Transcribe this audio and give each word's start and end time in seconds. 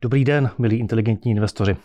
Dobrý 0.00 0.24
den, 0.24 0.50
milí 0.58 0.76
inteligentní 0.76 1.30
investoři. 1.30 1.76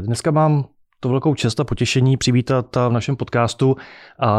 Dneska 0.00 0.30
mám 0.30 0.64
to 1.00 1.08
velkou 1.08 1.34
čest 1.34 1.60
a 1.60 1.64
potěšení 1.64 2.16
přivítat 2.16 2.76
v 2.76 2.92
našem 2.92 3.16
podcastu 3.16 3.76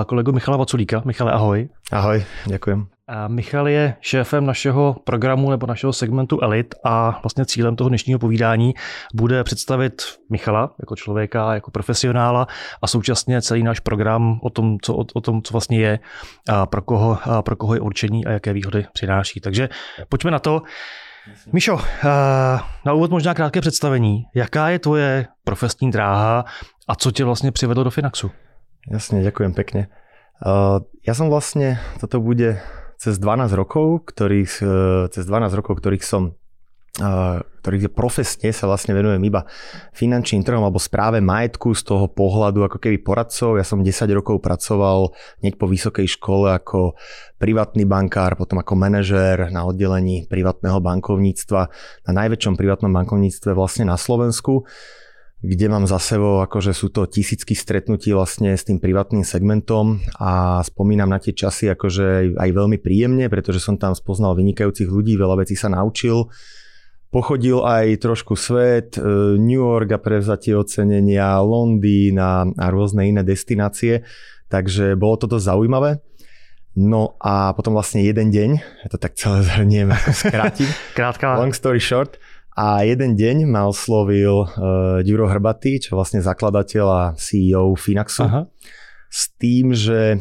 kolegu 0.07 0.31
Michala 0.31 0.57
Vaculíka. 0.57 1.01
Michale, 1.05 1.31
ahoj. 1.31 1.69
Ahoj, 1.91 2.25
děkujem. 2.45 2.87
Michal 3.27 3.67
je 3.67 3.95
šéfem 3.99 4.45
našeho 4.45 4.95
programu 5.04 5.51
nebo 5.51 5.67
našeho 5.67 5.93
segmentu 5.93 6.39
Elite 6.41 6.77
a 6.83 7.19
vlastně 7.23 7.45
cílem 7.45 7.75
toho 7.75 7.89
dnešního 7.89 8.19
povídání 8.19 8.73
bude 9.13 9.43
představit 9.43 10.01
Michala 10.29 10.75
jako 10.79 10.95
člověka, 10.95 11.54
jako 11.54 11.71
profesionála 11.71 12.47
a 12.82 12.87
současně 12.87 13.41
celý 13.41 13.63
náš 13.63 13.79
program 13.79 14.39
o 14.43 14.49
tom, 14.49 14.77
co, 14.82 14.96
o, 14.96 15.05
o 15.13 15.21
tom, 15.21 15.41
co 15.41 15.54
vlastně 15.54 15.79
je, 15.79 15.99
a 16.49 16.65
pro, 16.65 16.82
koho, 16.82 17.18
a 17.24 17.41
pro 17.41 17.55
koho 17.55 17.74
je 17.74 17.79
určení 17.79 18.25
a 18.25 18.32
jaké 18.32 18.54
výhody 18.54 18.85
přináší. 18.93 19.39
Takže 19.39 19.69
pojďme 20.10 20.32
na 20.32 20.39
to. 20.39 20.61
Mišo, 21.51 21.79
na 22.86 22.93
úvod 22.93 23.11
možná 23.11 23.33
krátké 23.33 23.61
představení. 23.61 24.25
Jaká 24.35 24.69
je 24.69 24.79
tvoje 24.79 25.27
profesní 25.43 25.91
dráha 25.91 26.45
a 26.87 26.95
co 26.95 27.11
tě 27.11 27.23
vlastně 27.23 27.51
přivedlo 27.51 27.83
do 27.83 27.89
Finaxu? 27.89 28.31
Jasne, 28.87 29.19
ďakujem 29.19 29.51
pekne. 29.51 29.91
Ja 31.04 31.13
som 31.18 31.27
vlastne, 31.27 31.75
toto 31.99 32.23
bude 32.23 32.63
cez 32.95 33.19
12 33.19 33.52
rokov, 33.52 34.08
ktorých, 34.08 34.53
e, 34.63 34.75
cez 35.11 35.27
12 35.27 35.53
rokov, 35.59 35.83
ktorých 35.83 36.03
som 36.05 36.39
ktorých 36.97 37.94
profesne 37.94 38.50
sa 38.50 38.66
vlastne 38.66 38.97
venujem 38.97 39.22
iba 39.22 39.45
finančným 39.94 40.42
trhom 40.42 40.66
alebo 40.66 40.81
správe 40.81 41.22
majetku 41.22 41.78
z 41.78 41.86
toho 41.86 42.09
pohľadu 42.09 42.66
ako 42.66 42.78
keby 42.81 43.03
poradcov. 43.03 43.61
Ja 43.61 43.66
som 43.67 43.86
10 43.86 44.08
rokov 44.17 44.41
pracoval 44.41 45.13
hneď 45.44 45.61
po 45.61 45.69
vysokej 45.69 46.09
škole 46.09 46.58
ako 46.58 46.97
privátny 47.38 47.86
bankár, 47.86 48.33
potom 48.33 48.63
ako 48.63 48.73
manažér 48.73 49.53
na 49.53 49.67
oddelení 49.67 50.25
privátneho 50.25 50.81
bankovníctva 50.81 51.61
na 52.09 52.11
najväčšom 52.23 52.58
privátnom 52.58 52.89
bankovníctve 52.89 53.53
vlastne 53.53 53.86
na 53.86 53.99
Slovensku 53.99 54.66
kde 55.38 55.69
mám 55.69 55.86
za 55.86 56.02
sebou, 56.02 56.41
akože 56.41 56.73
sú 56.73 56.89
to 56.89 57.05
tisícky 57.05 57.53
stretnutí 57.53 58.09
vlastne 58.09 58.58
s 58.58 58.66
tým 58.66 58.81
privátnym 58.81 59.21
segmentom 59.21 60.02
a 60.17 60.66
spomínam 60.66 61.14
na 61.14 61.21
tie 61.21 61.30
časy 61.30 61.69
akože 61.77 62.33
aj 62.33 62.49
veľmi 62.49 62.81
príjemne, 62.81 63.30
pretože 63.30 63.61
som 63.61 63.77
tam 63.77 63.93
spoznal 63.93 64.33
vynikajúcich 64.33 64.89
ľudí, 64.89 65.14
veľa 65.14 65.45
vecí 65.45 65.53
sa 65.53 65.69
naučil 65.69 66.25
pochodil 67.09 67.63
aj 67.63 68.03
trošku 68.03 68.36
svet, 68.36 69.00
e, 69.00 69.02
New 69.39 69.63
York 69.63 69.89
a 69.95 70.00
prevzatie 70.00 70.53
ocenenia, 70.53 71.39
Londýn 71.39 72.19
a, 72.19 72.44
a 72.44 72.66
rôzne 72.67 73.08
iné 73.08 73.23
destinácie, 73.23 74.03
takže 74.52 74.99
bolo 74.99 75.16
to 75.16 75.25
dosť 75.27 75.45
zaujímavé. 75.55 75.91
No 76.77 77.17
a 77.17 77.58
potom 77.58 77.73
vlastne 77.73 78.05
jeden 78.05 78.30
deň, 78.30 78.49
ja 78.86 78.88
to 78.94 79.02
tak 79.02 79.17
celé 79.17 79.41
zhrniem, 79.47 79.89
skrátim. 80.14 80.69
Krátka. 80.97 81.39
Long 81.39 81.55
story 81.55 81.81
short. 81.81 82.22
A 82.58 82.81
jeden 82.81 83.14
deň 83.14 83.45
ma 83.45 83.69
oslovil 83.69 84.49
uh, 84.49 85.05
Ďuro 85.05 85.30
Hrbatý, 85.30 85.77
čo 85.77 85.94
vlastne 85.94 86.25
zakladateľ 86.25 86.86
a 86.89 87.03
CEO 87.14 87.77
Finaxu. 87.77 88.25
Aha. 88.25 88.49
S 89.14 89.30
tým, 89.38 89.77
že 89.77 90.17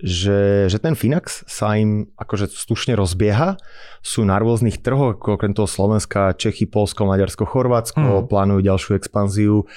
že, 0.00 0.66
že 0.72 0.78
ten 0.80 0.96
Finax 0.96 1.44
sa 1.44 1.76
im 1.76 2.08
akože 2.16 2.48
slušne 2.48 2.96
rozbieha. 2.96 3.60
Sú 4.00 4.24
na 4.24 4.40
rôznych 4.40 4.80
trhoch, 4.80 5.20
okrem 5.20 5.52
toho 5.52 5.68
Slovenska, 5.68 6.32
Čechy, 6.32 6.64
Polsko, 6.64 7.04
Maďarsko, 7.04 7.44
Chorvátsko, 7.44 8.24
mm. 8.24 8.26
plánujú 8.32 8.60
ďalšiu 8.64 8.92
expanziu 8.96 9.68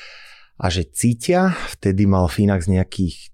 a 0.58 0.72
že 0.72 0.88
cítia, 0.88 1.52
vtedy 1.76 2.08
mal 2.08 2.32
Finax 2.32 2.72
nejakých 2.72 3.34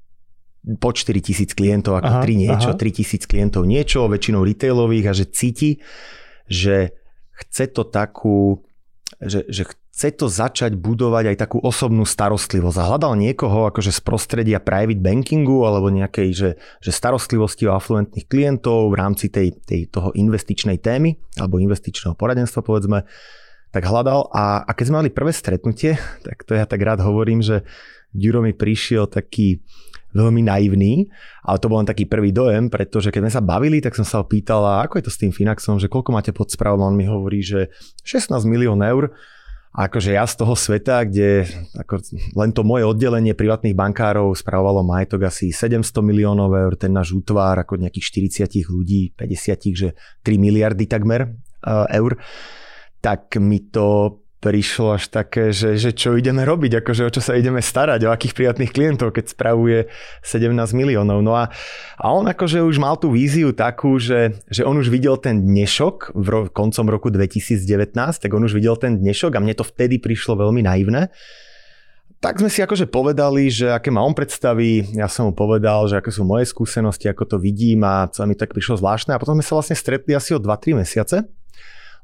po 0.81 0.91
4 0.91 1.15
tisíc 1.23 1.55
klientov, 1.55 2.03
ako 2.03 2.19
aha, 2.19 2.25
3 2.25 2.35
niečo, 2.35 2.69
aha. 2.75 2.79
3 2.81 2.97
tisíc 2.99 3.23
klientov 3.23 3.64
niečo, 3.64 4.09
väčšinou 4.11 4.43
retailových 4.43 5.05
a 5.08 5.14
že 5.15 5.25
cíti, 5.31 5.71
že 6.52 6.91
chce 7.31 7.71
to 7.71 7.87
takú, 7.87 8.65
že, 9.23 9.47
že 9.47 9.64
chce 9.99 10.15
to 10.15 10.32
začať 10.32 10.80
budovať 10.80 11.36
aj 11.36 11.37
takú 11.43 11.60
osobnú 11.60 12.08
starostlivosť. 12.08 12.77
A 12.80 12.87
hľadal 12.87 13.20
niekoho 13.20 13.67
akože 13.67 13.92
z 13.92 13.99
prostredia 13.99 14.64
private 14.64 15.04
bankingu 15.04 15.67
alebo 15.67 15.92
nejakej 15.92 16.30
že, 16.32 16.49
že 16.80 16.95
starostlivosti 16.95 17.67
o 17.67 17.76
afluentných 17.76 18.23
klientov 18.23 18.88
v 18.88 18.95
rámci 18.95 19.27
tej, 19.27 19.59
tej 19.59 19.92
toho 19.92 20.15
investičnej 20.15 20.80
témy 20.80 21.20
alebo 21.36 21.59
investičného 21.59 22.15
poradenstva 22.15 22.64
povedzme, 22.64 23.04
tak 23.76 23.83
hľadal 23.83 24.32
a, 24.32 24.64
a 24.64 24.71
keď 24.71 24.86
sme 24.88 24.99
mali 25.04 25.11
prvé 25.11 25.36
stretnutie, 25.36 25.99
tak 26.26 26.48
to 26.48 26.55
ja 26.55 26.64
tak 26.64 26.80
rád 26.80 27.04
hovorím, 27.04 27.43
že 27.43 27.67
Ďuro 28.15 28.42
mi 28.42 28.55
prišiel 28.55 29.05
taký 29.05 29.61
veľmi 30.15 30.42
naivný, 30.42 31.05
ale 31.45 31.61
to 31.61 31.70
bol 31.70 31.77
len 31.77 31.86
taký 31.86 32.09
prvý 32.09 32.33
dojem, 32.33 32.71
pretože 32.71 33.14
keď 33.14 33.27
sme 33.27 33.36
sa 33.36 33.45
bavili, 33.45 33.77
tak 33.77 33.93
som 33.93 34.08
sa 34.08 34.17
ho 34.17 34.26
pýtal, 34.26 34.65
ako 34.65 34.98
je 34.98 35.05
to 35.05 35.14
s 35.14 35.21
tým 35.21 35.30
Finaxom, 35.30 35.77
že 35.77 35.86
koľko 35.86 36.09
máte 36.09 36.33
pod 36.33 36.49
správou, 36.49 36.82
on 36.82 36.98
mi 36.98 37.05
hovorí, 37.05 37.45
že 37.45 37.70
16 38.02 38.33
milión 38.49 38.82
eur, 38.82 39.14
a 39.69 39.85
akože 39.85 40.17
ja 40.17 40.25
z 40.25 40.33
toho 40.33 40.57
sveta, 40.57 41.05
kde 41.05 41.45
ako 41.77 42.02
len 42.41 42.49
to 42.49 42.65
moje 42.65 42.89
oddelenie 42.89 43.37
privátnych 43.37 43.77
bankárov 43.77 44.33
spravovalo 44.33 44.81
majetok 44.81 45.30
asi 45.30 45.53
700 45.53 46.02
miliónov 46.02 46.49
eur, 46.57 46.73
ten 46.73 46.89
náš 46.89 47.13
útvar 47.13 47.53
ako 47.61 47.77
nejakých 47.77 48.33
40 48.49 48.65
ľudí, 48.65 49.13
50, 49.13 49.69
že 49.77 49.89
3 50.25 50.41
miliardy 50.41 50.89
takmer 50.89 51.29
uh, 51.29 51.85
eur, 51.85 52.17
tak 52.97 53.37
mi 53.37 53.61
to 53.69 54.19
prišlo 54.39 54.95
až 54.95 55.11
také, 55.11 55.52
že, 55.52 55.76
že 55.76 55.92
čo 55.92 56.16
ideme 56.16 56.48
robiť, 56.48 56.80
akože 56.80 57.04
o 57.04 57.11
čo 57.11 57.20
sa 57.20 57.36
ideme 57.36 57.60
starať, 57.60 58.08
o 58.08 58.14
akých 58.16 58.32
prijatných 58.32 58.72
klientov, 58.72 59.11
keď 59.11 59.36
spravuje 59.36 59.92
17 60.23 60.55
miliónov. 60.72 61.20
No 61.20 61.36
a, 61.36 61.52
a 62.00 62.05
on 62.16 62.23
akože 62.23 62.64
už 62.64 62.80
mal 62.80 62.95
tú 62.95 63.11
víziu 63.11 63.52
takú, 63.52 64.00
že, 64.00 64.39
že 64.48 64.64
on 64.64 64.80
už 64.80 64.88
videl 64.88 65.20
ten 65.20 65.44
dnešok 65.44 66.16
v 66.16 66.27
ro, 66.32 66.42
koncom 66.48 66.88
roku 66.88 67.11
2019, 67.11 67.92
tak 67.95 68.32
on 68.32 68.48
už 68.48 68.55
videl 68.55 68.80
ten 68.80 68.95
dnešok 68.95 69.36
a 69.36 69.44
mne 69.44 69.60
to 69.60 69.67
vtedy 69.67 70.00
prišlo 70.00 70.39
veľmi 70.39 70.64
naivné. 70.64 71.11
Tak 72.20 72.39
sme 72.44 72.52
si 72.52 72.60
akože 72.60 72.92
povedali, 72.92 73.48
že 73.48 73.71
aké 73.71 73.92
ma 73.95 74.04
on 74.04 74.11
predstaví, 74.11 74.92
ja 74.92 75.08
som 75.08 75.32
mu 75.32 75.33
povedal, 75.36 75.88
že 75.88 76.00
aké 76.00 76.11
sú 76.11 76.27
moje 76.27 76.52
skúsenosti, 76.52 77.08
ako 77.08 77.36
to 77.36 77.38
vidím 77.39 77.83
a 77.88 78.11
co 78.11 78.27
mi 78.27 78.36
tak 78.36 78.52
prišlo 78.52 78.80
zvláštne 78.80 79.16
a 79.16 79.20
potom 79.20 79.39
sme 79.39 79.44
sa 79.44 79.56
vlastne 79.56 79.76
stretli 79.76 80.11
asi 80.16 80.36
o 80.36 80.39
2-3 80.39 80.83
mesiace 80.83 81.27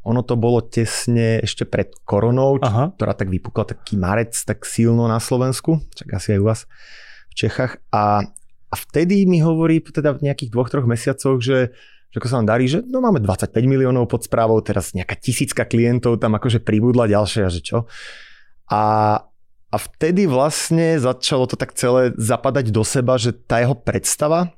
ono 0.06 0.22
to 0.22 0.38
bolo 0.38 0.62
tesne 0.62 1.42
ešte 1.42 1.66
pred 1.66 1.90
koronou, 2.06 2.62
Aha. 2.62 2.94
ktorá 2.94 3.18
tak 3.18 3.34
vypukla 3.34 3.66
taký 3.66 3.98
marec 3.98 4.38
tak 4.46 4.62
silno 4.62 5.10
na 5.10 5.18
Slovensku, 5.18 5.82
čak 5.98 6.14
asi 6.14 6.38
aj 6.38 6.40
u 6.40 6.46
vás 6.46 6.60
v 7.34 7.34
Čechách. 7.34 7.82
A, 7.90 8.22
a 8.70 8.76
vtedy 8.78 9.26
mi 9.26 9.42
hovorí 9.42 9.82
teda 9.82 10.14
v 10.14 10.30
nejakých 10.30 10.54
dvoch, 10.54 10.70
troch 10.70 10.86
mesiacoch, 10.86 11.42
že, 11.42 11.74
že 12.14 12.16
ako 12.22 12.30
sa 12.30 12.38
nám 12.38 12.54
darí, 12.54 12.70
že 12.70 12.86
no 12.86 13.02
máme 13.02 13.18
25 13.18 13.58
miliónov 13.66 14.06
pod 14.06 14.22
správou, 14.22 14.62
teraz 14.62 14.94
nejaká 14.94 15.18
tisícka 15.18 15.66
klientov 15.66 16.22
tam 16.22 16.38
akože 16.38 16.62
pribudla 16.62 17.10
ďalšia, 17.10 17.50
že 17.50 17.66
čo. 17.66 17.90
A, 18.70 18.84
a 19.74 19.76
vtedy 19.82 20.30
vlastne 20.30 21.02
začalo 21.02 21.50
to 21.50 21.58
tak 21.58 21.74
celé 21.74 22.14
zapadať 22.14 22.70
do 22.70 22.86
seba, 22.86 23.18
že 23.18 23.34
tá 23.34 23.58
jeho 23.58 23.74
predstava 23.74 24.54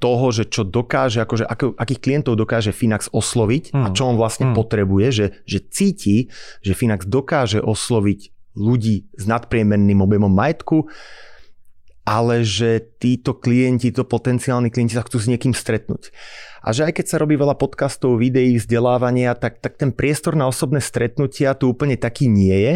toho, 0.00 0.26
že 0.32 0.48
čo 0.48 0.64
dokáže, 0.64 1.20
akože 1.20 1.44
ako, 1.44 1.76
akých 1.76 2.00
klientov 2.00 2.34
dokáže 2.40 2.72
Finax 2.72 3.12
osloviť 3.12 3.76
mm. 3.76 3.84
a 3.84 3.88
čo 3.92 4.08
on 4.08 4.16
vlastne 4.16 4.50
mm. 4.50 4.54
potrebuje, 4.56 5.06
že, 5.12 5.26
že 5.44 5.58
cíti, 5.68 6.16
že 6.64 6.72
Finax 6.72 7.04
dokáže 7.04 7.60
osloviť 7.60 8.32
ľudí 8.56 9.12
s 9.14 9.24
nadpriemerným 9.28 10.00
objemom 10.00 10.32
majetku, 10.32 10.88
ale 12.04 12.44
že 12.44 12.84
títo 13.00 13.36
klienti, 13.36 13.88
títo 13.88 14.04
potenciálni 14.04 14.68
klienti 14.68 14.96
sa 14.96 15.04
chcú 15.04 15.20
s 15.20 15.28
niekým 15.28 15.56
stretnúť. 15.56 16.12
A 16.64 16.72
že 16.72 16.88
aj 16.88 17.00
keď 17.00 17.06
sa 17.08 17.20
robí 17.20 17.36
veľa 17.36 17.56
podcastov, 17.60 18.20
videí, 18.20 18.56
vzdelávania, 18.56 19.36
tak, 19.36 19.60
tak 19.60 19.76
ten 19.76 19.92
priestor 19.92 20.36
na 20.36 20.48
osobné 20.48 20.80
stretnutia 20.80 21.56
tu 21.56 21.72
úplne 21.72 21.96
taký 21.96 22.28
nie 22.28 22.56
je. 22.56 22.74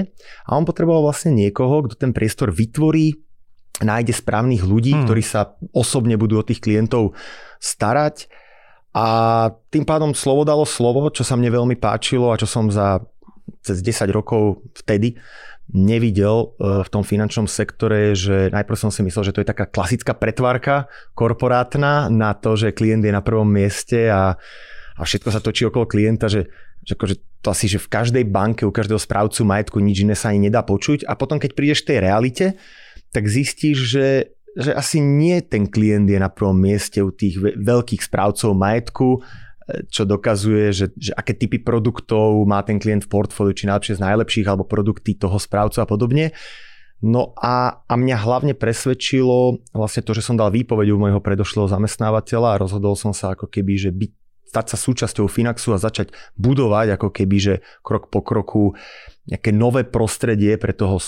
A 0.49 0.51
on 0.57 0.69
potreboval 0.69 1.09
vlastne 1.09 1.33
niekoho, 1.33 1.85
kto 1.89 1.97
ten 1.97 2.13
priestor 2.13 2.53
vytvorí, 2.53 3.17
nájde 3.83 4.15
správnych 4.15 4.63
ľudí, 4.67 4.95
hmm. 4.95 5.03
ktorí 5.07 5.23
sa 5.23 5.55
osobne 5.71 6.19
budú 6.19 6.43
o 6.43 6.47
tých 6.47 6.63
klientov 6.63 7.15
starať. 7.63 8.27
A 8.97 9.07
tým 9.71 9.87
pádom 9.87 10.17
slovo 10.17 10.43
dalo 10.43 10.67
slovo, 10.67 11.07
čo 11.13 11.23
sa 11.23 11.39
mne 11.39 11.55
veľmi 11.55 11.77
páčilo 11.79 12.35
a 12.35 12.41
čo 12.41 12.49
som 12.49 12.73
za 12.73 13.05
cez 13.63 13.81
10 13.85 14.11
rokov 14.11 14.65
vtedy 14.75 15.17
nevidel 15.69 16.57
e, 16.57 16.81
v 16.81 16.89
tom 16.89 17.05
finančnom 17.05 17.45
sektore, 17.45 18.17
že 18.17 18.49
najprv 18.49 18.79
som 18.79 18.89
si 18.89 19.05
myslel, 19.05 19.29
že 19.29 19.35
to 19.37 19.43
je 19.45 19.53
taká 19.53 19.69
klasická 19.69 20.17
pretvárka 20.17 20.89
korporátna 21.13 22.09
na 22.09 22.33
to, 22.33 22.57
že 22.57 22.73
klient 22.73 23.05
je 23.05 23.13
na 23.13 23.21
prvom 23.21 23.49
mieste 23.49 24.09
a, 24.09 24.41
a 24.97 25.03
všetko 25.05 25.29
sa 25.29 25.45
točí 25.45 25.69
okolo 25.69 25.85
klienta, 25.85 26.33
že, 26.33 26.49
že 26.81 26.97
akože 26.97 27.15
to 27.45 27.49
asi, 27.53 27.69
že 27.69 27.79
v 27.79 27.93
každej 27.93 28.25
banke, 28.27 28.65
u 28.65 28.73
každého 28.73 28.99
správcu 28.99 29.45
majetku 29.45 29.79
nič 29.79 30.09
iné 30.09 30.17
sa 30.17 30.33
ani 30.33 30.49
nedá 30.49 30.65
počuť 30.65 31.05
a 31.05 31.13
potom 31.15 31.37
keď 31.37 31.53
prídeš 31.53 31.85
v 31.85 31.89
tej 31.93 31.99
realite, 32.01 32.47
tak 33.15 33.25
zistíš, 33.27 33.79
že, 33.89 34.09
že 34.59 34.71
asi 34.77 35.01
nie 35.01 35.41
ten 35.45 35.69
klient 35.69 36.09
je 36.09 36.19
na 36.21 36.29
prvom 36.29 36.57
mieste 36.57 37.01
u 37.01 37.13
tých 37.13 37.41
veľkých 37.41 38.05
správcov 38.05 38.53
majetku, 38.53 39.23
čo 39.93 40.09
dokazuje, 40.09 40.73
že, 40.73 40.87
že 40.97 41.13
aké 41.13 41.37
typy 41.37 41.61
produktov 41.61 42.41
má 42.49 42.65
ten 42.65 42.81
klient 42.81 43.05
v 43.05 43.13
portfóliu, 43.13 43.53
či 43.53 43.69
najlepšie 43.69 44.01
z 44.01 44.05
najlepších, 44.05 44.49
alebo 44.49 44.65
produkty 44.65 45.13
toho 45.13 45.37
správcu 45.37 45.85
a 45.85 45.87
podobne. 45.87 46.33
No 46.99 47.37
a, 47.39 47.85
a 47.87 47.95
mňa 47.95 48.17
hlavne 48.17 48.55
presvedčilo 48.59 49.63
vlastne 49.71 50.03
to, 50.03 50.17
že 50.17 50.25
som 50.25 50.35
dal 50.35 50.51
výpoveď 50.51 50.91
u 50.91 50.99
môjho 50.99 51.21
predošlého 51.23 51.71
zamestnávateľa 51.71 52.57
a 52.57 52.61
rozhodol 52.65 52.99
som 52.99 53.15
sa 53.15 53.39
ako 53.39 53.47
keby, 53.47 53.79
že 53.79 53.91
byť, 53.95 54.11
stať 54.51 54.67
sa 54.73 54.77
súčasťou 54.81 55.31
Finaxu 55.31 55.77
a 55.77 55.79
začať 55.79 56.11
budovať 56.35 56.99
ako 56.99 57.09
keby, 57.15 57.37
že 57.39 57.55
krok 57.87 58.11
po 58.11 58.25
kroku 58.25 58.75
nejaké 59.31 59.55
nové 59.55 59.85
prostredie 59.87 60.57
pre 60.59 60.73
toho 60.75 60.99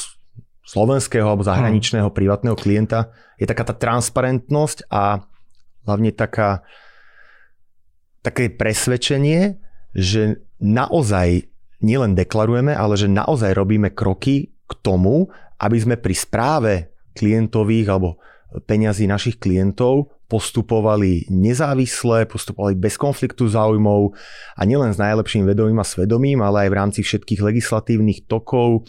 slovenského 0.71 1.27
alebo 1.27 1.43
zahraničného 1.43 2.07
hmm. 2.07 2.17
privátneho 2.17 2.55
klienta. 2.55 3.11
Je 3.43 3.51
taká 3.51 3.67
tá 3.67 3.75
transparentnosť 3.75 4.87
a 4.87 5.27
hlavne 5.83 6.15
taká, 6.15 6.63
také 8.23 8.55
presvedčenie, 8.55 9.59
že 9.91 10.47
naozaj 10.63 11.51
nielen 11.83 12.15
deklarujeme, 12.15 12.71
ale 12.71 12.95
že 12.95 13.11
naozaj 13.11 13.51
robíme 13.59 13.91
kroky 13.91 14.55
k 14.71 14.73
tomu, 14.79 15.27
aby 15.59 15.77
sme 15.83 15.97
pri 15.99 16.15
správe 16.15 16.73
klientových 17.19 17.91
alebo 17.91 18.23
peňazí 18.71 19.11
našich 19.11 19.43
klientov 19.43 20.15
postupovali 20.31 21.27
nezávisle, 21.27 22.23
postupovali 22.31 22.79
bez 22.79 22.95
konfliktu 22.95 23.51
záujmov 23.51 24.15
a 24.55 24.63
nielen 24.63 24.95
s 24.95 25.03
najlepším 25.03 25.43
vedomím 25.43 25.83
a 25.83 25.87
svedomím, 25.87 26.39
ale 26.39 26.67
aj 26.67 26.69
v 26.71 26.79
rámci 26.79 27.01
všetkých 27.03 27.43
legislatívnych 27.43 28.31
tokov, 28.31 28.87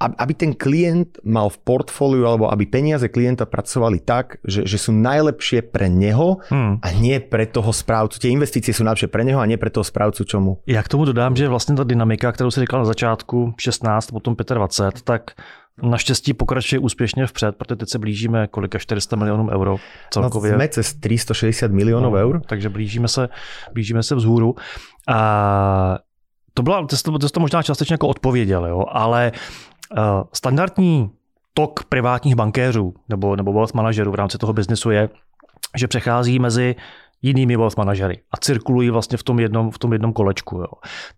aby 0.00 0.32
ten 0.32 0.56
klient 0.56 1.20
mal 1.20 1.52
v 1.52 1.58
portfóliu 1.60 2.24
alebo 2.24 2.48
aby 2.48 2.64
peniaze 2.64 3.12
klienta 3.12 3.44
pracovali 3.44 4.00
tak, 4.00 4.40
že, 4.48 4.64
že 4.64 4.80
sú 4.80 4.96
najlepšie 4.96 5.68
pre 5.68 5.92
neho 5.92 6.40
hmm. 6.48 6.80
a 6.80 6.88
nie 6.96 7.20
pre 7.20 7.44
toho 7.44 7.68
správcu. 7.68 8.16
Tie 8.16 8.32
investície 8.32 8.72
sú 8.72 8.80
najlepšie 8.88 9.12
pre 9.12 9.28
neho 9.28 9.36
a 9.36 9.44
nie 9.44 9.60
pre 9.60 9.68
toho 9.68 9.84
správcu 9.84 10.24
čomu. 10.24 10.58
Já 10.66 10.82
k 10.82 10.88
tomu 10.88 11.04
dodám, 11.04 11.36
že 11.36 11.48
vlastně 11.48 11.76
ta 11.76 11.84
dynamika, 11.84 12.32
kterou 12.32 12.50
si 12.50 12.60
říkal 12.60 12.80
na 12.80 12.84
začátku 12.84 13.54
16, 13.58 14.10
potom 14.10 14.36
25, 14.36 15.02
tak 15.02 15.30
Naštěstí 15.82 16.34
pokračuje 16.34 16.78
úspěšně 16.78 17.26
vpřed, 17.26 17.56
protože 17.56 17.76
teď 17.76 17.88
se 17.88 17.98
blížíme 17.98 18.46
kolika 18.46 18.78
400 18.78 19.16
milionů 19.16 19.48
euro 19.50 19.76
celkově. 20.10 20.52
No, 20.52 20.58
jsme 20.58 20.68
přes 20.68 20.94
360 20.94 21.70
milionů 21.70 22.10
no, 22.10 22.16
eur. 22.16 22.42
Takže 22.46 22.68
blížíme 22.68 23.08
se, 23.08 23.28
blížíme 23.72 24.02
se 24.02 24.14
vzhůru. 24.14 24.54
A 25.08 25.98
to 26.54 26.62
byla, 26.62 26.86
to, 26.86 27.18
to, 27.18 27.28
to 27.28 27.40
možná 27.40 27.62
částečně 27.62 27.94
jako 27.94 28.08
odpověděl, 28.08 28.66
jo, 28.66 28.84
ale 28.88 29.32
standardní 30.32 31.10
tok 31.54 31.84
privátních 31.84 32.34
bankéřů 32.34 32.94
nebo, 33.08 33.36
nebo 33.36 33.52
wealth 33.52 33.74
manažerů 33.74 34.10
v 34.10 34.14
rámci 34.14 34.38
toho 34.38 34.52
biznesu 34.52 34.90
je, 34.90 35.08
že 35.76 35.88
přechází 35.88 36.38
mezi 36.38 36.74
jinými 37.22 37.56
wealth 37.56 37.76
manažery 37.76 38.20
a 38.32 38.36
cirkulují 38.36 38.90
vlastně 38.90 39.18
v 39.18 39.22
tom 39.22 39.40
jednom, 39.40 39.70
v 39.70 39.78
tom 39.78 39.92
jednom 39.92 40.12
kolečku. 40.12 40.58
Jo. 40.58 40.66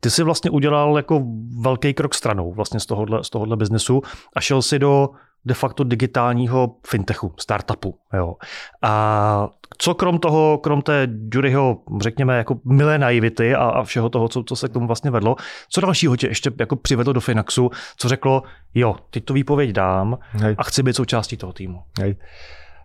Ty 0.01 0.11
si 0.11 0.23
vlastně 0.23 0.51
udělal 0.51 0.97
jako 0.97 1.23
velký 1.61 1.95
krok 1.95 2.15
stranou 2.15 2.53
vlastně 2.53 2.81
z 2.81 2.87
tohohle, 2.87 3.25
z 3.25 3.31
tohohle 3.31 3.57
biznesu 3.57 4.03
a 4.37 4.41
šel 4.41 4.63
si 4.63 4.79
do 4.79 5.11
de 5.45 5.55
facto 5.55 5.85
digitálního 5.85 6.77
fintechu, 6.87 7.35
startupu. 7.39 7.99
Jo. 8.13 8.35
A 8.83 9.49
co 9.79 9.95
krom 9.95 10.19
toho, 10.19 10.59
krom 10.59 10.83
té 10.83 11.09
Juryho, 11.33 11.83
řekněme, 12.01 12.37
jako 12.37 12.61
milé 12.65 12.99
naivity 12.99 13.55
a, 13.55 13.65
a 13.65 13.83
všeho 13.83 14.09
toho, 14.09 14.29
co, 14.29 14.43
co 14.43 14.57
se 14.57 14.69
k 14.69 14.73
tomu 14.73 14.87
vlastně 14.87 15.11
vedlo, 15.11 15.37
co 15.69 15.81
dalšího 15.81 16.17
tě 16.17 16.27
ještě 16.27 16.51
jako 16.61 16.77
přivedlo 16.77 17.13
do 17.13 17.21
Finaxu, 17.21 17.71
co 17.97 18.09
řeklo, 18.09 18.43
jo, 18.75 18.97
teď 19.11 19.25
to 19.25 19.35
výpověď 19.35 19.71
dám 19.71 20.19
Hej. 20.31 20.55
a 20.59 20.63
chci 20.63 20.83
být 20.83 20.97
součástí 20.97 21.37
toho 21.37 21.53
týmu. 21.53 21.83
Hej. 22.01 22.17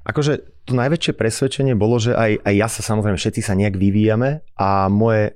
Akože 0.08 0.64
to 0.64 0.72
najväčšie 0.72 1.20
presvedčenie 1.20 1.76
bolo, 1.76 2.00
že 2.00 2.16
aj, 2.16 2.40
aj 2.48 2.54
ja 2.56 2.68
sa 2.72 2.80
samozrejme 2.80 3.20
všetci 3.20 3.44
sa 3.44 3.60
nejak 3.60 3.76
vyvíjame 3.76 4.40
a 4.56 4.88
moje 4.88 5.36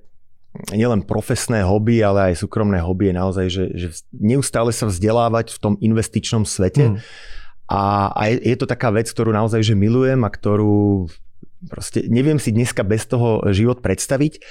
nielen 0.75 1.07
profesné 1.07 1.63
hobby, 1.63 2.03
ale 2.03 2.31
aj 2.31 2.43
súkromné 2.43 2.83
hobby 2.83 3.11
je 3.11 3.15
naozaj, 3.15 3.45
že, 3.47 3.65
že 3.71 3.87
neustále 4.11 4.75
sa 4.75 4.87
vzdelávať 4.87 5.55
v 5.55 5.59
tom 5.59 5.73
investičnom 5.79 6.43
svete. 6.43 6.91
Mm. 6.91 6.97
A, 7.71 8.11
a 8.11 8.21
je, 8.27 8.51
je 8.51 8.55
to 8.59 8.67
taká 8.67 8.91
vec, 8.91 9.07
ktorú 9.07 9.31
naozaj 9.31 9.63
že 9.63 9.79
milujem 9.79 10.19
a 10.27 10.29
ktorú 10.29 11.07
proste 11.71 12.03
neviem 12.11 12.41
si 12.41 12.51
dneska 12.51 12.83
bez 12.83 13.07
toho 13.07 13.47
život 13.55 13.79
predstaviť. 13.79 14.43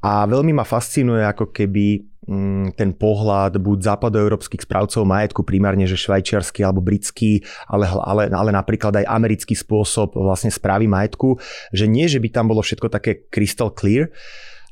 A 0.00 0.24
veľmi 0.24 0.54
ma 0.56 0.64
fascinuje 0.64 1.20
ako 1.26 1.52
keby 1.52 2.10
Mm, 2.30 2.76
ten 2.78 2.94
pohľad 2.94 3.58
buď 3.58 3.90
západoeurópskych 3.90 4.62
správcov 4.62 5.02
majetku, 5.02 5.42
primárne 5.42 5.82
že 5.88 5.98
švajčiarsky 5.98 6.62
alebo 6.62 6.78
britský, 6.78 7.42
ale, 7.66 7.90
ale, 7.90 8.28
ale 8.30 8.54
napríklad 8.54 9.02
aj 9.02 9.08
americký 9.08 9.58
spôsob 9.58 10.14
vlastne 10.14 10.52
správy 10.52 10.86
majetku, 10.86 11.40
že 11.74 11.90
nie, 11.90 12.06
že 12.06 12.22
by 12.22 12.28
tam 12.28 12.52
bolo 12.52 12.62
všetko 12.62 12.86
také 12.86 13.26
crystal 13.32 13.74
clear, 13.74 14.14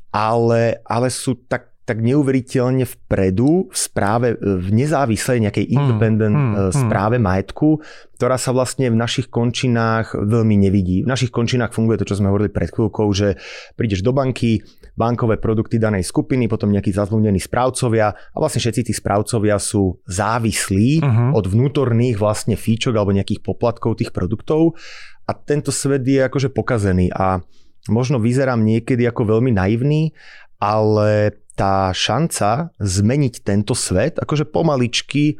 ale, 0.09 0.81
ale 0.85 1.07
sú 1.13 1.37
tak 1.45 1.69
tak 1.89 2.05
neuveriteľne 2.05 2.85
vpredu 2.85 3.65
v 3.65 3.73
správe, 3.73 4.37
v 4.37 4.69
nezávislej 4.69 5.49
nejakej 5.49 5.65
hmm, 5.65 5.73
independent 5.73 6.37
mm, 6.37 6.53
mm, 6.53 6.73
správe 6.85 7.17
majetku, 7.17 7.81
ktorá 8.13 8.37
sa 8.37 8.53
vlastne 8.53 8.93
v 8.93 8.99
našich 9.01 9.25
končinách 9.33 10.13
veľmi 10.13 10.53
nevidí. 10.53 11.01
V 11.01 11.09
našich 11.09 11.33
končinách 11.33 11.73
funguje 11.73 11.97
to, 11.97 12.05
čo 12.05 12.21
sme 12.21 12.29
hovorili 12.29 12.53
pred 12.53 12.69
chvíľkou, 12.69 13.09
že 13.09 13.41
prídeš 13.73 14.05
do 14.05 14.13
banky, 14.13 14.61
bankové 14.93 15.41
produkty 15.41 15.81
danej 15.81 16.05
skupiny, 16.05 16.45
potom 16.45 16.69
nejakí 16.69 16.93
zazmluvnení 16.93 17.41
správcovia 17.41 18.13
a 18.13 18.37
vlastne 18.37 18.61
všetci 18.61 18.85
tí 18.85 18.93
správcovia 18.93 19.57
sú 19.57 19.97
závislí 20.05 21.01
uh-huh. 21.01 21.29
od 21.33 21.49
vnútorných 21.49 22.21
vlastne 22.21 22.53
fíčok 22.53 22.93
alebo 22.93 23.17
nejakých 23.17 23.41
poplatkov 23.41 23.97
tých 23.97 24.13
produktov 24.13 24.77
a 25.25 25.33
tento 25.33 25.73
svet 25.73 26.05
je 26.05 26.21
akože 26.21 26.53
pokazený 26.53 27.09
a 27.17 27.41
možno 27.87 28.19
vyzerám 28.19 28.59
niekedy 28.59 29.07
ako 29.07 29.37
veľmi 29.37 29.55
naivný, 29.55 30.11
ale 30.59 31.39
tá 31.55 31.91
šanca 31.91 32.75
zmeniť 32.79 33.43
tento 33.43 33.75
svet, 33.75 34.19
akože 34.19 34.47
pomaličky 34.47 35.39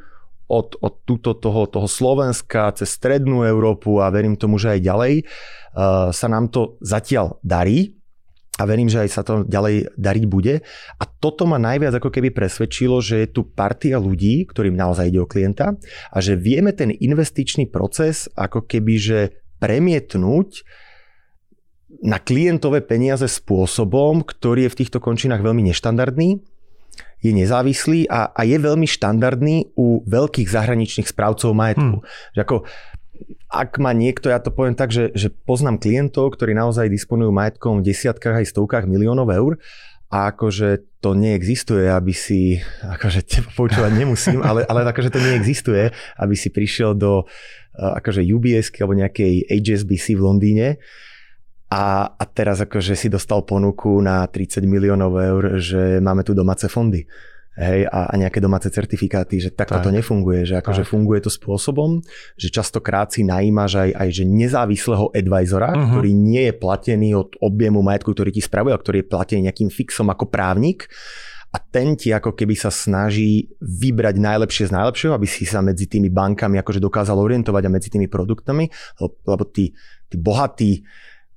od, 0.50 0.76
od 0.82 0.94
túto, 1.06 1.38
toho, 1.38 1.70
toho 1.70 1.88
Slovenska 1.88 2.74
cez 2.74 2.92
strednú 2.92 3.46
Európu 3.46 4.02
a 4.02 4.10
verím 4.10 4.36
tomu, 4.36 4.58
že 4.58 4.76
aj 4.76 4.82
ďalej, 4.82 5.14
uh, 5.24 6.10
sa 6.10 6.28
nám 6.28 6.50
to 6.50 6.76
zatiaľ 6.82 7.38
darí 7.46 8.00
a 8.60 8.68
verím, 8.68 8.92
že 8.92 9.08
aj 9.08 9.10
sa 9.16 9.24
to 9.24 9.48
ďalej 9.48 9.96
dariť 9.96 10.26
bude. 10.28 10.60
A 11.00 11.04
toto 11.08 11.48
ma 11.48 11.56
najviac 11.56 11.96
ako 11.96 12.12
keby 12.12 12.36
presvedčilo, 12.36 13.00
že 13.00 13.24
je 13.24 13.32
tu 13.32 13.48
partia 13.48 13.96
ľudí, 13.96 14.44
ktorým 14.44 14.76
naozaj 14.76 15.08
ide 15.08 15.24
o 15.24 15.30
klienta 15.30 15.80
a 16.12 16.18
že 16.20 16.36
vieme 16.36 16.76
ten 16.76 16.92
investičný 16.92 17.72
proces 17.72 18.28
ako 18.36 18.68
keby 18.68 18.94
že 19.00 19.20
premietnúť 19.64 20.68
na 22.00 22.18
klientové 22.20 22.80
peniaze 22.80 23.28
spôsobom, 23.28 24.24
ktorý 24.24 24.68
je 24.68 24.74
v 24.74 24.80
týchto 24.86 25.00
končinách 25.04 25.44
veľmi 25.44 25.68
neštandardný, 25.72 26.40
je 27.20 27.32
nezávislý 27.36 28.08
a, 28.08 28.32
a 28.32 28.42
je 28.48 28.56
veľmi 28.56 28.88
štandardný 28.88 29.76
u 29.76 30.00
veľkých 30.08 30.48
zahraničných 30.48 31.12
správcov 31.12 31.52
majetku. 31.52 32.00
Hmm. 32.00 32.08
Že 32.32 32.40
ako, 32.48 32.56
ak 33.52 33.72
má 33.84 33.92
niekto, 33.92 34.32
ja 34.32 34.40
to 34.40 34.56
poviem 34.56 34.80
tak, 34.80 34.96
že, 34.96 35.12
že 35.12 35.28
poznám 35.28 35.84
klientov, 35.84 36.32
ktorí 36.40 36.56
naozaj 36.56 36.88
disponujú 36.88 37.36
majetkom 37.36 37.84
v 37.84 37.92
desiatkách 37.92 38.40
aj 38.40 38.56
stovkách 38.56 38.88
miliónov 38.88 39.28
eur 39.36 39.60
a 40.08 40.32
akože 40.32 41.04
to 41.04 41.12
neexistuje, 41.14 41.92
aby 41.92 42.16
si, 42.16 42.64
akože 42.82 43.20
teba 43.28 43.52
poučovať 43.52 43.92
nemusím, 44.00 44.40
ale, 44.40 44.64
ale 44.64 44.88
akože 44.88 45.12
to 45.12 45.20
neexistuje, 45.20 45.92
aby 46.16 46.36
si 46.40 46.50
prišiel 46.50 46.96
do 46.96 47.28
akože 47.80 48.24
UBS 48.24 48.72
alebo 48.80 48.96
nejakej 48.96 49.48
HSBC 49.48 50.20
v 50.20 50.24
Londýne 50.24 50.68
a, 51.70 52.10
a 52.18 52.24
teraz 52.26 52.66
akože 52.66 52.98
si 52.98 53.14
dostal 53.14 53.46
ponuku 53.46 54.02
na 54.02 54.26
30 54.26 54.66
miliónov 54.66 55.14
eur, 55.22 55.44
že 55.62 56.02
máme 56.02 56.26
tu 56.26 56.34
domáce 56.34 56.66
fondy. 56.66 57.06
Hej, 57.60 57.92
a, 57.92 58.08
a 58.08 58.14
nejaké 58.16 58.40
domáce 58.40 58.72
certifikáty, 58.72 59.44
že 59.44 59.52
takto 59.52 59.84
tak. 59.84 59.84
to 59.84 59.92
nefunguje, 59.92 60.48
že 60.48 60.64
akože 60.64 60.88
funguje 60.88 61.20
to 61.20 61.28
spôsobom, 61.28 62.00
že 62.40 62.48
častokrát 62.48 63.12
si 63.12 63.28
najímaš 63.28 63.84
aj, 63.84 63.90
aj 64.00 64.10
že 64.16 64.24
nezávislého 64.24 65.12
advisora, 65.12 65.76
uh-huh. 65.76 65.92
ktorý 65.92 66.12
nie 66.16 66.48
je 66.48 66.54
platený 66.56 67.20
od 67.20 67.36
objemu 67.44 67.84
majetku, 67.84 68.16
ktorý 68.16 68.32
ti 68.32 68.40
spravuje, 68.40 68.72
a 68.72 68.80
ktorý 68.80 69.04
je 69.04 69.12
platený 69.12 69.40
nejakým 69.52 69.68
fixom 69.68 70.08
ako 70.08 70.32
právnik 70.32 70.88
a 71.50 71.58
ten 71.58 71.98
ti 71.98 72.14
ako 72.14 72.38
keby 72.38 72.56
sa 72.56 72.72
snaží 72.72 73.50
vybrať 73.60 74.16
najlepšie 74.22 74.70
z 74.70 74.76
najlepšieho, 74.80 75.14
aby 75.18 75.28
si 75.28 75.44
sa 75.50 75.66
medzi 75.66 75.90
tými 75.90 76.14
bankami 76.14 76.62
akože 76.62 76.80
dokázal 76.80 77.18
orientovať 77.18 77.64
a 77.66 77.74
medzi 77.74 77.90
tými 77.90 78.06
produktami, 78.06 78.70
lebo, 79.02 79.20
lebo 79.26 79.44
tí, 79.50 79.74
tí 80.08 80.16
bohatí 80.16 80.86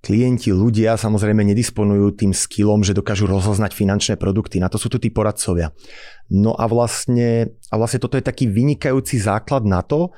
klienti, 0.03 0.51
ľudia 0.51 0.99
samozrejme 0.99 1.47
nedisponujú 1.47 2.19
tým 2.19 2.35
skillom, 2.35 2.83
že 2.83 2.93
dokážu 2.93 3.31
rozoznať 3.31 3.71
finančné 3.71 4.15
produkty. 4.19 4.59
Na 4.59 4.67
to 4.67 4.77
sú 4.77 4.91
tu 4.91 4.99
tí 4.99 5.15
poradcovia. 5.15 5.71
No 6.29 6.59
a 6.59 6.67
vlastne, 6.67 7.55
a 7.71 7.75
vlastne 7.79 8.03
toto 8.03 8.19
je 8.19 8.27
taký 8.27 8.51
vynikajúci 8.51 9.23
základ 9.23 9.63
na 9.63 9.81
to, 9.87 10.11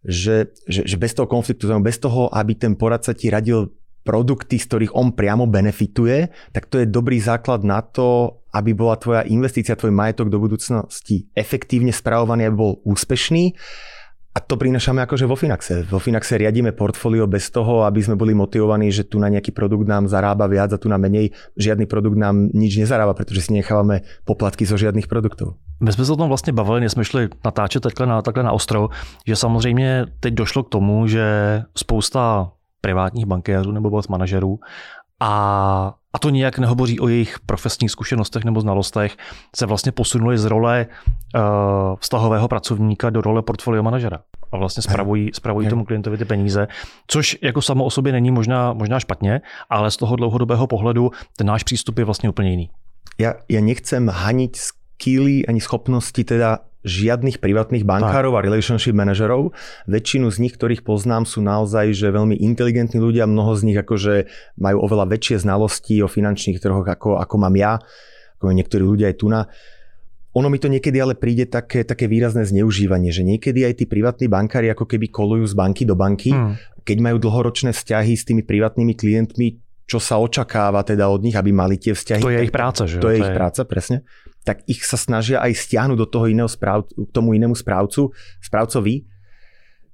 že, 0.00 0.56
že, 0.64 0.88
že 0.88 0.96
bez 0.96 1.12
toho 1.12 1.28
konfliktu, 1.28 1.68
bez 1.84 2.00
toho, 2.00 2.32
aby 2.32 2.56
ten 2.56 2.72
poradca 2.72 3.12
ti 3.12 3.28
radil 3.28 3.68
produkty, 4.00 4.56
z 4.56 4.64
ktorých 4.64 4.96
on 4.96 5.12
priamo 5.12 5.44
benefituje, 5.44 6.32
tak 6.56 6.72
to 6.72 6.80
je 6.80 6.88
dobrý 6.88 7.20
základ 7.20 7.60
na 7.60 7.84
to, 7.84 8.40
aby 8.56 8.72
bola 8.72 8.96
tvoja 8.96 9.22
investícia, 9.28 9.76
tvoj 9.76 9.92
majetok 9.92 10.32
do 10.32 10.40
budúcnosti 10.40 11.28
efektívne 11.36 11.92
spravovaný, 11.92 12.48
aby 12.48 12.56
bol 12.56 12.80
úspešný 12.88 13.52
a 14.30 14.38
to 14.38 14.54
prinašame 14.54 15.02
akože 15.02 15.26
vo 15.26 15.34
Finaxe. 15.34 15.82
Vo 15.90 15.98
Finaxe 15.98 16.38
riadíme 16.38 16.70
portfólio 16.70 17.26
bez 17.26 17.50
toho, 17.50 17.82
aby 17.82 17.98
sme 17.98 18.14
boli 18.14 18.30
motivovaní, 18.30 18.86
že 18.94 19.02
tu 19.02 19.18
na 19.18 19.26
nejaký 19.26 19.50
produkt 19.50 19.90
nám 19.90 20.06
zarába 20.06 20.46
viac 20.46 20.70
a 20.70 20.78
tu 20.78 20.86
na 20.86 21.02
menej. 21.02 21.34
Žiadny 21.58 21.90
produkt 21.90 22.14
nám 22.14 22.46
nič 22.54 22.78
nezarába, 22.78 23.10
pretože 23.10 23.50
si 23.50 23.50
nechávame 23.50 24.06
poplatky 24.22 24.62
zo 24.62 24.78
žiadnych 24.78 25.10
produktů. 25.10 25.54
My 25.80 25.92
jsme 25.92 26.04
se 26.04 26.12
o 26.12 26.16
tom 26.16 26.28
vlastně 26.28 26.52
bavili, 26.52 26.80
než 26.80 26.92
jsme 26.92 27.04
šli 27.04 27.28
natáčet 27.44 27.82
takhle 27.82 28.06
na, 28.06 28.22
takhle 28.22 28.42
na 28.42 28.52
ostro, 28.52 28.88
že 29.26 29.36
samozřejmě 29.36 30.06
teď 30.20 30.34
došlo 30.34 30.62
k 30.62 30.68
tomu, 30.68 31.06
že 31.06 31.24
spousta 31.76 32.52
privátních 32.80 33.26
bankéřů 33.26 33.72
nebo 33.72 33.90
wealth 33.90 34.08
manažerů 34.08 34.58
a 35.20 35.94
a 36.12 36.18
to 36.18 36.30
nijak 36.30 36.58
nehovoří 36.58 37.00
o 37.00 37.08
jejich 37.08 37.40
profesních 37.46 37.90
zkušenostech 37.90 38.44
nebo 38.44 38.60
znalostech, 38.60 39.16
se 39.56 39.66
vlastně 39.66 39.92
posunuli 39.92 40.38
z 40.38 40.44
role 40.44 40.86
uh, 40.86 41.42
vztahového 42.00 42.48
pracovníka 42.48 43.10
do 43.10 43.20
role 43.20 43.42
portfolio 43.42 43.82
manažera. 43.82 44.18
A 44.52 44.56
vlastně 44.56 44.82
spravují, 44.82 45.30
spravují 45.34 45.68
tomu 45.68 45.84
klientovi 45.84 46.18
ty 46.18 46.24
peníze, 46.24 46.68
což 47.06 47.38
jako 47.42 47.62
samo 47.62 47.84
o 47.84 47.90
sobě 47.90 48.12
není 48.12 48.30
možná, 48.30 48.72
možná 48.72 49.00
špatně, 49.00 49.40
ale 49.70 49.90
z 49.90 49.96
toho 49.96 50.16
dlouhodobého 50.16 50.66
pohledu 50.66 51.10
ten 51.36 51.46
náš 51.46 51.62
přístup 51.62 51.98
je 51.98 52.04
vlastně 52.04 52.28
úplně 52.28 52.50
jiný. 52.50 52.70
Ja, 53.20 53.36
ja 53.52 53.60
nechcem 53.60 54.08
haniť 54.08 54.56
skilly 54.56 55.44
ani 55.44 55.60
schopnosti 55.60 56.24
teda 56.24 56.64
žiadnych 56.80 57.44
privátnych 57.44 57.84
bankárov 57.84 58.32
tak. 58.32 58.38
a 58.40 58.46
relationship 58.46 58.96
manažerov. 58.96 59.52
Väčšinu 59.84 60.32
z 60.32 60.36
nich, 60.40 60.54
ktorých 60.56 60.80
poznám, 60.80 61.28
sú 61.28 61.44
naozaj 61.44 61.92
že 61.92 62.08
veľmi 62.08 62.40
inteligentní 62.40 62.96
ľudia. 62.96 63.28
Mnoho 63.28 63.52
z 63.52 63.62
nich 63.68 63.78
akože 63.78 64.28
majú 64.56 64.80
oveľa 64.88 65.12
väčšie 65.12 65.44
znalosti 65.44 66.00
o 66.00 66.08
finančných 66.08 66.60
trhoch, 66.60 66.88
ako, 66.88 67.20
ako 67.20 67.34
mám 67.36 67.54
ja, 67.56 67.76
ako 68.40 68.56
niektorí 68.56 68.80
ľudia 68.80 69.12
aj 69.12 69.16
tu 69.20 69.28
na. 69.28 69.44
Ono 70.30 70.46
mi 70.46 70.62
to 70.62 70.70
niekedy 70.70 70.94
ale 71.02 71.18
príde 71.18 71.50
také, 71.50 71.82
také 71.82 72.06
výrazné 72.06 72.46
zneužívanie, 72.46 73.10
že 73.10 73.26
niekedy 73.26 73.66
aj 73.66 73.82
tí 73.82 73.84
privátni 73.84 74.30
bankári 74.30 74.70
ako 74.70 74.86
keby 74.86 75.10
kolujú 75.10 75.42
z 75.42 75.54
banky 75.58 75.82
do 75.82 75.98
banky, 75.98 76.30
hmm. 76.30 76.86
keď 76.86 76.96
majú 77.02 77.18
dlhoročné 77.18 77.74
vzťahy 77.74 78.14
s 78.14 78.22
tými 78.24 78.46
privátnymi 78.46 78.94
klientmi, 78.94 79.58
čo 79.90 79.98
sa 79.98 80.22
očakáva 80.22 80.86
teda 80.86 81.10
od 81.10 81.26
nich, 81.26 81.34
aby 81.34 81.50
mali 81.50 81.82
tie 81.82 81.98
vzťahy. 81.98 82.22
To 82.22 82.30
je 82.30 82.46
ich 82.46 82.54
práca, 82.54 82.86
že? 82.86 83.02
To, 83.02 83.10
to 83.10 83.12
je 83.12 83.26
ich 83.26 83.32
práca, 83.34 83.66
presne 83.66 84.06
tak 84.44 84.64
ich 84.64 84.82
sa 84.88 84.96
snažia 84.96 85.40
aj 85.44 85.52
stiahnuť 85.52 85.98
do 86.00 86.08
toho 86.08 86.26
iného 86.28 86.48
správ, 86.48 86.88
k 86.88 87.10
tomu 87.12 87.36
inému 87.36 87.52
správcu, 87.52 88.12
správcovi. 88.40 89.04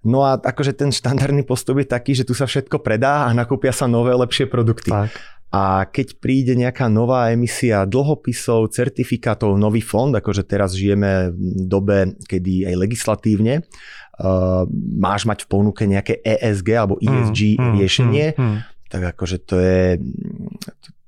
No 0.07 0.23
a 0.23 0.38
akože 0.38 0.71
ten 0.79 0.95
štandardný 0.95 1.43
postup 1.43 1.83
je 1.83 1.91
taký, 1.91 2.15
že 2.15 2.23
tu 2.23 2.31
sa 2.31 2.47
všetko 2.47 2.79
predá 2.79 3.26
a 3.26 3.35
nakúpia 3.35 3.75
sa 3.75 3.91
nové, 3.91 4.15
lepšie 4.15 4.47
produkty. 4.47 4.95
Tak. 4.95 5.11
A 5.50 5.87
keď 5.91 6.19
príde 6.23 6.55
nejaká 6.55 6.87
nová 6.87 7.31
emisia 7.35 7.87
dlhopisov, 7.87 8.71
certifikátov, 8.71 9.59
nový 9.59 9.83
fond, 9.83 10.15
akože 10.15 10.47
teraz 10.47 10.79
žijeme 10.79 11.35
v 11.35 11.65
dobe, 11.67 12.19
kedy 12.26 12.71
aj 12.71 12.75
legislatívne 12.76 13.55
uh, 13.62 14.62
máš 14.95 15.26
mať 15.26 15.47
v 15.47 15.50
ponuke 15.50 15.83
nejaké 15.87 16.23
ESG 16.23 16.69
alebo 16.76 16.99
ESG 16.99 17.57
mm, 17.57 17.62
mm, 17.62 17.73
riešenie, 17.79 18.26
mm, 18.35 18.43
mm. 18.43 18.59
tak 18.91 19.03
akože 19.17 19.37
to 19.43 19.57
je, 19.59 19.83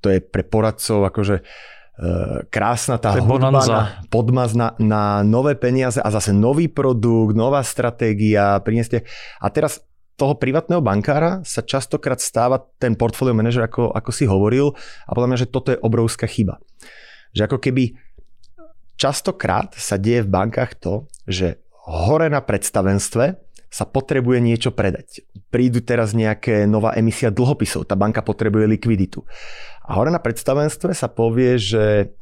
to 0.01 0.07
je 0.17 0.19
pre 0.23 0.47
poradcov 0.47 1.03
akože 1.07 1.37
uh, 1.43 1.78
krásna 2.49 2.95
tá 2.95 3.19
hudba 3.19 3.59
na 3.67 3.81
podmaz 4.07 4.55
na, 4.55 4.71
na 4.79 5.27
nové 5.27 5.59
peniaze 5.59 5.99
a 5.99 6.09
zase 6.15 6.31
nový 6.31 6.71
produkt, 6.71 7.35
nová 7.35 7.59
stratégia, 7.67 8.63
prineste. 8.63 9.03
A 9.43 9.51
teraz 9.51 9.83
toho 10.19 10.35
privátneho 10.35 10.83
bankára 10.83 11.43
sa 11.47 11.63
častokrát 11.63 12.19
stáva 12.19 12.59
ten 12.79 12.99
portfolio 12.99 13.35
manažer, 13.35 13.67
ako, 13.67 13.95
ako 13.95 14.11
si 14.11 14.27
hovoril, 14.27 14.75
a 15.07 15.11
podľa 15.15 15.29
mňa, 15.31 15.39
že 15.43 15.51
toto 15.51 15.71
je 15.75 15.79
obrovská 15.79 16.27
chyba. 16.27 16.59
Že 17.35 17.47
ako 17.51 17.59
keby 17.63 17.85
častokrát 18.99 19.75
sa 19.79 19.95
deje 19.95 20.27
v 20.27 20.31
bankách 20.31 20.79
to, 20.79 21.07
že 21.27 21.63
hore 21.87 22.27
na 22.27 22.43
predstavenstve 22.43 23.49
sa 23.69 23.85
potrebuje 23.85 24.41
niečo 24.41 24.71
predať. 24.73 25.23
Prídu 25.53 25.85
teraz 25.85 26.17
nejaké 26.17 26.65
nová 26.65 26.97
emisia 26.97 27.29
dlhopisov, 27.29 27.85
tá 27.85 27.95
banka 27.95 28.25
potrebuje 28.25 28.65
likviditu. 28.65 29.23
A 29.89 29.97
hore 29.97 30.13
na 30.13 30.21
predstavenstve 30.21 30.93
sa 30.93 31.09
povie, 31.09 31.57
že 31.57 32.13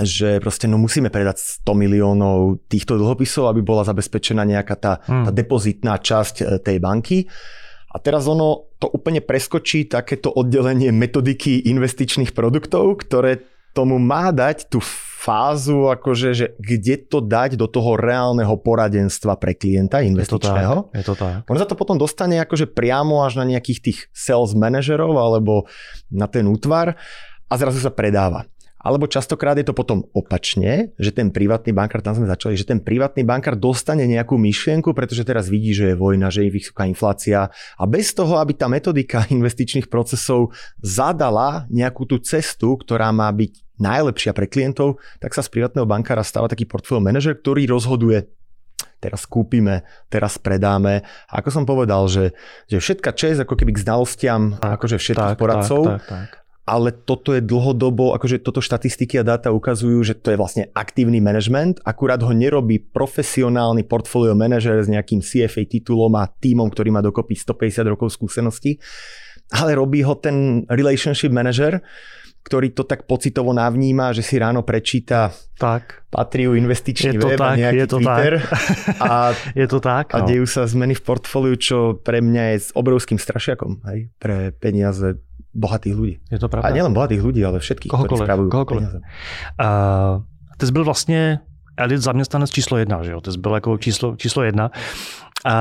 že 0.00 0.40
proste 0.40 0.64
no 0.64 0.80
musíme 0.80 1.12
predať 1.12 1.60
100 1.68 1.76
miliónov 1.76 2.64
týchto 2.64 2.96
dlhopisov, 2.96 3.52
aby 3.52 3.60
bola 3.60 3.84
zabezpečená 3.84 4.40
nejaká 4.40 4.72
tá, 4.80 5.04
hmm. 5.04 5.28
tá 5.28 5.30
depozitná 5.36 6.00
časť 6.00 6.34
e, 6.40 6.44
tej 6.64 6.80
banky. 6.80 7.28
A 7.92 8.00
teraz 8.00 8.24
ono 8.24 8.72
to 8.80 8.88
úplne 8.88 9.20
preskočí 9.20 9.84
takéto 9.84 10.32
oddelenie 10.32 10.88
metodiky 10.96 11.68
investičných 11.68 12.32
produktov, 12.32 13.04
ktoré 13.04 13.44
tomu 13.76 14.00
má 14.00 14.32
dať 14.32 14.72
tú 14.72 14.80
fázu, 15.22 15.86
akože, 15.86 16.28
že 16.34 16.46
kde 16.58 16.98
to 16.98 17.22
dať 17.22 17.54
do 17.54 17.70
toho 17.70 17.94
reálneho 17.94 18.58
poradenstva 18.58 19.38
pre 19.38 19.54
klienta 19.54 20.02
investičného. 20.02 20.90
Je 20.90 20.98
to 20.98 20.98
tak. 20.98 20.98
Je 20.98 21.04
to 21.06 21.14
tak. 21.14 21.38
On 21.46 21.58
sa 21.62 21.68
to 21.70 21.78
potom 21.78 21.94
dostane 21.94 22.42
akože 22.42 22.66
priamo 22.74 23.22
až 23.22 23.38
na 23.38 23.46
nejakých 23.46 23.78
tých 23.78 23.98
sales 24.10 24.58
manažerov 24.58 25.14
alebo 25.14 25.70
na 26.10 26.26
ten 26.26 26.42
útvar 26.50 26.98
a 27.46 27.54
zrazu 27.54 27.78
sa 27.78 27.94
predáva. 27.94 28.50
Alebo 28.82 29.06
častokrát 29.06 29.54
je 29.54 29.66
to 29.66 29.74
potom 29.74 30.02
opačne, 30.10 30.90
že 30.98 31.14
ten 31.14 31.30
privátny 31.30 31.70
bankár, 31.70 32.02
tam 32.02 32.18
sme 32.18 32.26
začali, 32.26 32.58
že 32.58 32.66
ten 32.66 32.82
privátny 32.82 33.22
bankár 33.22 33.54
dostane 33.54 34.04
nejakú 34.10 34.34
myšlienku, 34.34 34.90
pretože 34.90 35.22
teraz 35.22 35.46
vidí, 35.46 35.70
že 35.70 35.94
je 35.94 35.96
vojna, 35.96 36.28
že 36.34 36.46
je 36.46 36.50
vysoká 36.50 36.84
inflácia 36.84 37.48
a 37.78 37.84
bez 37.86 38.10
toho, 38.10 38.42
aby 38.42 38.58
tá 38.58 38.66
metodika 38.66 39.22
investičných 39.30 39.86
procesov 39.86 40.50
zadala 40.82 41.64
nejakú 41.70 42.04
tú 42.04 42.18
cestu, 42.18 42.74
ktorá 42.74 43.14
má 43.14 43.30
byť 43.30 43.78
najlepšia 43.78 44.34
pre 44.34 44.46
klientov, 44.50 44.98
tak 45.18 45.34
sa 45.34 45.42
z 45.42 45.50
privátneho 45.50 45.86
bankára 45.86 46.22
stáva 46.22 46.50
taký 46.50 46.66
portfólio 46.66 47.02
manažer, 47.02 47.38
ktorý 47.38 47.70
rozhoduje 47.70 48.26
teraz 49.02 49.26
kúpime, 49.26 49.82
teraz 50.06 50.38
predáme. 50.38 51.02
A 51.26 51.42
ako 51.42 51.50
som 51.50 51.64
povedal, 51.66 52.06
že, 52.06 52.38
že 52.70 52.78
všetka 52.78 53.10
čest 53.18 53.42
ako 53.42 53.58
keby 53.58 53.74
k 53.74 53.82
znalostiam 53.82 54.62
akože 54.62 54.94
všetkých 55.02 55.34
tak, 55.34 55.40
poradcov, 55.42 55.82
tak, 55.98 56.06
tak, 56.06 56.30
tak 56.30 56.41
ale 56.62 56.94
toto 56.94 57.34
je 57.34 57.42
dlhodobo, 57.42 58.14
akože 58.14 58.38
toto 58.38 58.62
štatistiky 58.62 59.18
a 59.18 59.26
dáta 59.26 59.50
ukazujú, 59.50 59.98
že 60.06 60.14
to 60.14 60.30
je 60.30 60.38
vlastne 60.38 60.70
aktívny 60.78 61.18
management, 61.18 61.82
akurát 61.82 62.22
ho 62.22 62.30
nerobí 62.30 62.78
profesionálny 62.78 63.82
portfolio 63.82 64.38
manažer 64.38 64.78
s 64.78 64.86
nejakým 64.86 65.18
CFA 65.18 65.66
titulom 65.66 66.14
a 66.14 66.30
týmom, 66.30 66.70
ktorý 66.70 66.94
má 66.94 67.02
dokopy 67.02 67.34
150 67.34 67.82
rokov 67.90 68.14
skúsenosti, 68.14 68.78
ale 69.50 69.74
robí 69.74 70.06
ho 70.06 70.14
ten 70.14 70.62
relationship 70.70 71.34
manager, 71.34 71.82
ktorý 72.42 72.74
to 72.74 72.82
tak 72.82 73.06
pocitovo 73.06 73.54
navníma, 73.54 74.10
že 74.10 74.26
si 74.26 74.34
ráno 74.38 74.66
prečíta 74.66 75.30
tak. 75.58 76.02
Patriu 76.10 76.58
investičný 76.58 77.16
je 77.16 77.22
to 77.22 77.28
web 77.30 77.38
tak, 77.38 77.54
a 77.54 77.58
nejaký 77.58 77.78
je 77.78 77.86
to 77.86 77.98
Twitter. 78.02 78.32
Tak. 78.42 78.50
A, 79.02 79.10
je 79.54 79.66
to 79.70 79.78
tak. 79.78 80.06
A 80.10 80.18
no. 80.20 80.26
dejú 80.26 80.46
sa 80.50 80.66
zmeny 80.66 80.98
v 80.98 81.02
portfóliu, 81.06 81.54
čo 81.54 82.02
pre 82.02 82.18
mňa 82.18 82.42
je 82.52 82.56
s 82.58 82.68
obrovským 82.74 83.16
strašiakom 83.16 83.86
hej, 83.86 84.10
pre 84.18 84.50
peniaze 84.58 85.22
bohatých 85.54 85.94
ľudí. 85.94 86.16
Je 86.32 86.38
to 86.42 86.50
pravda. 86.50 86.66
A 86.66 86.74
nielen 86.74 86.90
bohatých 86.90 87.22
ľudí, 87.22 87.46
ale 87.46 87.62
všetkých, 87.62 87.90
kohokoliv, 87.92 88.10
ktorí 88.10 88.26
spravujú 88.26 88.48
kohokoliv. 88.50 88.82
peniaze. 88.82 88.98
Uh, 89.60 90.22
ty 90.58 90.66
byl 90.72 90.84
vlastně 90.84 91.38
elit 91.76 92.00
zaměstnanec 92.00 92.50
číslo 92.50 92.76
jedna, 92.76 93.02
že 93.02 93.12
jo? 93.12 93.20
Ty 93.20 93.30
byl 93.38 93.54
jako 93.54 93.78
číslo, 93.78 94.16
číslo 94.16 94.42
jedna. 94.42 94.70
Uh, 95.46 95.52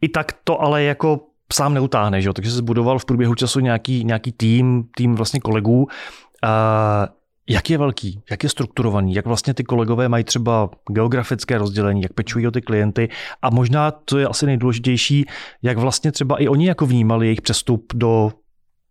I 0.00 0.08
tak 0.08 0.32
to 0.44 0.62
ale 0.62 0.82
jako 0.82 1.27
sám 1.52 1.74
neutáhne, 1.74 2.22
že 2.22 2.28
jo? 2.28 2.32
takže 2.32 2.50
se 2.50 2.56
zbudoval 2.56 2.98
v 2.98 3.04
průběhu 3.04 3.34
času 3.34 3.60
nějaký, 3.60 4.04
nějaký 4.04 4.32
tým, 4.32 4.84
tým 4.96 5.14
vlastně 5.14 5.40
kolegů. 5.40 5.82
Uh, 5.82 5.88
jak 7.48 7.70
je 7.70 7.78
velký, 7.78 8.22
jak 8.30 8.42
je 8.42 8.48
strukturovaný, 8.48 9.14
jak 9.14 9.26
vlastně 9.26 9.54
ty 9.54 9.64
kolegové 9.64 10.08
mají 10.08 10.24
třeba 10.24 10.70
geografické 10.90 11.58
rozdělení, 11.58 12.02
jak 12.02 12.12
pečují 12.12 12.46
o 12.46 12.50
ty 12.50 12.60
klienty 12.60 13.08
a 13.42 13.50
možná 13.50 13.90
to 13.90 14.18
je 14.18 14.26
asi 14.26 14.46
nejdůležitější, 14.46 15.24
jak 15.62 15.78
vlastně 15.78 16.12
třeba 16.12 16.36
i 16.36 16.48
oni 16.48 16.68
jako 16.68 16.86
vnímali 16.86 17.26
jejich 17.26 17.42
přestup 17.42 17.92
do 17.94 18.32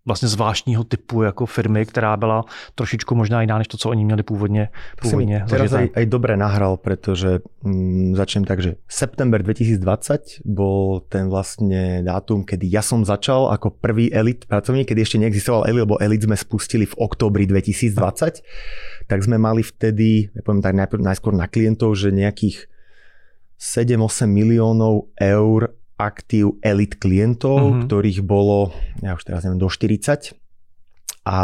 vlastně 0.07 0.27
zvláštního 0.27 0.83
typu 0.83 1.23
jako 1.23 1.45
firmy, 1.45 1.85
která 1.85 2.17
byla 2.17 2.45
trošičku 2.75 3.15
možná 3.15 3.41
jiná, 3.41 3.57
než 3.57 3.67
to, 3.67 3.77
co 3.77 3.89
oni 3.89 4.05
měli 4.05 4.23
původně. 4.23 4.69
původně 5.01 5.43
teraz 5.49 5.73
aj, 5.73 5.89
aj 5.95 6.05
dobre 6.05 6.37
nahral, 6.37 6.77
pretože 6.77 7.39
mm, 7.63 8.15
začnem 8.15 8.43
tak, 8.45 8.61
že 8.61 8.75
september 8.87 9.43
2020 9.43 10.45
bol 10.45 11.03
ten 11.09 11.27
vlastne 11.27 12.03
dátum, 12.03 12.43
kedy 12.47 12.69
ja 12.71 12.85
som 12.85 13.03
začal 13.03 13.51
ako 13.51 13.75
prvý 13.81 14.13
elit 14.13 14.45
pracovník, 14.47 14.87
kedy 14.87 15.01
ešte 15.01 15.17
neexistoval 15.19 15.67
elit, 15.67 15.83
lebo 15.83 15.99
elit 15.99 16.23
sme 16.23 16.37
spustili 16.37 16.85
v 16.87 16.95
októbri 16.97 17.43
2020, 17.49 18.43
tak 19.07 19.19
sme 19.19 19.37
mali 19.37 19.63
vtedy, 19.65 20.31
ja 20.31 20.41
poviem 20.45 20.63
tak 20.63 20.75
najprv, 20.77 21.01
najskôr 21.03 21.33
na 21.35 21.47
klientov, 21.51 21.97
že 21.99 22.13
nejakých 22.13 22.69
7-8 23.57 24.29
miliónov 24.29 25.09
eur 25.17 25.73
aktív 25.97 26.61
elit 26.61 26.95
klientov, 27.01 27.57
mm-hmm. 27.57 27.83
ktorých 27.89 28.19
bolo, 28.21 28.71
ja 29.01 29.17
už 29.17 29.25
teraz 29.25 29.43
neviem, 29.43 29.61
do 29.61 29.69
40. 29.69 30.37
A, 31.25 31.39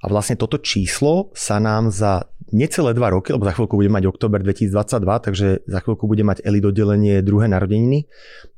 a 0.00 0.04
vlastne 0.08 0.34
toto 0.40 0.56
číslo 0.56 1.30
sa 1.36 1.60
nám 1.60 1.92
za 1.92 2.24
necelé 2.54 2.96
dva 2.96 3.12
roky, 3.12 3.34
lebo 3.36 3.44
za 3.44 3.52
chvíľku 3.52 3.76
bude 3.76 3.92
mať 3.92 4.04
október 4.08 4.40
2022, 4.40 5.26
takže 5.26 5.48
za 5.66 5.78
chvíľku 5.82 6.04
bude 6.08 6.24
mať 6.24 6.40
elit 6.46 6.64
oddelenie 6.64 7.20
druhé 7.20 7.50
narodeniny, 7.50 8.06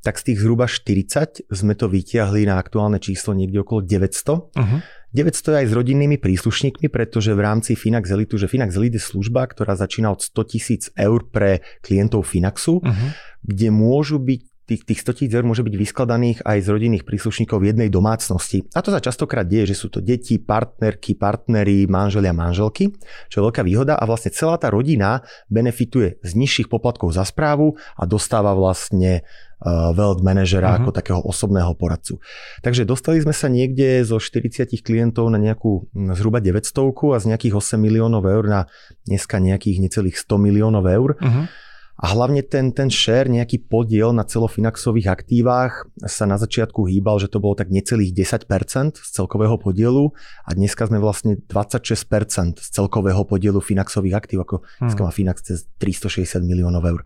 tak 0.05 0.21
z 0.21 0.31
tých 0.31 0.39
zhruba 0.39 0.69
40 0.69 1.49
sme 1.51 1.73
to 1.75 1.91
vytiahli 1.91 2.47
na 2.47 2.61
aktuálne 2.61 3.01
číslo 3.01 3.35
niekde 3.35 3.63
okolo 3.65 3.83
900. 3.83 4.55
Uh-huh. 4.55 4.79
900 5.15 5.63
aj 5.63 5.65
s 5.65 5.73
rodinnými 5.73 6.19
príslušníkmi, 6.19 6.93
pretože 6.93 7.33
v 7.33 7.41
rámci 7.41 7.73
Finax 7.73 8.11
Elitu, 8.11 8.37
že 8.37 8.51
Finax 8.51 8.75
Elite 8.77 9.01
je 9.01 9.03
služba, 9.07 9.49
ktorá 9.49 9.73
začína 9.73 10.13
od 10.13 10.21
100 10.21 10.51
tisíc 10.51 10.83
eur 10.93 11.25
pre 11.31 11.65
klientov 11.81 12.27
Finaxu, 12.27 12.79
uh-huh 12.83 13.11
kde 13.47 13.71
môžu 13.71 14.19
byť 14.19 14.41
tých, 14.67 14.83
tých 14.83 14.99
100 15.01 15.17
tisíc 15.17 15.31
eur 15.31 15.47
môže 15.47 15.63
byť 15.63 15.75
vyskladaných 15.79 16.43
aj 16.43 16.57
z 16.59 16.67
rodinných 16.67 17.07
príslušníkov 17.07 17.63
v 17.63 17.71
jednej 17.71 17.89
domácnosti. 17.89 18.67
A 18.75 18.83
to 18.83 18.91
sa 18.91 18.99
častokrát 18.99 19.47
deje, 19.47 19.71
že 19.71 19.79
sú 19.79 19.87
to 19.87 20.03
deti, 20.03 20.35
partnerky, 20.37 21.15
partnery, 21.15 21.87
manželia, 21.87 22.35
manželky, 22.35 22.91
čo 23.31 23.35
je 23.39 23.45
veľká 23.47 23.63
výhoda 23.63 23.95
a 23.95 24.03
vlastne 24.03 24.35
celá 24.35 24.59
tá 24.59 24.67
rodina 24.67 25.23
benefituje 25.47 26.19
z 26.19 26.31
nižších 26.35 26.67
poplatkov 26.67 27.15
za 27.15 27.23
správu 27.23 27.79
a 27.95 28.03
dostáva 28.03 28.51
vlastne 28.51 29.23
wealth 29.65 30.21
manažera 30.21 30.77
uh-huh. 30.77 30.85
ako 30.85 30.89
takého 30.93 31.21
osobného 31.25 31.73
poradcu. 31.73 32.21
Takže 32.61 32.85
dostali 32.85 33.17
sme 33.17 33.33
sa 33.33 33.49
niekde 33.49 34.05
zo 34.05 34.21
40 34.21 34.69
klientov 34.85 35.33
na 35.33 35.41
nejakú 35.41 35.89
zhruba 36.13 36.37
900 36.37 36.69
a 37.13 37.17
z 37.17 37.25
nejakých 37.33 37.53
8 37.57 37.81
miliónov 37.81 38.21
eur 38.29 38.45
na 38.45 38.61
dneska 39.09 39.41
nejakých 39.41 39.81
necelých 39.81 40.17
100 40.21 40.37
miliónov 40.37 40.85
eur. 40.85 41.17
Uh-huh. 41.17 41.49
A 41.97 42.13
hlavne 42.13 42.45
ten, 42.45 42.69
ten 42.69 42.93
share, 42.93 43.25
nejaký 43.25 43.65
podiel 43.65 44.13
na 44.13 44.21
celofinaxových 44.21 45.09
aktívach 45.09 45.89
sa 46.05 46.29
na 46.29 46.37
začiatku 46.37 46.85
hýbal, 46.85 47.17
že 47.17 47.25
to 47.25 47.41
bolo 47.41 47.57
tak 47.57 47.73
necelých 47.73 48.13
10% 48.13 49.01
z 49.01 49.09
celkového 49.17 49.57
podielu 49.57 50.13
a 50.45 50.49
dneska 50.53 50.85
sme 50.85 51.01
vlastne 51.01 51.41
26% 51.41 52.61
z 52.61 52.67
celkového 52.69 53.25
podielu 53.25 53.57
Finaxových 53.57 54.13
aktív, 54.13 54.45
ako 54.45 54.55
hmm. 54.61 54.85
dneska 54.85 55.01
má 55.01 55.09
Finax 55.09 55.37
cez 55.41 55.65
360 55.81 56.45
miliónov 56.45 56.85
eur. 56.85 57.01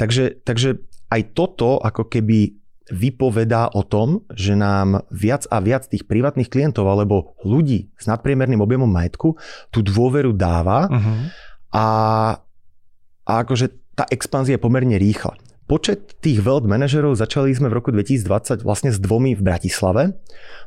Takže, 0.00 0.40
takže 0.40 0.80
aj 1.12 1.36
toto 1.36 1.76
ako 1.76 2.08
keby 2.08 2.56
vypovedá 2.88 3.68
o 3.76 3.84
tom, 3.84 4.24
že 4.32 4.56
nám 4.56 5.04
viac 5.12 5.44
a 5.52 5.60
viac 5.60 5.86
tých 5.86 6.08
privátnych 6.08 6.48
klientov 6.48 6.88
alebo 6.88 7.36
ľudí 7.44 7.92
s 7.94 8.08
nadpriemerným 8.08 8.64
objemom 8.64 8.88
majetku 8.88 9.36
tú 9.70 9.80
dôveru 9.80 10.34
dáva 10.34 10.90
uh-huh. 10.90 11.20
a, 11.72 11.86
a 13.22 13.32
akože 13.46 13.81
tá 13.92 14.08
expanzia 14.08 14.56
je 14.56 14.64
pomerne 14.64 14.96
rýchla. 14.96 15.36
Počet 15.70 16.20
tých 16.20 16.44
wealth 16.44 16.68
manažerov 16.68 17.16
začali 17.16 17.54
sme 17.54 17.72
v 17.72 17.80
roku 17.80 17.88
2020 17.94 18.60
vlastne 18.60 18.90
s 18.92 19.00
dvomi 19.00 19.32
v 19.32 19.40
Bratislave. 19.40 20.18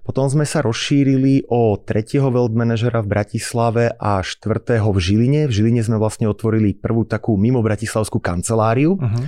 Potom 0.01 0.25
sme 0.31 0.49
sa 0.49 0.65
rozšírili 0.65 1.45
o 1.51 1.77
tretieho 1.77 2.31
wealth 2.33 2.55
manažera 2.55 3.05
v 3.05 3.11
Bratislave 3.13 3.93
a 4.01 4.23
štvrtého 4.25 4.87
v 4.89 4.97
Žiline. 4.97 5.41
V 5.45 5.53
Žiline 5.53 5.85
sme 5.85 6.01
vlastne 6.01 6.25
otvorili 6.25 6.73
prvú 6.73 7.05
takú 7.05 7.37
mimo 7.37 7.61
bratislavskú 7.61 8.17
kanceláriu. 8.17 8.97
Uh-huh. 8.97 9.25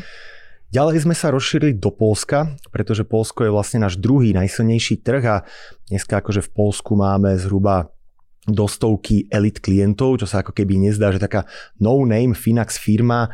Ďalej 0.74 1.08
sme 1.08 1.16
sa 1.16 1.32
rozšírili 1.32 1.80
do 1.80 1.94
Polska, 1.94 2.58
pretože 2.74 3.08
Polsko 3.08 3.46
je 3.46 3.54
vlastne 3.54 3.84
náš 3.86 4.02
druhý 4.02 4.34
najsilnejší 4.34 5.00
trh 5.00 5.24
a 5.30 5.36
dneska 5.94 6.20
akože 6.20 6.42
v 6.42 6.54
Polsku 6.58 6.98
máme 6.98 7.38
zhruba 7.40 7.92
do 8.48 8.64
stovky 8.64 9.28
elit 9.28 9.60
klientov, 9.60 10.24
čo 10.24 10.28
sa 10.28 10.40
ako 10.40 10.56
keby 10.56 10.80
nezdá, 10.80 11.12
že 11.12 11.20
taká 11.20 11.44
no-name 11.84 12.32
Finax 12.32 12.80
firma 12.80 13.28
e, 13.28 13.30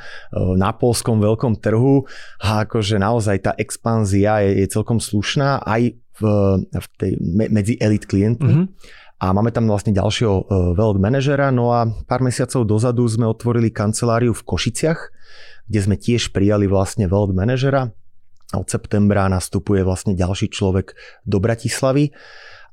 na 0.58 0.74
polskom 0.74 1.22
veľkom 1.22 1.62
trhu 1.62 2.10
a 2.42 2.66
akože 2.66 2.98
naozaj 2.98 3.38
tá 3.46 3.52
expanzia 3.62 4.42
je, 4.42 4.66
je 4.66 4.74
celkom 4.74 4.98
slušná 4.98 5.62
aj 5.62 5.94
v, 6.18 6.24
v 6.66 6.86
tej, 6.98 7.12
medzi 7.50 7.78
elit 7.78 8.10
klientmi. 8.10 8.54
Mm-hmm. 8.54 9.02
A 9.24 9.32
máme 9.32 9.56
tam 9.56 9.72
vlastne 9.72 9.96
ďalšieho 9.96 10.52
wealth 10.76 11.00
manažera, 11.00 11.48
no 11.48 11.72
a 11.72 11.88
pár 12.10 12.20
mesiacov 12.20 12.68
dozadu 12.68 13.08
sme 13.08 13.24
otvorili 13.24 13.72
kanceláriu 13.72 14.36
v 14.36 14.44
Košiciach, 14.44 15.00
kde 15.72 15.80
sme 15.80 15.96
tiež 15.96 16.36
prijali 16.36 16.68
vlastne 16.68 17.08
wealth 17.08 17.32
manažera. 17.32 17.96
Od 18.52 18.68
septembra 18.68 19.32
nastupuje 19.32 19.82
vlastne 19.82 20.14
ďalší 20.14 20.52
človek 20.52 20.94
do 21.24 21.40
Bratislavy. 21.40 22.12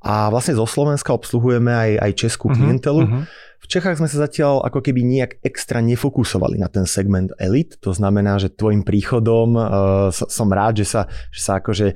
A 0.01 0.33
vlastne 0.33 0.57
zo 0.57 0.65
Slovenska 0.65 1.13
obsluhujeme 1.13 1.71
aj, 1.71 1.91
aj 2.01 2.13
českú 2.17 2.49
uh-huh, 2.49 2.57
klientelu. 2.57 3.01
Uh-huh. 3.05 3.25
V 3.61 3.67
Čechách 3.69 4.01
sme 4.01 4.09
sa 4.09 4.25
zatiaľ 4.25 4.65
ako 4.65 4.81
keby 4.81 5.05
nejak 5.05 5.33
extra 5.45 5.85
nefokusovali 5.85 6.57
na 6.57 6.73
ten 6.73 6.89
segment 6.89 7.37
elit. 7.37 7.77
To 7.85 7.93
znamená, 7.93 8.41
že 8.41 8.49
tvojim 8.49 8.81
príchodom 8.81 9.55
uh, 9.55 9.69
som 10.11 10.49
rád, 10.49 10.81
že 10.81 10.87
sa, 10.89 11.05
že 11.29 11.41
sa 11.45 11.61
akože 11.61 11.93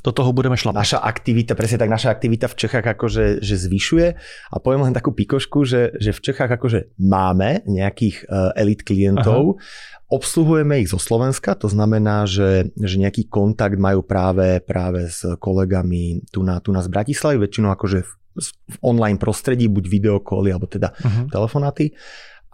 do 0.00 0.10
toho 0.10 0.30
budeme 0.32 0.56
šlapať. 0.56 0.76
Naša 0.80 0.98
aktivita, 1.04 1.52
presne 1.52 1.76
tak, 1.76 1.92
naša 1.92 2.08
aktivita 2.08 2.48
v 2.48 2.56
Čechách 2.56 2.86
akože 2.96 3.44
že 3.44 3.56
zvyšuje 3.60 4.06
a 4.50 4.56
poviem 4.56 4.88
len 4.88 4.96
takú 4.96 5.12
pikošku, 5.12 5.68
že, 5.68 5.92
že 6.00 6.16
v 6.16 6.20
Čechách 6.24 6.48
akože 6.56 6.96
máme 6.96 7.60
nejakých 7.68 8.24
uh, 8.24 8.56
elit 8.56 8.80
klientov, 8.80 9.60
Aha. 9.60 10.02
Obsluhujeme 10.14 10.78
ich 10.78 10.92
zo 10.92 11.00
Slovenska, 11.00 11.56
to 11.58 11.66
znamená, 11.66 12.28
že, 12.28 12.70
že 12.78 13.00
nejaký 13.02 13.26
kontakt 13.26 13.80
majú 13.80 14.04
práve, 14.06 14.62
práve 14.62 15.10
s 15.10 15.24
kolegami 15.42 16.22
tu 16.28 16.44
na, 16.46 16.62
tu 16.62 16.70
na 16.70 16.84
z 16.84 16.92
Bratislavy, 16.92 17.40
väčšinou 17.40 17.72
akože 17.74 18.04
v, 18.04 18.10
v 18.46 18.76
online 18.84 19.18
prostredí, 19.18 19.66
buď 19.66 19.84
videokoly, 19.90 20.52
alebo 20.52 20.70
teda 20.70 20.92
uh-huh. 20.94 21.26
telefonáty. 21.32 21.96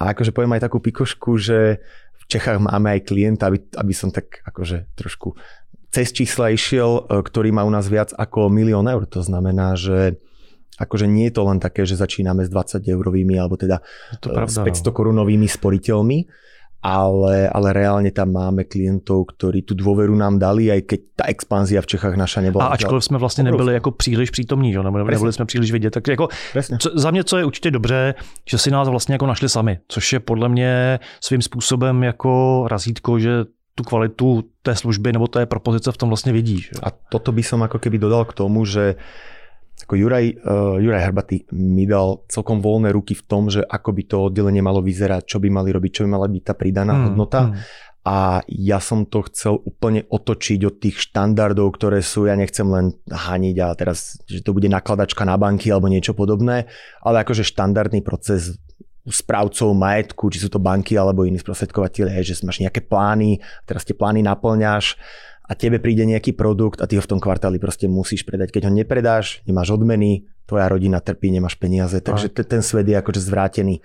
A 0.00 0.16
akože 0.16 0.32
poviem 0.32 0.56
aj 0.56 0.64
takú 0.70 0.80
pikošku, 0.80 1.36
že 1.36 1.84
v 2.16 2.24
Čechách 2.30 2.62
máme 2.62 2.96
aj 2.96 3.10
klienta, 3.10 3.52
aby, 3.52 3.60
aby 3.76 3.92
som 3.92 4.08
tak 4.08 4.40
akože 4.46 4.96
trošku 4.96 5.36
cez 5.90 6.14
čísla 6.14 6.54
išiel, 6.54 7.06
e, 7.06 7.22
ktorý 7.22 7.50
má 7.50 7.66
u 7.66 7.72
nás 7.74 7.90
viac 7.90 8.14
ako 8.14 8.48
milión 8.48 8.86
eur. 8.86 9.06
To 9.10 9.20
znamená, 9.22 9.74
že 9.74 10.18
akože 10.80 11.04
nie 11.04 11.28
je 11.28 11.34
to 11.36 11.42
len 11.44 11.60
také, 11.60 11.84
že 11.84 12.00
začíname 12.00 12.46
s 12.46 12.50
20 12.50 12.88
eurovými 12.88 13.36
alebo 13.36 13.60
teda 13.60 13.84
to 14.24 14.32
pravda, 14.32 14.64
s 14.64 14.80
500 14.80 14.88
no. 14.88 14.92
korunovými 14.96 15.44
sporiteľmi, 15.44 16.18
ale, 16.80 17.44
ale 17.52 17.68
reálne 17.76 18.08
tam 18.08 18.32
máme 18.32 18.64
klientov, 18.64 19.36
ktorí 19.36 19.68
tu 19.68 19.76
dôveru 19.76 20.16
nám 20.16 20.40
dali, 20.40 20.72
aj 20.72 20.88
keď 20.88 21.00
ta 21.12 21.24
expanzia 21.28 21.84
v 21.84 21.90
Čechách 21.92 22.16
naša 22.16 22.40
nebyla. 22.40 22.72
A 22.72 22.80
ačkoliv 22.80 23.04
jsme 23.04 23.18
vlastně 23.18 23.44
nebyli 23.44 23.74
jako 23.74 23.90
příliš 23.90 24.30
přítomní, 24.30 24.72
že? 24.72 24.82
nebo 24.82 24.98
nebyli 24.98 25.32
jsme 25.32 25.44
příliš 25.44 25.72
vidět, 25.72 25.90
tak 25.90 26.08
jako 26.08 26.28
co, 26.78 26.90
za 26.94 27.10
mě 27.10 27.24
co 27.24 27.38
je 27.38 27.44
určitě 27.44 27.70
dobře, 27.70 28.14
že 28.48 28.58
si 28.58 28.70
nás 28.70 28.88
vlastně 28.88 29.14
jako 29.14 29.26
našli 29.26 29.48
sami, 29.48 29.78
což 29.88 30.12
je 30.12 30.20
podle 30.20 30.48
mě 30.48 30.98
svým 31.20 31.42
způsobem 31.42 32.02
jako 32.02 32.64
razítko, 32.70 33.18
že 33.18 33.44
tu 33.74 33.84
kvalitu 33.84 34.44
té 34.62 34.76
služby 34.76 35.12
nebo 35.12 35.26
té 35.26 35.46
propozice 35.46 35.92
v 35.92 35.96
tom 35.96 36.08
vlastně 36.08 36.32
vidíš. 36.32 36.70
A 36.82 36.90
toto 36.90 37.32
by 37.32 37.42
som 37.42 37.62
ako 37.62 37.78
keby 37.78 37.98
dodal 37.98 38.24
k 38.24 38.32
tomu, 38.32 38.64
že 38.64 38.96
ako 39.80 39.96
Juraj, 39.96 40.24
uh, 40.44 40.76
Juraj 40.76 41.02
Hrbaty 41.08 41.36
mi 41.56 41.88
dal 41.88 42.20
celkom 42.28 42.60
voľné 42.60 42.92
ruky 42.92 43.16
v 43.16 43.24
tom, 43.24 43.48
že 43.48 43.64
ako 43.64 43.96
by 43.96 44.02
to 44.04 44.16
oddelenie 44.28 44.60
malo 44.60 44.84
vyzerať, 44.84 45.24
čo 45.24 45.40
by 45.40 45.48
mali 45.48 45.72
robiť, 45.72 45.90
čo 45.96 46.04
by 46.04 46.08
mala 46.12 46.28
byť 46.28 46.42
tá 46.44 46.52
pridaná 46.52 46.92
mm, 46.92 47.02
hodnota. 47.08 47.40
Mm. 47.48 47.52
A 48.00 48.40
ja 48.48 48.80
som 48.80 49.04
to 49.04 49.24
chcel 49.28 49.60
úplne 49.60 50.08
otočiť 50.08 50.60
od 50.64 50.74
tých 50.80 50.96
štandardov, 51.04 51.76
ktoré 51.76 52.00
sú, 52.00 52.24
ja 52.24 52.36
nechcem 52.36 52.64
len 52.64 52.96
haniť 53.08 53.56
a 53.60 53.76
teraz, 53.76 54.16
že 54.24 54.40
to 54.40 54.56
bude 54.56 54.72
nakladačka 54.72 55.24
na 55.28 55.36
banky 55.36 55.68
alebo 55.68 55.88
niečo 55.88 56.16
podobné, 56.16 56.64
ale 57.04 57.20
akože 57.20 57.44
štandardný 57.44 58.00
proces 58.00 58.56
správcov 59.12 59.74
majetku, 59.74 60.30
či 60.30 60.42
sú 60.42 60.48
to 60.48 60.62
banky 60.62 60.96
alebo 60.96 61.26
iní 61.26 61.36
sprostredkovateľe, 61.36 62.16
že 62.22 62.40
máš 62.46 62.62
nejaké 62.62 62.82
plány, 62.86 63.42
teraz 63.68 63.84
tie 63.84 63.94
plány 63.94 64.22
naplňaš, 64.24 64.96
a 65.50 65.58
tebe 65.58 65.82
príde 65.82 66.06
nejaký 66.06 66.38
produkt 66.38 66.78
a 66.78 66.86
ty 66.86 66.94
ho 66.94 67.02
v 67.02 67.10
tom 67.10 67.18
kvartáli 67.18 67.58
proste 67.58 67.90
musíš 67.90 68.22
predať. 68.22 68.54
Keď 68.54 68.70
ho 68.70 68.72
nepredáš, 68.72 69.42
nemáš 69.50 69.74
odmeny, 69.74 70.30
tvoja 70.46 70.70
rodina 70.70 71.02
trpí, 71.02 71.26
nemáš 71.26 71.58
peniaze, 71.58 71.98
takže 71.98 72.30
ten 72.30 72.62
svet 72.62 72.86
je 72.86 72.94
akože 72.94 73.18
zvrátený. 73.18 73.82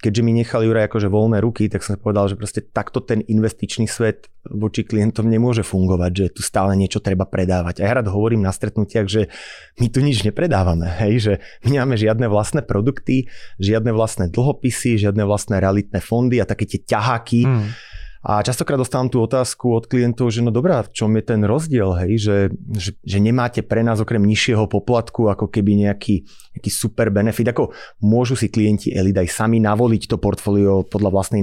Keďže 0.00 0.24
mi 0.24 0.32
nechal 0.32 0.64
Juraj 0.64 0.88
akože 0.88 1.12
voľné 1.12 1.44
ruky, 1.44 1.68
tak 1.68 1.84
som 1.84 2.00
povedal, 2.00 2.32
že 2.32 2.40
proste 2.40 2.64
takto 2.64 3.04
ten 3.04 3.20
investičný 3.20 3.84
svet 3.84 4.32
voči 4.48 4.80
klientom 4.80 5.28
nemôže 5.28 5.60
fungovať, 5.60 6.12
že 6.16 6.26
tu 6.32 6.40
stále 6.40 6.72
niečo 6.72 7.04
treba 7.04 7.28
predávať. 7.28 7.84
A 7.84 7.88
ja 7.88 7.92
rád 8.00 8.08
hovorím 8.08 8.40
na 8.40 8.48
stretnutiach, 8.48 9.04
že 9.04 9.28
my 9.76 9.92
tu 9.92 10.00
nič 10.00 10.24
nepredávame, 10.24 10.88
hej, 11.04 11.14
že 11.20 11.32
my 11.68 11.76
nemáme 11.76 12.00
žiadne 12.00 12.32
vlastné 12.32 12.64
produkty, 12.64 13.28
žiadne 13.60 13.92
vlastné 13.92 14.32
dlhopisy, 14.32 14.96
žiadne 14.96 15.20
vlastné 15.28 15.60
realitné 15.60 16.00
fondy 16.00 16.40
a 16.40 16.48
také 16.48 16.64
tie 16.64 16.80
ťaháky, 16.80 17.44
hmm 17.44 17.99
a 18.20 18.44
častokrát 18.44 18.76
dostávam 18.76 19.08
tú 19.08 19.24
otázku 19.24 19.72
od 19.72 19.88
klientov, 19.88 20.28
že 20.28 20.44
no 20.44 20.52
dobrá, 20.52 20.84
v 20.84 20.92
čom 20.92 21.16
je 21.16 21.24
ten 21.24 21.40
rozdiel, 21.40 21.96
hej, 22.04 22.12
že, 22.20 22.36
že, 22.76 22.92
že 23.00 23.16
nemáte 23.16 23.64
pre 23.64 23.80
nás 23.80 23.96
okrem 23.96 24.20
nižšieho 24.20 24.68
poplatku 24.68 25.32
ako 25.32 25.48
keby 25.48 25.88
nejaký, 25.88 26.28
nejaký 26.52 26.68
super 26.68 27.08
benefit, 27.08 27.48
ako 27.48 27.72
môžu 28.04 28.36
si 28.36 28.52
klienti 28.52 28.92
Elid 28.92 29.16
aj 29.16 29.32
sami 29.32 29.56
navoliť 29.64 30.04
to 30.04 30.20
portfólio 30.20 30.84
podľa 30.84 31.16
vlastnej 31.16 31.40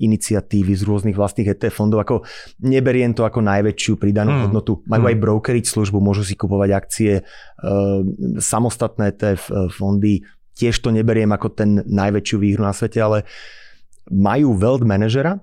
iniciatívy 0.00 0.72
z 0.72 0.82
rôznych 0.88 1.12
vlastných 1.12 1.52
ETF 1.52 1.76
fondov, 1.76 2.00
ako 2.00 2.24
neberiem 2.64 3.12
to 3.12 3.28
ako 3.28 3.44
najväčšiu 3.44 4.00
pridanú 4.00 4.32
hmm. 4.32 4.42
hodnotu. 4.48 4.80
Majú 4.88 5.04
hmm. 5.04 5.12
aj 5.12 5.16
brokeriť 5.20 5.64
službu, 5.68 6.00
môžu 6.00 6.24
si 6.24 6.40
kupovať 6.40 6.70
akcie, 6.72 7.12
e, 7.20 7.22
samostatné 8.40 9.12
ETF 9.12 9.42
e, 9.52 9.52
fondy, 9.68 10.24
tiež 10.56 10.80
to 10.80 10.88
neberiem 10.88 11.28
ako 11.36 11.52
ten 11.52 11.84
najväčšiu 11.84 12.36
výhru 12.40 12.64
na 12.64 12.72
svete, 12.72 12.96
ale 12.96 13.28
majú 14.08 14.56
wealth 14.56 14.88
manažera, 14.88 15.36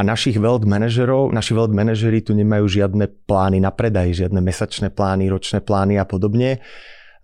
a 0.00 0.02
našich 0.02 0.40
wealth 0.40 0.64
manažerov, 0.64 1.28
naši 1.28 1.52
wealth 1.52 1.76
manažeri 1.76 2.24
tu 2.24 2.32
nemajú 2.32 2.64
žiadne 2.64 3.04
plány 3.28 3.60
na 3.60 3.68
predaj, 3.68 4.16
žiadne 4.16 4.40
mesačné 4.40 4.88
plány, 4.88 5.28
ročné 5.28 5.60
plány 5.60 6.00
a 6.00 6.08
podobne. 6.08 6.64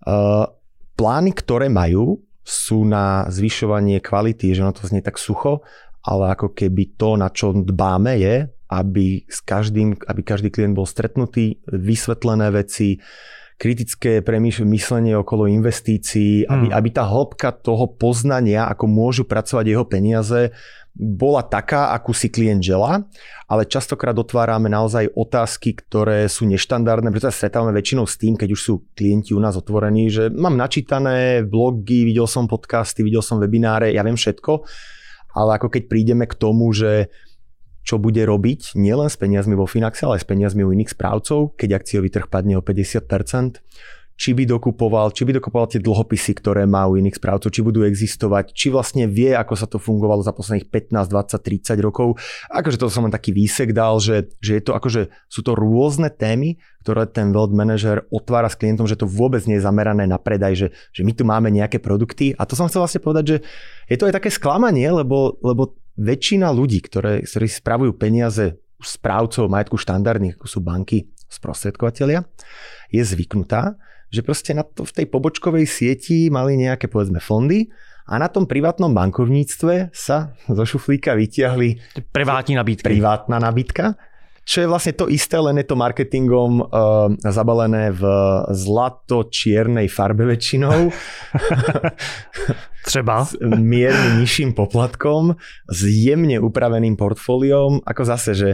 Uh, 0.05 0.45
plány, 0.93 1.33
ktoré 1.33 1.73
majú, 1.73 2.21
sú 2.45 2.85
na 2.85 3.25
zvyšovanie 3.33 3.97
kvality, 3.97 4.53
že 4.53 4.61
ono 4.61 4.77
to 4.77 4.85
znie 4.85 5.01
tak 5.01 5.17
sucho, 5.17 5.65
ale 6.05 6.37
ako 6.37 6.53
keby 6.53 6.93
to, 6.93 7.17
na 7.17 7.33
čo 7.33 7.49
dbáme 7.49 8.13
je, 8.21 8.45
aby, 8.69 9.25
s 9.25 9.41
každým, 9.41 9.97
aby 9.97 10.21
každý 10.21 10.53
klient 10.53 10.77
bol 10.77 10.85
stretnutý, 10.85 11.57
vysvetlené 11.65 12.53
veci, 12.53 13.01
kritické 13.57 14.21
premýšlenie 14.21 15.17
okolo 15.17 15.49
investícií, 15.49 16.45
aby, 16.45 16.69
hmm. 16.69 16.77
aby 16.77 16.89
tá 16.93 17.09
hĺbka 17.09 17.57
toho 17.57 17.89
poznania, 17.89 18.69
ako 18.69 18.85
môžu 18.85 19.25
pracovať 19.25 19.65
jeho 19.65 19.85
peniaze, 19.89 20.53
bola 20.97 21.45
taká, 21.45 21.93
akú 21.93 22.09
si 22.09 22.33
klient 22.33 22.65
žela, 22.65 23.05
ale 23.45 23.69
častokrát 23.69 24.17
otvárame 24.17 24.65
naozaj 24.65 25.13
otázky, 25.13 25.77
ktoré 25.77 26.25
sú 26.25 26.49
neštandardné, 26.49 27.13
pretože 27.13 27.37
sa 27.37 27.45
stretávame 27.45 27.77
väčšinou 27.77 28.09
s 28.09 28.17
tým, 28.17 28.33
keď 28.33 28.49
už 28.57 28.61
sú 28.61 28.73
klienti 28.97 29.37
u 29.37 29.39
nás 29.39 29.53
otvorení, 29.53 30.09
že 30.09 30.33
mám 30.33 30.57
načítané 30.57 31.45
blogy, 31.45 32.09
videl 32.09 32.25
som 32.25 32.49
podcasty, 32.49 33.05
videl 33.05 33.21
som 33.21 33.37
webináre, 33.37 33.93
ja 33.93 34.01
viem 34.01 34.17
všetko, 34.17 34.65
ale 35.37 35.61
ako 35.61 35.69
keď 35.69 35.83
prídeme 35.85 36.25
k 36.25 36.33
tomu, 36.33 36.73
že 36.73 37.13
čo 37.87 38.01
bude 38.01 38.19
robiť 38.19 38.75
nielen 38.75 39.07
s 39.07 39.15
peniazmi 39.15 39.55
vo 39.55 39.63
Finaxe, 39.63 40.03
ale 40.03 40.19
aj 40.19 40.27
s 40.27 40.27
peniazmi 40.27 40.65
u 40.65 40.75
iných 40.75 40.91
správcov, 40.91 41.55
keď 41.55 41.79
akciový 41.79 42.11
trh 42.11 42.27
padne 42.27 42.59
o 42.59 42.65
50%, 42.65 43.63
či 44.17 44.33
by 44.33 44.49
dokupoval, 44.49 45.13
či 45.13 45.29
by 45.29 45.37
dokupoval 45.37 45.69
tie 45.69 45.77
dlhopisy, 45.77 46.41
ktoré 46.41 46.65
má 46.65 46.89
u 46.89 46.97
iných 46.97 47.21
správcov, 47.21 47.53
či 47.53 47.61
budú 47.61 47.85
existovať, 47.85 48.49
či 48.49 48.73
vlastne 48.73 49.05
vie, 49.05 49.37
ako 49.37 49.53
sa 49.53 49.69
to 49.69 49.77
fungovalo 49.77 50.25
za 50.25 50.33
posledných 50.33 50.73
15, 50.73 51.05
20, 51.05 51.37
30 51.37 51.85
rokov. 51.85 52.17
Akože 52.49 52.81
to 52.81 52.89
som 52.89 53.05
len 53.05 53.13
taký 53.13 53.29
výsek 53.29 53.77
dal, 53.77 54.01
že, 54.01 54.33
že 54.41 54.57
je 54.57 54.63
to 54.65 54.73
akože, 54.73 55.13
sú 55.29 55.45
to 55.45 55.53
rôzne 55.53 56.09
témy, 56.09 56.57
ktoré 56.81 57.05
ten 57.05 57.29
wealth 57.29 57.53
manager 57.53 58.09
otvára 58.09 58.49
s 58.49 58.57
klientom, 58.57 58.89
že 58.89 58.97
to 58.97 59.05
vôbec 59.05 59.45
nie 59.45 59.61
je 59.61 59.65
zamerané 59.69 60.09
na 60.09 60.17
predaj, 60.17 60.53
že, 60.57 60.67
že 60.89 61.05
my 61.05 61.13
tu 61.13 61.21
máme 61.21 61.53
nejaké 61.53 61.77
produkty. 61.77 62.33
A 62.41 62.49
to 62.49 62.57
som 62.57 62.65
chcel 62.65 62.81
vlastne 62.81 63.05
povedať, 63.05 63.25
že 63.29 63.37
je 63.85 63.97
to 64.01 64.09
aj 64.09 64.17
také 64.17 64.33
sklamanie, 64.33 64.89
lebo, 64.89 65.37
lebo 65.45 65.77
väčšina 65.93 66.49
ľudí, 66.49 66.81
ktoré, 66.81 67.21
ktorí 67.21 67.45
spravujú 67.45 67.93
peniaze 67.93 68.57
správcov 68.81 69.45
majetku 69.45 69.77
štandardných, 69.77 70.41
ako 70.41 70.47
sú 70.49 70.59
banky, 70.65 71.09
sprostredkovateľia, 71.27 72.23
je 72.89 73.03
zvyknutá, 73.03 73.75
že 74.07 74.21
proste 74.23 74.55
na 74.55 74.63
to, 74.63 74.87
v 74.87 75.03
tej 75.03 75.05
pobočkovej 75.11 75.65
sieti 75.67 76.31
mali 76.31 76.55
nejaké 76.55 76.87
povedzme 76.87 77.19
fondy 77.19 77.67
a 78.07 78.15
na 78.15 78.31
tom 78.31 78.47
privátnom 78.47 78.95
bankovníctve 78.95 79.91
sa 79.91 80.31
zo 80.47 80.63
šuflíka 80.63 81.11
vytiahli 81.11 81.99
privátní 82.15 82.55
nabídky. 82.55 82.87
Privátna 82.87 83.35
nabídka, 83.35 83.99
čo 84.47 84.63
je 84.63 84.71
vlastne 84.71 84.95
to 84.95 85.11
isté, 85.11 85.35
len 85.35 85.59
je 85.59 85.67
to 85.67 85.75
marketingom 85.75 86.63
uh, 86.63 87.11
zabalené 87.19 87.91
v 87.91 88.03
zlato-čiernej 88.55 89.91
farbe 89.91 90.23
väčšinou. 90.23 90.87
Třeba. 92.87 93.27
S 93.27 93.35
mierne 93.43 94.23
nižším 94.23 94.55
poplatkom, 94.55 95.35
s 95.67 95.79
jemne 95.83 96.39
upraveným 96.39 96.95
portfóliom. 96.95 97.83
Ako 97.83 98.07
zase, 98.07 98.31
že 98.39 98.49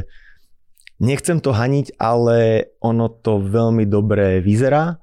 nechcem 0.98 1.38
to 1.38 1.54
haniť, 1.54 2.02
ale 2.02 2.74
ono 2.82 3.14
to 3.22 3.38
veľmi 3.38 3.86
dobre 3.86 4.42
vyzerá 4.42 4.98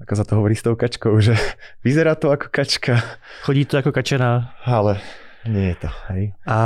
ako 0.00 0.12
sa 0.16 0.24
to 0.24 0.36
hovorí 0.36 0.52
s 0.56 0.62
tou 0.62 0.76
kačkou, 0.76 1.20
že 1.20 1.36
vyzerá 1.86 2.14
to 2.14 2.30
ako 2.30 2.48
kačka. 2.50 3.00
Chodí 3.42 3.64
to 3.64 3.76
jako 3.76 3.92
kačená. 3.92 4.52
Ale 4.64 5.00
nie 5.48 5.68
je 5.68 5.74
to, 5.74 5.88
hej. 6.08 6.32
A 6.46 6.58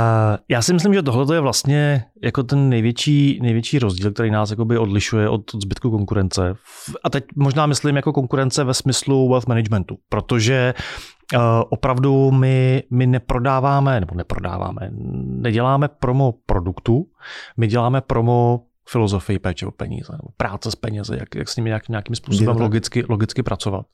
já 0.49 0.61
si 0.61 0.73
myslím, 0.73 0.93
že 0.93 1.01
tohle 1.01 1.35
je 1.35 1.39
vlastně 1.39 2.03
jako 2.23 2.43
ten 2.43 2.69
největší, 2.69 3.39
největší 3.41 3.79
rozdíl, 3.79 4.11
který 4.11 4.31
nás 4.31 4.49
jakoby 4.49 4.77
odlišuje 4.77 5.29
od 5.29 5.41
zbytku 5.61 5.91
konkurence. 5.91 6.55
A 7.03 7.09
teď 7.09 7.23
možná 7.35 7.65
myslím 7.65 7.95
jako 7.95 8.13
konkurence 8.13 8.63
ve 8.63 8.73
smyslu 8.73 9.29
wealth 9.29 9.47
managementu, 9.47 9.97
protože 10.09 10.73
uh, 11.35 11.41
opravdu 11.69 12.31
my, 12.31 12.83
my 12.91 13.07
neprodáváme, 13.07 13.99
nebo 13.99 14.15
neprodáváme, 14.15 14.89
neděláme 15.25 15.87
promo 15.87 16.33
produktu, 16.45 17.05
my 17.57 17.67
děláme 17.67 18.01
promo 18.01 18.61
filozofii 18.91 19.39
péče 19.39 19.65
o 19.65 19.71
peníze, 19.71 20.11
nebo 20.11 20.35
práce 20.37 20.71
s 20.71 20.75
penězi, 20.75 21.15
jak, 21.19 21.35
jak 21.35 21.47
s 21.49 21.55
nimi 21.55 21.69
nějak, 21.69 21.89
nějakým 21.89 22.15
způsobem 22.15 22.57
logicky, 22.57 23.03
logicky 23.09 23.43
pracovat. 23.43 23.85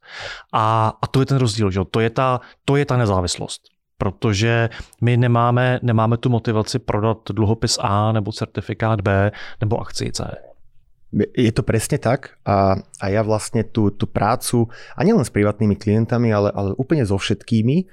A, 0.54 0.98
a 1.02 1.06
to 1.08 1.20
je 1.22 1.26
ten 1.26 1.38
rozdíl, 1.38 1.72
že? 1.72 1.80
To, 1.92 2.00
je 2.00 2.10
ta, 2.10 2.42
to 2.66 2.76
je 2.76 2.86
ta 2.86 2.98
nezávislost. 2.98 3.62
Protože 3.98 4.70
my 5.02 5.18
nemáme, 5.18 5.80
nemáme 5.82 6.18
tu 6.18 6.30
motivaci 6.30 6.80
prodat 6.80 7.18
dluhopis 7.34 7.78
A 7.82 8.12
nebo 8.12 8.32
certifikát 8.32 9.02
B 9.02 9.32
nebo 9.62 9.82
akci 9.82 10.12
C. 10.12 10.22
Je 11.38 11.52
to 11.56 11.64
presne 11.64 11.98
tak 11.98 12.36
a, 12.44 12.76
a 13.00 13.06
ja 13.08 13.24
vlastne 13.24 13.64
tú, 13.64 13.90
tú 13.96 14.12
prácu, 14.12 14.68
a 14.92 15.08
nielen 15.08 15.24
s 15.24 15.32
privátnymi 15.32 15.80
klientami, 15.80 16.36
ale, 16.36 16.52
ale 16.52 16.76
úplne 16.76 17.08
so 17.08 17.16
všetkými, 17.16 17.88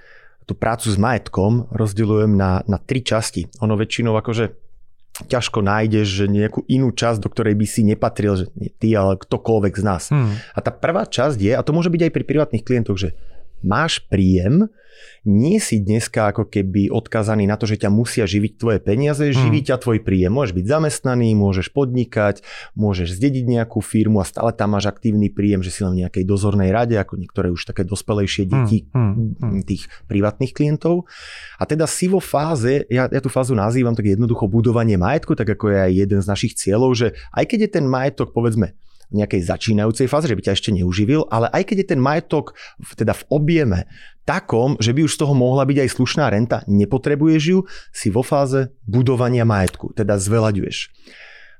tú 0.45 0.53
prácu 0.59 0.91
s 0.91 0.99
majetkom 0.99 1.71
rozdielujem 1.73 2.35
na, 2.35 2.67
na 2.67 2.77
tri 2.77 3.07
časti. 3.07 3.47
Ono 3.63 3.79
väčšinou 3.79 4.19
akože 4.19 4.64
ťažko 5.15 5.63
nájdeš 5.63 6.25
že 6.25 6.27
nejakú 6.27 6.67
inú 6.67 6.91
časť, 6.91 7.23
do 7.23 7.31
ktorej 7.31 7.55
by 7.55 7.67
si 7.71 7.87
nepatril, 7.87 8.35
že 8.35 8.47
nie 8.59 8.71
ty, 8.75 8.99
ale 8.99 9.15
ktokoľvek 9.15 9.75
z 9.79 9.85
nás. 9.87 10.03
Hmm. 10.11 10.35
A 10.55 10.59
tá 10.59 10.75
prvá 10.75 11.07
časť 11.07 11.39
je, 11.39 11.53
a 11.55 11.63
to 11.63 11.71
môže 11.71 11.93
byť 11.95 12.11
aj 12.11 12.13
pri 12.13 12.25
privátnych 12.27 12.67
klientoch, 12.67 12.99
že 12.99 13.15
máš 13.65 14.05
príjem, 14.07 14.69
nie 15.25 15.57
si 15.57 15.81
dneska 15.81 16.31
ako 16.31 16.53
keby 16.53 16.93
odkazaný 16.93 17.49
na 17.49 17.57
to, 17.57 17.65
že 17.65 17.81
ťa 17.81 17.91
musia 17.91 18.29
živiť 18.29 18.53
tvoje 18.61 18.79
peniaze, 18.81 19.25
hmm. 19.25 19.35
živí 19.35 19.61
ťa 19.65 19.81
tvoj 19.81 20.05
príjem. 20.05 20.33
Môžeš 20.33 20.53
byť 20.53 20.67
zamestnaný, 20.69 21.33
môžeš 21.33 21.73
podnikať, 21.73 22.45
môžeš 22.77 23.17
zdediť 23.17 23.45
nejakú 23.49 23.81
firmu 23.81 24.21
a 24.21 24.29
stále 24.29 24.53
tam 24.53 24.77
máš 24.77 24.93
aktívny 24.93 25.33
príjem, 25.33 25.65
že 25.65 25.73
si 25.73 25.81
len 25.81 25.97
v 25.97 26.01
nejakej 26.05 26.25
dozornej 26.29 26.71
rade, 26.71 26.95
ako 27.01 27.17
niektoré 27.17 27.49
už 27.49 27.65
také 27.65 27.89
dospelejšie 27.89 28.45
deti 28.45 28.85
hmm. 28.93 29.13
Hmm. 29.13 29.33
hmm. 29.41 29.63
tých 29.65 29.89
privátnych 30.07 30.53
klientov. 30.53 31.09
A 31.57 31.65
teda 31.65 31.89
si 31.89 32.07
vo 32.07 32.21
fáze, 32.21 32.85
ja, 32.93 33.09
ja 33.09 33.21
tú 33.25 33.33
fázu 33.33 33.57
nazývam 33.57 33.97
tak 33.97 34.05
jednoducho 34.05 34.45
budovanie 34.45 35.01
majetku, 35.01 35.33
tak 35.33 35.57
ako 35.57 35.73
je 35.73 35.79
aj 35.81 35.93
jeden 36.05 36.21
z 36.21 36.27
našich 36.29 36.53
cieľov, 36.53 36.93
že 36.93 37.17
aj 37.33 37.45
keď 37.49 37.59
je 37.69 37.71
ten 37.81 37.87
majetok 37.89 38.37
povedzme 38.37 38.77
nejakej 39.13 39.45
začínajúcej 39.45 40.07
fáze, 40.09 40.31
že 40.31 40.37
by 40.37 40.43
ťa 40.47 40.57
ešte 40.57 40.71
neuživil, 40.73 41.29
ale 41.29 41.51
aj 41.53 41.63
keď 41.69 41.77
je 41.83 41.91
ten 41.97 42.01
majetok 42.01 42.57
v, 42.81 42.91
teda 42.97 43.13
v 43.13 43.25
objeme 43.29 43.79
takom, 44.25 44.81
že 44.81 44.97
by 44.97 45.05
už 45.05 45.15
z 45.17 45.21
toho 45.21 45.35
mohla 45.37 45.69
byť 45.69 45.85
aj 45.85 45.91
slušná 45.93 46.25
renta, 46.33 46.65
nepotrebuješ 46.65 47.43
ju, 47.45 47.59
si 47.93 48.09
vo 48.09 48.25
fáze 48.25 48.73
budovania 48.89 49.45
majetku, 49.45 49.93
teda 49.93 50.17
zveľaďuješ. 50.17 50.77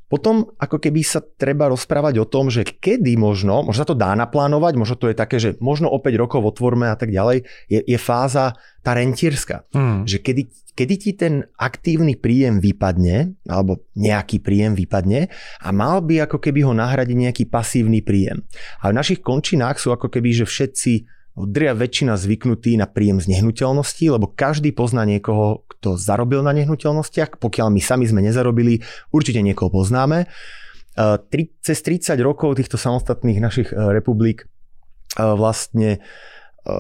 Potom 0.09 0.53
ako 0.61 0.79
keby 0.79 1.01
sa 1.01 1.25
treba 1.25 1.67
rozprávať 1.73 2.21
o 2.21 2.29
tom, 2.29 2.53
že 2.53 2.63
kedy 2.63 3.17
možno, 3.17 3.65
možno 3.65 3.81
sa 3.83 3.89
to 3.89 3.97
dá 3.97 4.13
naplánovať, 4.13 4.73
možno 4.77 4.97
to 5.01 5.09
je 5.09 5.17
také, 5.17 5.41
že 5.41 5.57
možno 5.65 5.89
o 5.89 5.99
5 5.99 6.21
rokov 6.21 6.45
otvorme 6.45 6.93
a 6.93 6.97
tak 6.97 7.09
ďalej, 7.09 7.49
je, 7.73 7.81
je 7.81 7.99
fáza 7.99 8.55
tá 8.85 8.93
rentierská. 8.93 9.65
Hmm. 9.73 10.05
Že 10.05 10.19
kedy, 10.21 10.43
kedy 10.77 10.95
ti 11.01 11.11
ten 11.17 11.49
aktívny 11.57 12.21
príjem 12.21 12.61
vypadne, 12.61 13.33
alebo 13.49 13.81
nejaký 13.97 14.45
príjem 14.45 14.77
vypadne 14.77 15.33
a 15.65 15.69
mal 15.73 16.05
by 16.05 16.29
ako 16.29 16.37
keby 16.37 16.69
ho 16.69 16.77
nahradiť 16.77 17.17
nejaký 17.17 17.45
pasívny 17.49 18.05
príjem. 18.05 18.45
A 18.85 18.93
v 18.93 18.97
našich 19.01 19.25
končinách 19.25 19.81
sú 19.81 19.95
ako 19.95 20.13
keby, 20.13 20.45
že 20.45 20.45
všetci 20.45 20.93
Dria 21.35 21.75
väčšina 21.75 22.15
zvyknutí 22.15 22.79
na 22.79 22.87
príjem 22.87 23.19
z 23.19 23.35
nehnuteľností, 23.35 24.07
lebo 24.07 24.31
každý 24.31 24.71
pozná 24.71 25.03
niekoho, 25.03 25.67
kto 25.67 25.99
zarobil 25.99 26.47
na 26.47 26.55
nehnuteľnostiach. 26.55 27.43
Pokiaľ 27.43 27.75
my 27.75 27.81
sami 27.83 28.07
sme 28.07 28.23
nezarobili, 28.23 28.79
určite 29.11 29.43
niekoho 29.43 29.67
poznáme. 29.75 30.31
Cez 31.59 31.79
30 31.83 32.15
rokov 32.23 32.55
týchto 32.55 32.79
samostatných 32.79 33.43
našich 33.43 33.75
e, 33.75 33.75
republik 33.75 34.47
e, 34.47 35.27
vlastne 35.35 35.99
e, 35.99 36.71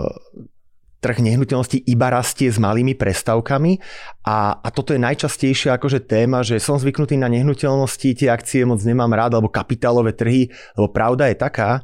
trh 1.03 1.19
nehnuteľností 1.19 1.85
iba 1.91 2.15
rastie 2.15 2.47
s 2.47 2.63
malými 2.63 2.95
prestavkami 2.95 3.77
a, 4.23 4.63
a 4.63 4.69
toto 4.71 4.95
je 4.95 5.03
najčastejšia 5.03 5.77
akože 5.77 6.07
téma, 6.07 6.47
že 6.47 6.63
som 6.63 6.79
zvyknutý 6.79 7.19
na 7.19 7.27
nehnuteľnosti, 7.27 8.23
tie 8.23 8.31
akcie 8.31 8.63
moc 8.63 8.81
nemám 8.87 9.13
rád, 9.13 9.35
alebo 9.37 9.51
kapitálové 9.51 10.15
trhy, 10.15 10.49
lebo 10.79 10.89
pravda 10.95 11.29
je 11.29 11.37
taká, 11.37 11.83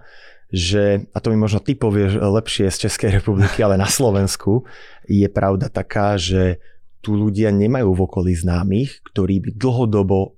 že, 0.50 1.06
a 1.14 1.18
to 1.22 1.30
mi 1.30 1.38
možno 1.38 1.62
ty 1.62 1.78
povieš 1.78 2.18
lepšie 2.18 2.66
z 2.70 2.90
Českej 2.90 3.22
republiky, 3.22 3.62
ale 3.62 3.78
na 3.78 3.86
Slovensku 3.86 4.66
je 5.06 5.26
pravda 5.30 5.70
taká, 5.70 6.18
že 6.18 6.58
tu 7.00 7.16
ľudia 7.16 7.48
nemajú 7.54 7.96
v 7.96 8.04
okolí 8.04 8.32
známych, 8.36 9.00
ktorí 9.08 9.40
by 9.40 9.50
dlhodobo 9.56 10.36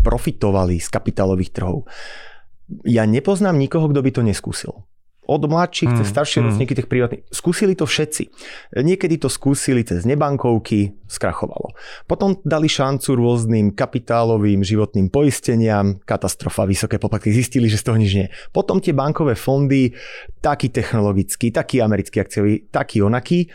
profitovali 0.00 0.80
z 0.80 0.88
kapitálových 0.88 1.52
trhov. 1.52 1.84
Ja 2.88 3.04
nepoznám 3.04 3.60
nikoho, 3.60 3.92
kto 3.92 4.00
by 4.00 4.10
to 4.14 4.22
neskúsil 4.24 4.88
od 5.24 5.42
mladších 5.48 5.90
mm, 5.92 5.96
cez 6.00 6.06
staršie 6.12 6.38
mm. 6.40 6.44
ročníky 6.46 6.72
tých 6.76 6.88
privátnych. 6.88 7.22
Skúsili 7.32 7.72
to 7.72 7.88
všetci. 7.88 8.28
Niekedy 8.76 9.16
to 9.16 9.32
skúsili 9.32 9.80
cez 9.84 10.04
nebankovky, 10.04 10.92
skrachovalo. 11.08 11.72
Potom 12.04 12.36
dali 12.44 12.68
šancu 12.68 13.16
rôznym 13.16 13.72
kapitálovým 13.72 14.60
životným 14.60 15.08
poisteniam, 15.08 15.96
katastrofa, 16.04 16.68
vysoké 16.68 17.00
poplatky, 17.00 17.32
zistili, 17.32 17.72
že 17.72 17.80
z 17.80 17.84
toho 17.88 17.96
nič 17.96 18.12
nie. 18.12 18.26
Potom 18.52 18.84
tie 18.84 18.92
bankové 18.92 19.32
fondy, 19.32 19.96
taký 20.44 20.68
technologický, 20.68 21.48
taký 21.48 21.80
americký 21.80 22.20
akciový, 22.20 22.68
taký 22.68 23.00
onaký. 23.00 23.48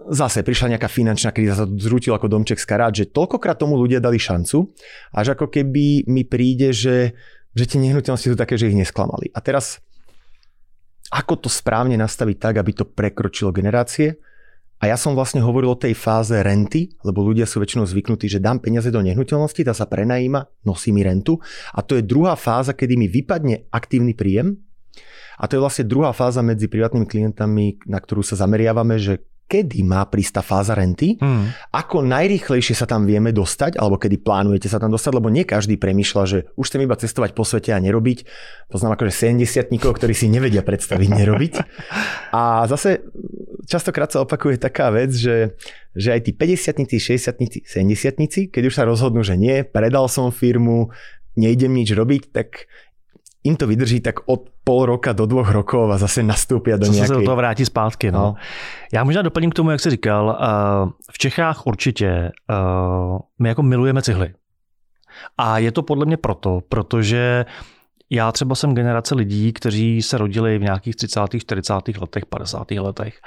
Zase 0.00 0.46
prišla 0.46 0.78
nejaká 0.78 0.88
finančná 0.88 1.34
kríza, 1.34 1.58
sa 1.58 1.66
zrútil 1.66 2.14
ako 2.16 2.30
domček 2.30 2.56
z 2.56 2.66
karát, 2.66 2.94
že 2.94 3.10
toľkokrát 3.10 3.58
tomu 3.58 3.76
ľudia 3.76 4.00
dali 4.00 4.16
šancu, 4.16 4.72
až 5.12 5.36
ako 5.36 5.50
keby 5.52 6.08
mi 6.08 6.24
príde, 6.24 6.72
že, 6.72 7.12
že 7.52 7.64
tie 7.68 7.82
nehnuteľnosti 7.82 8.32
sú 8.32 8.38
také, 8.38 8.56
že 8.56 8.72
ich 8.72 8.78
nesklamali. 8.78 9.28
A 9.34 9.44
teraz 9.44 9.82
ako 11.10 11.46
to 11.46 11.48
správne 11.50 11.98
nastaviť 11.98 12.36
tak, 12.38 12.54
aby 12.62 12.70
to 12.72 12.86
prekročilo 12.86 13.50
generácie. 13.50 14.18
A 14.80 14.88
ja 14.88 14.96
som 14.96 15.12
vlastne 15.12 15.44
hovoril 15.44 15.76
o 15.76 15.76
tej 15.76 15.92
fáze 15.92 16.32
renty, 16.32 16.96
lebo 17.04 17.20
ľudia 17.20 17.44
sú 17.44 17.60
väčšinou 17.60 17.84
zvyknutí, 17.84 18.32
že 18.32 18.40
dám 18.40 18.64
peniaze 18.64 18.88
do 18.88 19.04
nehnuteľnosti, 19.04 19.60
tá 19.60 19.76
sa 19.76 19.84
prenajíma, 19.84 20.64
nosí 20.64 20.88
mi 20.88 21.04
rentu. 21.04 21.36
A 21.76 21.84
to 21.84 22.00
je 22.00 22.06
druhá 22.06 22.32
fáza, 22.32 22.72
kedy 22.72 22.96
mi 22.96 23.04
vypadne 23.04 23.68
aktívny 23.68 24.16
príjem 24.16 24.56
A 25.36 25.44
to 25.48 25.56
je 25.56 25.64
vlastne 25.64 25.84
druhá 25.84 26.16
fáza 26.16 26.40
medzi 26.40 26.68
privátnymi 26.68 27.04
klientami, 27.04 27.64
na 27.88 28.00
ktorú 28.00 28.24
sa 28.24 28.40
zameriavame, 28.40 28.96
že 28.96 29.20
kedy 29.50 29.82
má 29.82 30.06
prísť 30.06 30.38
tá 30.38 30.42
fáza 30.46 30.78
renty, 30.78 31.18
hmm. 31.18 31.74
ako 31.74 32.06
najrýchlejšie 32.06 32.78
sa 32.78 32.86
tam 32.86 33.02
vieme 33.02 33.34
dostať, 33.34 33.74
alebo 33.74 33.98
kedy 33.98 34.22
plánujete 34.22 34.70
sa 34.70 34.78
tam 34.78 34.94
dostať, 34.94 35.10
lebo 35.18 35.26
nie 35.26 35.42
každý 35.42 35.74
premýšľa, 35.74 36.22
že 36.30 36.38
už 36.54 36.70
chcem 36.70 36.86
iba 36.86 36.94
cestovať 36.94 37.34
po 37.34 37.42
svete 37.42 37.74
a 37.74 37.82
nerobiť. 37.82 38.22
Poznám 38.70 38.94
akože 38.94 39.34
70 39.34 39.74
ktorí 39.74 40.14
si 40.14 40.30
nevedia 40.30 40.62
predstaviť 40.62 41.08
nerobiť. 41.10 41.54
A 42.30 42.70
zase 42.70 43.02
častokrát 43.66 44.14
sa 44.14 44.22
opakuje 44.22 44.62
taká 44.62 44.94
vec, 44.94 45.10
že, 45.10 45.58
že 45.98 46.14
aj 46.14 46.30
tí 46.30 46.32
50 46.32 46.86
60 46.86 47.66
70 47.66 48.54
keď 48.54 48.62
už 48.70 48.74
sa 48.74 48.86
rozhodnú, 48.86 49.26
že 49.26 49.34
nie, 49.34 49.66
predal 49.66 50.06
som 50.06 50.30
firmu, 50.30 50.94
nejdem 51.34 51.74
nič 51.74 51.90
robiť, 51.90 52.22
tak 52.30 52.70
im 53.44 53.56
to 53.56 53.66
vydrží 53.66 54.00
tak 54.00 54.14
od 54.26 54.50
pol 54.64 54.86
roka 54.86 55.12
do 55.12 55.26
dvoch 55.26 55.50
rokov 55.50 55.90
a 55.90 55.98
zase 55.98 56.22
nastúpia 56.22 56.76
do 56.76 56.86
nějaké... 56.86 57.08
se 57.08 57.14
do 57.14 57.24
toho 57.24 57.36
vrátí 57.36 57.64
zpátky. 57.64 58.10
No. 58.10 58.18
no. 58.18 58.34
Já 58.92 59.04
možná 59.04 59.22
doplním 59.22 59.50
k 59.50 59.54
tomu, 59.54 59.70
jak 59.70 59.80
jsi 59.80 59.90
říkal. 59.90 60.38
Eh, 60.40 60.90
v 61.12 61.18
Čechách 61.18 61.66
určitě 61.66 62.06
eh, 62.06 62.54
my 63.38 63.48
jako 63.48 63.62
milujeme 63.62 64.02
cihly. 64.02 64.34
A 65.38 65.58
je 65.58 65.72
to 65.72 65.82
podle 65.82 66.06
mě 66.06 66.16
proto, 66.16 66.60
protože 66.68 67.44
já 68.10 68.32
třeba 68.32 68.54
jsem 68.54 68.74
generace 68.74 69.14
lidí, 69.14 69.52
kteří 69.52 70.02
se 70.02 70.18
rodili 70.18 70.58
v 70.58 70.62
nějakých 70.62 70.96
30., 70.96 71.20
40. 71.38 71.74
letech, 72.00 72.26
50. 72.26 72.70
letech. 72.70 73.20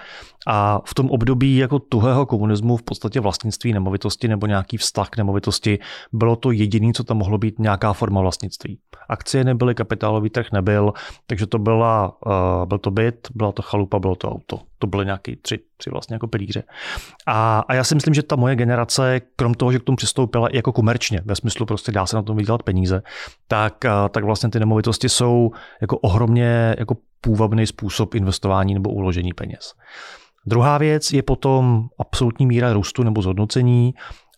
A 0.48 0.82
v 0.86 0.93
tom 0.93 1.10
období 1.10 1.58
jako 1.58 1.80
tuhého 1.80 2.26
komunismu 2.26 2.78
v 2.78 2.84
podstatě 2.84 3.19
vlastnictví 3.19 3.74
nemovitosti 3.74 4.28
nebo 4.28 4.48
nějaký 4.48 4.78
vztah 4.78 5.10
k 5.10 5.17
nemovitosti 5.17 5.80
bylo 6.13 6.36
to 6.36 6.52
jediné, 6.52 6.93
co 6.93 7.04
tam 7.04 7.17
mohlo 7.17 7.38
být 7.38 7.60
nějaká 7.60 7.93
forma 7.93 8.22
vlastnictví. 8.22 8.80
Akcie 9.10 9.43
nebyly, 9.43 9.76
kapitálový 9.76 10.30
trh 10.30 10.52
nebyl, 10.52 10.93
takže 11.28 11.48
to 11.48 11.60
byla, 11.60 12.17
uh, 12.26 12.65
byl 12.65 12.78
to 12.78 12.91
byt, 12.91 13.28
byla 13.36 13.52
to 13.52 13.62
chalupa, 13.62 14.00
bylo 14.00 14.15
to 14.15 14.32
auto. 14.32 14.60
To 14.80 14.88
byly 14.88 15.06
nějaké 15.06 15.36
tři, 15.36 15.60
tři 15.78 15.89
vlastně 15.89 16.15
jako 16.15 16.28
pilíře. 16.28 16.63
A, 17.28 17.63
a 17.67 17.74
já 17.74 17.84
si 17.84 17.96
myslím, 17.96 18.13
že 18.13 18.24
ta 18.24 18.36
moje 18.36 18.56
generace, 18.56 19.22
krom 19.36 19.54
toho, 19.54 19.72
že 19.72 19.80
k 19.80 19.84
tomu 19.84 19.96
přistoupila 19.96 20.48
i 20.48 20.56
jako 20.56 20.72
komerčně, 20.72 21.22
ve 21.26 21.36
smyslu 21.36 21.65
prostě 21.65 21.91
dá 21.91 22.06
se 22.06 22.15
na 22.15 22.22
tom 22.22 22.38
vydělat 22.38 22.63
peníze, 22.63 23.02
tak, 23.48 23.74
uh, 23.86 24.10
tak 24.10 24.24
vlastně 24.24 24.50
ty 24.50 24.60
nemovitosti 24.60 24.73
jsou 25.10 25.52
jako 25.82 25.98
ohromně 25.98 26.76
jako 26.80 26.96
půvabný 27.22 27.68
způsob 27.68 28.16
investování 28.16 28.74
nebo 28.74 28.90
uložení 28.90 29.34
peněz. 29.34 29.74
Druhá 30.46 30.78
věc 30.78 31.12
je 31.12 31.24
potom 31.24 31.88
absolutní 32.00 32.46
míra 32.46 32.74
růstu 32.74 33.04
nebo 33.04 33.22
zhodnocení. 33.22 33.94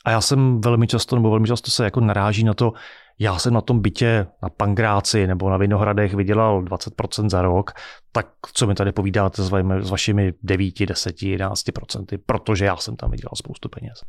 A 0.06 0.12
já 0.12 0.22
jsem 0.22 0.62
velmi 0.62 0.88
často, 0.88 1.16
nebo 1.16 1.30
velmi 1.30 1.48
často 1.48 1.72
se 1.72 1.84
jako 1.84 2.02
naráží 2.02 2.44
na 2.44 2.54
to, 2.54 2.74
já 3.20 3.40
jsem 3.40 3.54
na 3.54 3.62
tom 3.62 3.80
bytě 3.80 4.28
na 4.44 4.50
Pangráci 4.50 5.28
nebo 5.28 5.50
na 5.50 5.58
Vinohradech 5.58 6.14
vydělal 6.14 6.64
20% 6.64 7.30
za 7.30 7.42
rok, 7.42 7.72
tak 8.12 8.28
co 8.54 8.68
mi 8.68 8.76
tady 8.76 8.92
povídáte 8.92 9.44
s 9.44 9.90
vašimi 9.90 10.34
9, 10.44 10.86
10, 10.86 11.16
11%, 11.16 12.20
protože 12.26 12.66
já 12.66 12.76
jsem 12.76 12.96
tam 12.96 13.12
vydělal 13.12 13.36
spoustu 13.36 13.70
peněz. 13.70 14.00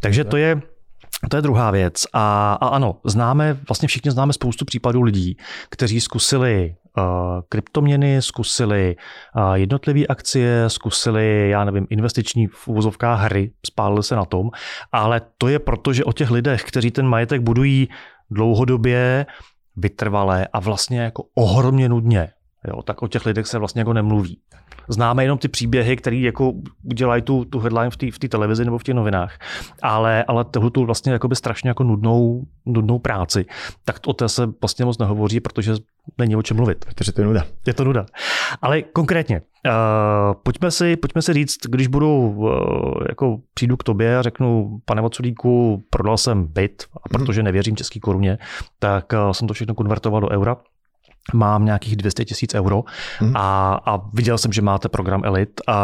Takže 0.00 0.24
to 0.24 0.36
je 0.36 0.62
to 1.30 1.36
je 1.36 1.42
druhá 1.42 1.70
věc. 1.70 2.06
A, 2.12 2.52
a 2.52 2.68
ano, 2.68 3.00
známe, 3.04 3.58
vlastně 3.68 3.88
všichni 3.88 4.10
známe 4.10 4.32
spoustu 4.32 4.64
případů 4.64 5.02
lidí, 5.02 5.36
kteří 5.70 6.00
zkusili 6.00 6.74
uh, 6.98 7.04
kryptoměny, 7.48 8.22
zkusili 8.22 8.96
uh, 9.36 9.54
jednotlivé 9.54 10.06
akcie, 10.06 10.64
zkusili, 10.70 11.48
já 11.50 11.64
nevím, 11.64 11.86
investiční 11.90 12.46
v 12.46 12.68
úvozovkách 12.68 13.20
hry, 13.20 13.52
spálili 13.66 14.02
se 14.02 14.16
na 14.16 14.24
tom, 14.24 14.50
ale 14.92 15.20
to 15.38 15.48
je 15.48 15.58
proto, 15.58 15.92
že 15.92 16.04
o 16.04 16.12
těch 16.12 16.30
lidech, 16.30 16.64
kteří 16.64 16.90
ten 16.90 17.06
majetek 17.06 17.40
budují 17.40 17.88
dlouhodobě, 18.30 19.26
vytrvalé 19.76 20.48
a 20.52 20.60
vlastně 20.60 21.00
jako 21.00 21.24
ohromně 21.34 21.88
nudně, 21.88 22.28
jo, 22.68 22.82
tak 22.82 23.02
o 23.02 23.08
těch 23.08 23.26
lidech 23.26 23.46
se 23.46 23.58
vlastně 23.58 23.80
jako 23.80 23.92
nemluví 23.92 24.40
známe 24.88 25.24
jenom 25.24 25.38
ty 25.38 25.48
příběhy, 25.48 25.96
které 25.96 26.16
jako 26.16 26.52
udělají 26.82 27.22
tu, 27.22 27.44
tu 27.44 27.58
headline 27.58 27.90
v 27.90 27.96
té 27.96 28.10
v 28.10 28.18
televizi 28.18 28.64
nebo 28.64 28.78
v 28.78 28.82
těch 28.82 28.94
novinách, 28.94 29.38
ale, 29.82 30.24
ale 30.24 30.44
tohle 30.44 30.70
tu 30.70 30.84
vlastně 30.84 31.12
jakoby 31.12 31.36
strašně 31.36 31.70
jako 31.70 31.84
nudnou, 31.84 32.42
nudnou 32.66 32.98
práci, 32.98 33.46
tak 33.84 34.00
o 34.06 34.12
té 34.12 34.28
se 34.28 34.46
vlastně 34.60 34.84
moc 34.84 34.98
nehovoří, 34.98 35.40
protože 35.40 35.74
není 36.18 36.36
o 36.36 36.42
čem 36.42 36.56
mluvit. 36.56 36.84
Protože 36.84 37.12
to 37.12 37.20
je 37.20 37.26
nuda. 37.26 37.44
Je 37.66 37.74
to 37.74 37.84
nuda. 37.84 38.06
Ale 38.62 38.82
konkrétně, 38.82 39.42
uh, 39.66 39.72
pojďme, 40.42 40.70
si, 40.70 40.96
pojďme 40.96 41.22
si 41.22 41.32
říct, 41.32 41.58
když 41.68 41.86
budu, 41.86 42.30
uh, 42.30 42.50
jako 43.08 43.40
přijdu 43.54 43.76
k 43.76 43.84
tobě 43.84 44.18
a 44.18 44.22
řeknu, 44.22 44.78
pane 44.84 45.02
Voculíku, 45.02 45.84
prodal 45.90 46.16
jsem 46.16 46.46
byt, 46.46 46.84
a 47.02 47.08
protože 47.08 47.42
nevěřím 47.42 47.76
český 47.76 48.00
koruně, 48.00 48.38
tak 48.78 49.12
uh, 49.12 49.30
jsem 49.30 49.48
to 49.48 49.54
všechno 49.54 49.74
konvertoval 49.74 50.20
do 50.20 50.30
eura 50.30 50.56
mám 51.34 51.64
nějakých 51.64 51.96
200 51.96 52.24
tisíc 52.24 52.54
euro 52.54 52.84
hmm. 53.18 53.36
a, 53.36 53.74
a 53.74 54.00
viděl 54.14 54.38
jsem, 54.38 54.52
že 54.52 54.62
máte 54.62 54.88
program 54.88 55.24
Elite 55.24 55.62
a 55.66 55.76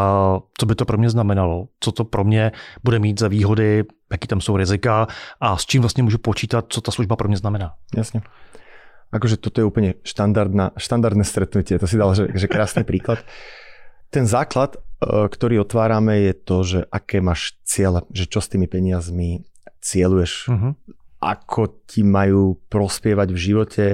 co 0.59 0.66
by 0.66 0.74
to 0.74 0.85
pro 0.85 0.98
mě 0.98 1.11
znamenalo, 1.11 1.66
co 1.81 1.92
to 1.92 2.05
pro 2.05 2.24
mě 2.24 2.52
bude 2.85 2.98
mít 2.98 3.20
za 3.20 3.28
výhody, 3.28 3.85
jaký 4.12 4.28
tam 4.28 4.40
jsou 4.40 4.57
rizika 4.57 5.07
a 5.40 5.57
s 5.57 5.66
čím 5.66 5.83
vlastně 5.83 6.02
můžu 6.02 6.18
počítat, 6.18 6.66
co 6.68 6.81
ta 6.81 6.92
služba 6.92 7.16
pro 7.16 7.28
mě 7.28 7.37
znamená. 7.37 7.72
Jasně. 7.96 8.20
Akože 9.12 9.37
toto 9.37 9.61
je 9.61 9.68
úplne 9.68 10.00
štandardná, 10.09 10.72
štandardné 10.81 11.20
stretnutie, 11.28 11.76
to 11.76 11.85
si 11.85 12.00
dal, 12.00 12.16
že, 12.16 12.33
že 12.33 12.48
krásny 12.48 12.81
príklad. 12.81 13.20
Ten 14.09 14.24
základ, 14.24 14.81
e, 14.81 15.28
ktorý 15.28 15.68
otvárame, 15.68 16.33
je 16.33 16.33
to, 16.33 16.57
že 16.64 16.81
aké 16.88 17.20
máš 17.20 17.61
cieľ, 17.61 18.09
že 18.09 18.24
čo 18.24 18.40
s 18.40 18.48
tými 18.48 18.64
peniazmi 18.64 19.44
cieľuješ, 19.85 20.48
uh-huh. 20.48 20.72
ako 21.20 21.85
ti 21.85 22.00
majú 22.00 22.57
prospievať 22.72 23.28
v 23.37 23.38
živote, 23.38 23.85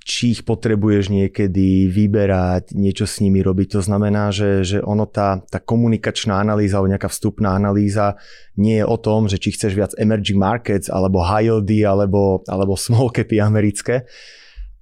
či 0.00 0.32
ich 0.32 0.48
potrebuješ 0.48 1.12
niekedy 1.12 1.92
vyberať, 1.92 2.72
niečo 2.72 3.04
s 3.04 3.20
nimi 3.20 3.44
robiť. 3.44 3.76
To 3.76 3.82
znamená, 3.84 4.32
že, 4.32 4.64
že 4.64 4.78
ono 4.80 5.04
tá, 5.04 5.44
tá 5.44 5.60
komunikačná 5.60 6.40
analýza 6.40 6.80
alebo 6.80 6.96
nejaká 6.96 7.12
vstupná 7.12 7.52
analýza 7.52 8.16
nie 8.56 8.80
je 8.80 8.86
o 8.88 8.96
tom, 8.96 9.28
že 9.28 9.36
či 9.36 9.52
chceš 9.52 9.76
viac 9.76 9.92
emerging 10.00 10.40
markets 10.40 10.88
alebo 10.88 11.20
high 11.20 11.52
yieldy 11.52 11.84
alebo, 11.84 12.40
alebo 12.48 12.80
small 12.80 13.12
capy 13.12 13.44
americké, 13.44 14.08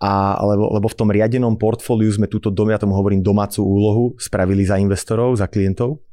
a, 0.00 0.37
lebo, 0.44 0.68
lebo 0.72 0.88
v 0.88 0.94
tom 0.94 1.09
riadenom 1.09 1.56
portfóliu 1.56 2.12
sme 2.12 2.28
túto, 2.28 2.52
ja 2.68 2.76
tomu 2.76 2.92
hovorím, 2.92 3.24
domácu 3.24 3.64
úlohu 3.64 4.04
spravili 4.20 4.64
za 4.64 4.76
investorov, 4.76 5.40
za 5.40 5.48
klientov. 5.48 6.04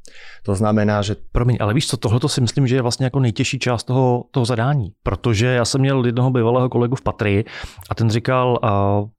To 0.44 0.54
znamená, 0.54 1.02
že... 1.02 1.16
Promiň, 1.32 1.56
ale 1.60 1.74
víš 1.74 1.88
co, 1.88 1.96
tohle 1.96 2.20
si 2.26 2.40
myslím, 2.40 2.66
že 2.66 2.76
je 2.76 2.82
vlastně 2.82 3.06
jako 3.06 3.20
nejtěžší 3.20 3.58
část 3.58 3.84
toho, 3.84 4.24
toho 4.30 4.44
zadání, 4.44 4.92
protože 5.02 5.46
já 5.46 5.64
jsem 5.64 5.80
měl 5.80 6.06
jednoho 6.06 6.30
bývalého 6.30 6.68
kolegu 6.68 6.96
v 6.96 7.02
Patrii 7.02 7.44
a 7.90 7.94
ten 7.94 8.10
říkal, 8.10 8.58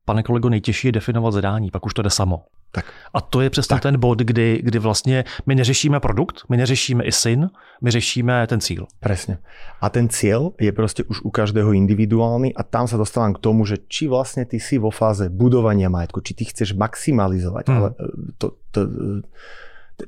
pane 0.06 0.24
kolego, 0.24 0.50
nejtěžší 0.50 0.88
je 0.88 0.92
definovat 0.92 1.32
zadání, 1.32 1.72
pak 1.72 1.86
už 1.86 1.94
to 1.94 2.02
jde 2.02 2.10
samo. 2.10 2.42
Tak. 2.76 2.86
A 3.14 3.22
to 3.22 3.42
je 3.42 3.50
přesně 3.50 3.76
tak. 3.76 3.84
ten 3.84 4.00
bod, 4.00 4.20
kdy, 4.20 4.60
kdy 4.64 4.80
vlastně 4.80 5.24
my 5.46 5.56
neřešíme 5.56 6.00
produkt, 6.00 6.44
my 6.50 6.58
neřešíme 6.58 7.04
i 7.04 7.12
syn, 7.12 7.50
my 7.82 7.92
řešíme 7.92 8.48
ten 8.48 8.60
cíl. 8.60 8.88
Presne. 9.00 9.40
A 9.80 9.88
ten 9.90 10.12
cieľ 10.12 10.52
je 10.60 10.72
prostě 10.72 11.04
už 11.08 11.22
u 11.24 11.30
každého 11.32 11.72
individuálny 11.72 12.52
a 12.52 12.64
tam 12.64 12.88
sa 12.88 13.00
dostávam 13.00 13.32
k 13.32 13.40
tomu, 13.40 13.64
že 13.64 13.88
či 13.88 14.12
vlastne 14.12 14.44
ty 14.44 14.60
si 14.60 14.76
vo 14.76 14.92
fáze 14.92 15.32
budovania 15.32 15.88
majetku, 15.88 16.20
či 16.20 16.36
ty 16.36 16.44
chceš 16.44 16.76
maximalizovať 16.76 17.64
hmm. 17.64 17.76
ale 17.80 17.88
e, 17.96 17.96
to, 18.38 18.48
to, 18.76 18.80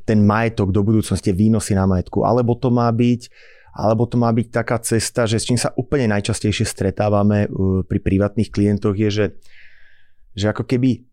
ten 0.03 0.19
majetok 0.27 0.75
do 0.75 0.83
budúcnosti, 0.83 1.31
výnosy 1.31 1.71
na 1.71 1.87
majetku, 1.87 2.27
alebo 2.27 2.59
to 2.59 2.67
má 2.67 2.91
byť 2.91 3.31
alebo 3.77 4.09
to 4.09 4.17
má 4.17 4.33
byť 4.33 4.47
taká 4.49 4.81
cesta, 4.81 5.29
že 5.29 5.37
s 5.37 5.45
čím 5.45 5.55
sa 5.55 5.69
úplne 5.77 6.09
najčastejšie 6.09 6.67
stretávame 6.67 7.45
e, 7.45 7.47
pri 7.87 7.99
privátnych 8.03 8.51
klientoch 8.51 8.97
je, 8.97 9.07
že, 9.07 9.25
že 10.35 10.51
ako 10.51 10.67
keby 10.67 11.06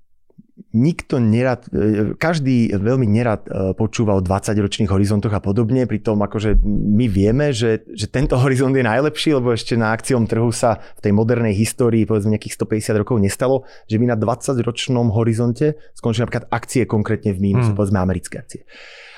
nikto 0.75 1.23
nerad, 1.23 1.67
e, 1.71 2.15
každý 2.19 2.75
veľmi 2.75 3.07
nerad 3.07 3.47
e, 3.47 3.75
počúva 3.75 4.19
o 4.19 4.23
20-ročných 4.23 4.91
horizontoch 4.91 5.31
a 5.35 5.43
podobne, 5.43 5.87
pritom 5.87 6.19
akože 6.19 6.63
my 6.67 7.07
vieme, 7.07 7.55
že, 7.55 7.87
že 7.95 8.11
tento 8.11 8.35
horizont 8.43 8.75
je 8.75 8.83
najlepší, 8.83 9.35
lebo 9.35 9.55
ešte 9.55 9.79
na 9.79 9.95
akciom 9.95 10.27
trhu 10.27 10.51
sa 10.51 10.83
v 10.99 11.11
tej 11.11 11.13
modernej 11.15 11.55
histórii 11.55 12.07
povedzme 12.07 12.35
nejakých 12.35 12.59
150 12.59 13.03
rokov 13.03 13.17
nestalo, 13.23 13.67
že 13.87 13.99
by 13.99 14.15
na 14.15 14.17
20-ročnom 14.19 15.15
horizonte 15.15 15.79
skončili 15.95 16.27
napríklad 16.27 16.47
akcie 16.51 16.87
konkrétne 16.87 17.35
v 17.35 17.39
mínuse, 17.51 17.71
hmm. 17.75 17.79
povedzme 17.79 17.99
americké 17.99 18.43
akcie. 18.43 18.63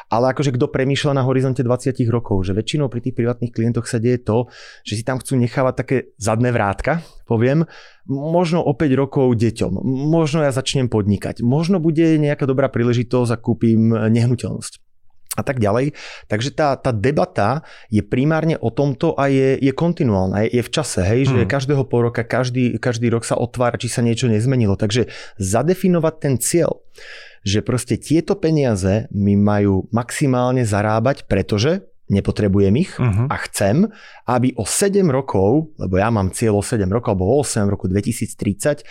Ale 0.06 0.30
akože 0.30 0.54
kto 0.54 0.70
premýšľa 0.70 1.18
na 1.18 1.26
horizonte 1.26 1.66
20 1.66 1.98
rokov, 2.06 2.46
že 2.46 2.54
väčšinou 2.54 2.86
pri 2.86 3.02
tých 3.02 3.18
privátnych 3.18 3.50
klientoch 3.50 3.90
sa 3.90 3.98
deje 3.98 4.22
to, 4.22 4.46
že 4.86 4.98
si 4.98 5.02
tam 5.02 5.18
chcú 5.18 5.34
nechávať 5.34 5.74
také 5.74 5.96
zadné 6.14 6.54
vrátka, 6.54 7.02
poviem, 7.26 7.66
možno 8.06 8.62
o 8.62 8.70
5 8.70 8.86
rokov 8.94 9.34
deťom, 9.34 9.82
možno 10.06 10.46
ja 10.46 10.54
začnem 10.54 10.86
podnikať, 10.86 11.42
možno 11.42 11.82
bude 11.82 12.22
nejaká 12.22 12.46
dobrá 12.46 12.70
príležitosť 12.70 13.30
a 13.34 13.38
kúpim 13.42 13.90
nehnuteľnosť 13.90 14.86
a 15.36 15.42
tak 15.44 15.60
ďalej. 15.60 15.92
Takže 16.26 16.50
tá, 16.56 16.74
tá 16.80 16.90
debata 16.90 17.60
je 17.92 18.00
primárne 18.00 18.56
o 18.56 18.72
tomto 18.72 19.12
a 19.14 19.28
je, 19.28 19.60
je 19.60 19.72
kontinuálna, 19.76 20.48
je, 20.48 20.58
je 20.58 20.62
v 20.64 20.72
čase, 20.72 21.04
hej, 21.04 21.28
hmm. 21.28 21.30
že 21.30 21.40
každého 21.44 21.84
pol 21.84 22.08
roka, 22.08 22.24
každý, 22.24 22.80
každý 22.80 23.12
rok 23.12 23.28
sa 23.28 23.36
otvára, 23.36 23.76
či 23.76 23.92
sa 23.92 24.00
niečo 24.00 24.32
nezmenilo. 24.32 24.80
Takže 24.80 25.12
zadefinovať 25.36 26.14
ten 26.16 26.34
cieľ, 26.40 26.80
že 27.46 27.62
proste 27.62 27.94
tieto 27.94 28.34
peniaze 28.34 29.06
mi 29.14 29.38
majú 29.38 29.86
maximálne 29.94 30.66
zarábať, 30.66 31.30
pretože 31.30 31.86
nepotrebujem 32.10 32.74
ich 32.74 32.92
uh-huh. 32.98 33.30
a 33.30 33.36
chcem, 33.46 33.86
aby 34.26 34.50
o 34.58 34.66
7 34.66 35.06
rokov, 35.06 35.70
lebo 35.78 35.94
ja 35.94 36.10
mám 36.10 36.34
cieľ 36.34 36.58
o 36.58 36.64
7 36.66 36.86
rokov, 36.90 37.14
alebo 37.14 37.30
o 37.30 37.46
8 37.46 37.70
roku 37.70 37.86
2030, 37.86 38.82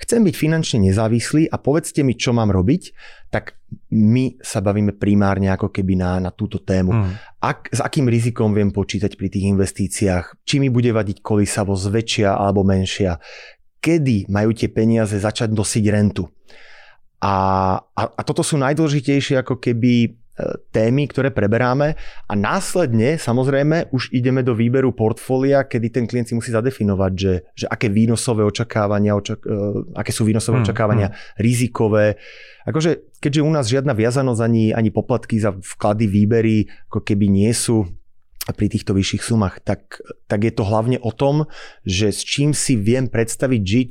chcem 0.00 0.20
byť 0.24 0.34
finančne 0.34 0.88
nezávislý 0.88 1.52
a 1.52 1.56
povedzte 1.60 2.00
mi, 2.00 2.16
čo 2.16 2.32
mám 2.32 2.48
robiť, 2.48 2.82
tak 3.28 3.60
my 3.92 4.40
sa 4.40 4.64
bavíme 4.64 4.96
primárne 4.96 5.52
ako 5.52 5.72
keby 5.72 5.96
na, 5.96 6.20
na 6.20 6.30
túto 6.32 6.60
tému. 6.60 6.92
Hmm. 6.92 7.12
Ak, 7.40 7.72
s 7.72 7.80
akým 7.80 8.08
rizikom 8.08 8.52
viem 8.52 8.72
počítať 8.72 9.16
pri 9.16 9.28
tých 9.32 9.48
investíciách, 9.52 10.44
či 10.44 10.60
mi 10.60 10.68
bude 10.68 10.92
vadiť 10.92 11.24
kolisavosť 11.24 11.84
väčšia 11.88 12.36
alebo 12.36 12.64
menšia, 12.64 13.16
kedy 13.80 14.28
majú 14.28 14.52
tie 14.52 14.68
peniaze 14.68 15.16
začať 15.16 15.52
nosiť 15.52 15.84
rentu. 15.88 16.28
A, 17.22 17.34
a, 17.78 18.02
a 18.10 18.22
toto 18.26 18.42
sú 18.42 18.58
najdôležitejšie 18.58 19.38
ako 19.46 19.62
keby 19.62 20.22
témy, 20.72 21.12
ktoré 21.12 21.28
preberáme 21.28 21.92
a 22.24 22.32
následne 22.32 23.20
samozrejme 23.20 23.92
už 23.92 24.16
ideme 24.16 24.40
do 24.40 24.56
výberu 24.56 24.96
portfólia, 24.96 25.68
kedy 25.68 25.86
ten 25.92 26.04
klient 26.08 26.32
si 26.32 26.34
musí 26.34 26.48
zadefinovať, 26.48 27.12
že, 27.12 27.34
že 27.52 27.66
aké 27.68 27.92
výnosové 27.92 28.40
očakávania, 28.40 29.12
očak, 29.12 29.44
uh, 29.44 29.84
aké 29.92 30.10
sú 30.10 30.24
výnosové 30.24 30.60
hmm, 30.60 30.66
očakávania, 30.66 31.08
hmm. 31.12 31.16
rizikové. 31.36 32.16
Akože, 32.64 33.12
keďže 33.20 33.44
u 33.44 33.50
nás 33.52 33.68
žiadna 33.68 33.92
viazanosť 33.92 34.40
ani, 34.40 34.64
ani 34.72 34.88
poplatky 34.88 35.36
za 35.36 35.52
vklady, 35.52 36.08
výbery 36.08 36.64
ako 36.88 37.04
keby 37.04 37.28
nie 37.28 37.52
sú 37.52 37.84
pri 38.42 38.66
týchto 38.66 38.96
vyšších 38.96 39.22
sumách, 39.22 39.62
tak, 39.62 40.02
tak 40.26 40.42
je 40.42 40.50
to 40.50 40.66
hlavne 40.66 40.98
o 40.98 41.12
tom, 41.14 41.46
že 41.86 42.10
s 42.10 42.26
čím 42.26 42.50
si 42.56 42.74
viem 42.74 43.06
predstaviť 43.06 43.62
žiť. 43.62 43.88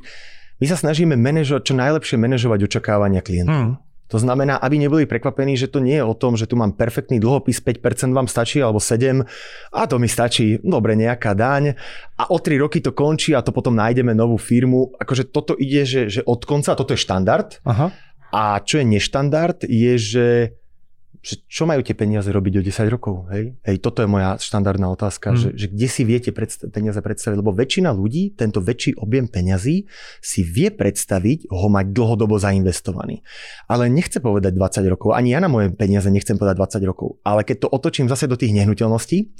My 0.62 0.70
sa 0.70 0.78
snažíme 0.78 1.18
manažovať, 1.18 1.62
čo 1.66 1.74
najlepšie 1.74 2.16
manažovať 2.22 2.70
očakávania 2.70 3.18
klientov. 3.18 3.58
Hmm. 3.58 3.82
To 4.14 4.20
znamená, 4.20 4.60
aby 4.60 4.76
neboli 4.76 5.08
prekvapení, 5.08 5.56
že 5.56 5.72
to 5.72 5.80
nie 5.80 5.98
je 5.98 6.04
o 6.04 6.14
tom, 6.14 6.36
že 6.38 6.44
tu 6.44 6.54
mám 6.54 6.76
perfektný 6.76 7.18
dlhopis, 7.18 7.64
5% 7.64 8.12
vám 8.12 8.28
stačí, 8.28 8.60
alebo 8.60 8.76
7, 8.78 9.24
a 9.72 9.80
to 9.88 9.96
mi 9.96 10.06
stačí, 10.06 10.60
dobre, 10.60 10.94
nejaká 10.94 11.32
daň 11.32 11.74
a 12.20 12.28
o 12.28 12.36
3 12.36 12.62
roky 12.62 12.78
to 12.78 12.94
končí 12.94 13.32
a 13.34 13.42
to 13.42 13.50
potom 13.50 13.74
nájdeme 13.74 14.12
novú 14.14 14.36
firmu. 14.38 14.92
Akože 15.02 15.32
toto 15.32 15.56
ide, 15.58 15.82
že, 15.82 16.12
že 16.12 16.20
od 16.28 16.44
konca, 16.44 16.76
toto 16.76 16.94
je 16.94 17.00
štandard. 17.00 17.58
Aha. 17.66 17.88
A 18.30 18.60
čo 18.60 18.78
je 18.78 18.86
neštandard, 18.86 19.64
je, 19.66 19.92
že 19.98 20.26
že 21.22 21.38
čo 21.46 21.70
majú 21.70 21.86
tie 21.86 21.94
peniaze 21.94 22.26
robiť 22.26 22.58
o 22.58 22.62
10 22.66 22.90
rokov? 22.90 23.30
Hej? 23.30 23.54
Hej, 23.62 23.78
toto 23.78 24.02
je 24.02 24.10
moja 24.10 24.34
štandardná 24.42 24.90
otázka, 24.90 25.32
mm. 25.32 25.38
že, 25.38 25.48
že 25.54 25.66
kde 25.70 25.88
si 25.88 26.02
viete 26.02 26.30
predstav- 26.34 26.66
peniaze 26.74 26.98
predstaviť, 26.98 27.38
lebo 27.38 27.54
väčšina 27.54 27.94
ľudí 27.94 28.34
tento 28.34 28.58
väčší 28.58 28.98
objem 28.98 29.30
peňazí 29.30 29.86
si 30.18 30.40
vie 30.42 30.74
predstaviť 30.74 31.46
ho 31.54 31.66
mať 31.70 31.94
dlhodobo 31.94 32.42
zainvestovaný. 32.42 33.22
Ale 33.70 33.86
nechce 33.86 34.18
povedať 34.18 34.58
20 34.58 34.82
rokov, 34.90 35.14
ani 35.14 35.30
ja 35.30 35.38
na 35.38 35.46
moje 35.46 35.70
peniaze 35.70 36.10
nechcem 36.10 36.34
povedať 36.34 36.82
20 36.82 36.90
rokov, 36.90 37.22
ale 37.22 37.46
keď 37.46 37.64
to 37.64 37.68
otočím 37.70 38.10
zase 38.10 38.26
do 38.26 38.34
tých 38.34 38.50
nehnuteľností, 38.58 39.30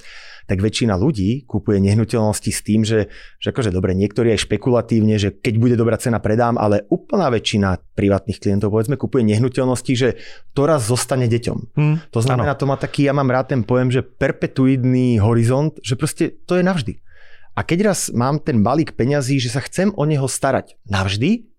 tak 0.46 0.58
väčšina 0.62 0.94
ľudí 0.98 1.44
kupuje 1.46 1.78
nehnuteľnosti 1.82 2.50
s 2.50 2.60
tým, 2.62 2.80
že, 2.82 3.12
že 3.38 3.46
akože 3.52 3.70
dobre, 3.70 3.94
niektorí 3.94 4.34
aj 4.34 4.48
špekulatívne, 4.48 5.16
že 5.18 5.34
keď 5.34 5.54
bude 5.58 5.76
dobrá 5.78 5.98
cena, 5.98 6.18
predám, 6.18 6.58
ale 6.58 6.86
úplná 6.88 7.28
väčšina 7.30 7.78
privátnych 7.94 8.40
klientov, 8.40 8.72
povedzme, 8.72 8.96
kupuje 8.96 9.26
nehnuteľnosti, 9.26 9.92
že 9.92 10.08
to 10.56 10.64
raz 10.64 10.86
zostane 10.86 11.28
deťom. 11.28 11.58
Hmm, 11.76 11.96
to 12.10 12.20
znamená, 12.24 12.54
ano. 12.56 12.60
to 12.60 12.66
má 12.68 12.76
taký, 12.80 13.06
ja 13.06 13.14
mám 13.14 13.28
rád 13.28 13.54
ten 13.54 13.62
pojem, 13.62 13.92
že 13.92 14.02
perpetuidný 14.02 15.20
horizont, 15.20 15.76
že 15.84 15.94
proste 15.94 16.32
to 16.48 16.58
je 16.58 16.64
navždy. 16.64 16.98
A 17.52 17.60
keď 17.68 17.92
raz 17.92 18.08
mám 18.08 18.40
ten 18.40 18.64
balík 18.64 18.96
peňazí, 18.96 19.36
že 19.36 19.52
sa 19.52 19.60
chcem 19.60 19.92
o 19.92 20.04
neho 20.08 20.24
starať 20.24 20.80
navždy, 20.88 21.51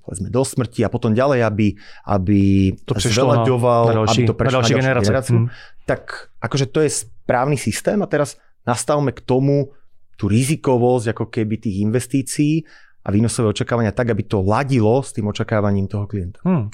povedzme 0.00 0.30
do 0.30 0.42
smrti 0.42 0.82
a 0.82 0.88
potom 0.88 1.14
ďalej, 1.14 1.44
aby, 1.44 1.66
aby 2.08 2.40
to 2.82 2.98
zvelaďoval, 2.98 3.82
na, 3.90 3.94
na 3.94 4.10
aby 4.10 4.22
to 4.26 4.34
prešlo 4.34 4.60
na 4.60 4.66
ďalšiu 4.66 4.76
generáciu, 4.80 5.10
generáciu 5.10 5.36
hmm. 5.36 5.48
tak 5.86 6.02
akože 6.40 6.66
to 6.72 6.78
je 6.82 6.90
správny 6.90 7.56
systém 7.60 7.98
a 8.02 8.06
teraz 8.08 8.40
nastavme 8.66 9.12
k 9.12 9.20
tomu 9.22 9.70
tú 10.14 10.30
rizikovosť 10.30 11.06
ako 11.14 11.24
keby 11.30 11.54
tých 11.58 11.76
investícií 11.82 12.62
a 13.04 13.08
výnosové 13.12 13.52
očakávania 13.52 13.92
tak, 13.92 14.10
aby 14.10 14.24
to 14.24 14.40
ladilo 14.40 15.02
s 15.02 15.12
tým 15.12 15.28
očakávaním 15.28 15.90
toho 15.90 16.06
klienta. 16.06 16.40
Hmm. 16.46 16.70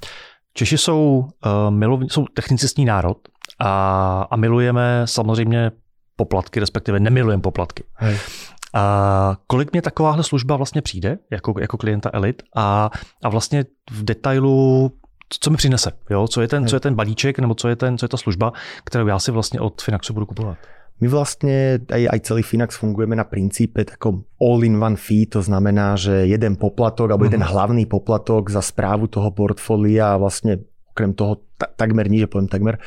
Češi 0.55 0.79
jsou, 0.79 1.25
uh, 1.25 1.71
milovní, 1.71 2.11
jsou 2.11 2.27
technicistní 2.35 2.85
národ 2.85 3.19
a, 3.59 3.73
a 4.31 4.37
milujeme 4.37 5.03
samozřejmě 5.05 5.71
poplatky, 6.17 6.61
respektive 6.61 7.01
nemilujeme 7.01 7.43
poplatky. 7.43 7.85
Hej. 7.97 8.17
A 8.75 9.37
kolik 9.47 9.73
mě 9.73 9.83
takováhle 9.83 10.23
služba 10.23 10.57
vlastně 10.57 10.83
přijde 10.83 11.19
jako, 11.31 11.55
jako 11.61 11.77
klienta 11.77 12.11
Elit 12.13 12.43
a, 12.57 12.91
a 13.23 13.29
vlastně 13.29 13.65
v 13.91 14.05
detailu 14.05 14.91
co 15.41 15.51
mi 15.51 15.57
přinese, 15.57 15.93
jo? 16.11 16.29
Co, 16.29 16.41
je 16.41 16.49
ten, 16.49 16.67
co 16.67 16.77
je 16.77 16.81
ten 16.81 16.95
balíček 16.95 17.39
nebo 17.39 17.55
co 17.55 17.69
je, 17.69 17.77
ten, 17.77 17.99
co 17.99 18.05
je 18.05 18.09
ta 18.09 18.17
služba, 18.17 18.53
kterou 18.85 19.07
já 19.07 19.19
si 19.19 19.31
vlastně 19.31 19.61
od 19.61 19.83
Finaxu 19.83 20.13
budu 20.15 20.27
kupovat? 20.27 20.59
My 21.01 21.09
vlastne, 21.09 21.81
aj, 21.89 22.13
aj 22.13 22.21
celý 22.29 22.45
Finax 22.45 22.77
fungujeme 22.77 23.17
na 23.17 23.25
princípe 23.25 23.89
takom 23.89 24.29
all-in-one 24.37 25.01
fee, 25.01 25.25
to 25.33 25.41
znamená, 25.41 25.97
že 25.97 26.29
jeden 26.29 26.61
poplatok 26.61 27.09
alebo 27.09 27.25
mm-hmm. 27.25 27.41
jeden 27.41 27.45
mhm. 27.49 27.51
hlavný 27.57 27.85
poplatok 27.89 28.53
za 28.53 28.61
správu 28.61 29.09
toho 29.09 29.33
portfólia 29.33 30.21
vlastne 30.21 30.61
okrem 30.91 31.15
toho 31.15 31.47
ta, 31.61 31.69
takmer 31.69 32.09
nič, 32.09 32.25
poviem 32.27 32.49
takmer. 32.49 32.81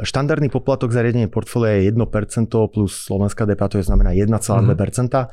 Štandardný 0.00 0.48
poplatok 0.48 0.94
za 0.94 1.02
riadenie 1.02 1.26
portfólia 1.26 1.82
je 1.82 1.90
1% 1.90 2.48
plus 2.70 2.92
slovenská 3.10 3.44
DPA, 3.44 3.66
to 3.68 3.82
je 3.82 3.86
znamená 3.86 4.14
1,2%. 4.14 4.30
Mm-hmm. 4.30 5.24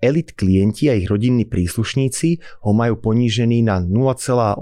Elit 0.00 0.32
klienti 0.32 0.88
a 0.88 0.94
ich 0.96 1.10
rodinní 1.10 1.44
príslušníci 1.44 2.40
ho 2.64 2.72
majú 2.72 2.96
ponížený 2.98 3.66
na 3.66 3.82
0,85% 3.82 4.58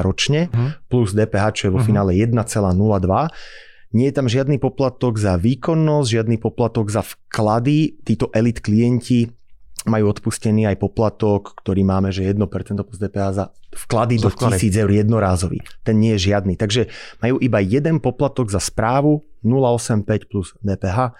ročne 0.00 0.48
mm-hmm. 0.48 0.68
plus 0.86 1.10
DPH, 1.12 1.44
čo 1.56 1.62
je 1.68 1.72
vo 1.74 1.82
mm-hmm. 1.82 1.88
finále 1.88 2.12
1,02%. 2.16 3.94
Nie 3.94 4.10
je 4.10 4.16
tam 4.18 4.26
žiadny 4.26 4.58
poplatok 4.58 5.22
za 5.22 5.38
výkonnosť, 5.38 6.08
žiadny 6.10 6.36
poplatok 6.42 6.90
za 6.90 7.06
vklady. 7.06 8.02
Títo 8.02 8.26
elit 8.34 8.58
klienti 8.58 9.30
majú 9.84 10.10
odpustený 10.10 10.68
aj 10.68 10.80
poplatok, 10.80 11.60
ktorý 11.60 11.84
máme, 11.84 12.08
že 12.08 12.24
1% 12.24 12.40
plus 12.84 12.98
DPH 12.98 13.26
za 13.36 13.44
vklady 13.74 14.22
za 14.22 14.28
do 14.28 14.30
vklady. 14.32 14.70
1000 14.70 14.82
eur 14.86 14.90
jednorázový. 14.90 15.58
Ten 15.82 16.00
nie 16.00 16.16
je 16.16 16.30
žiadny. 16.32 16.54
Takže 16.56 16.88
majú 17.20 17.36
iba 17.42 17.58
jeden 17.60 18.00
poplatok 18.00 18.48
za 18.48 18.62
správu, 18.62 19.26
0,85 19.44 20.30
plus 20.30 20.56
DPH 20.64 21.12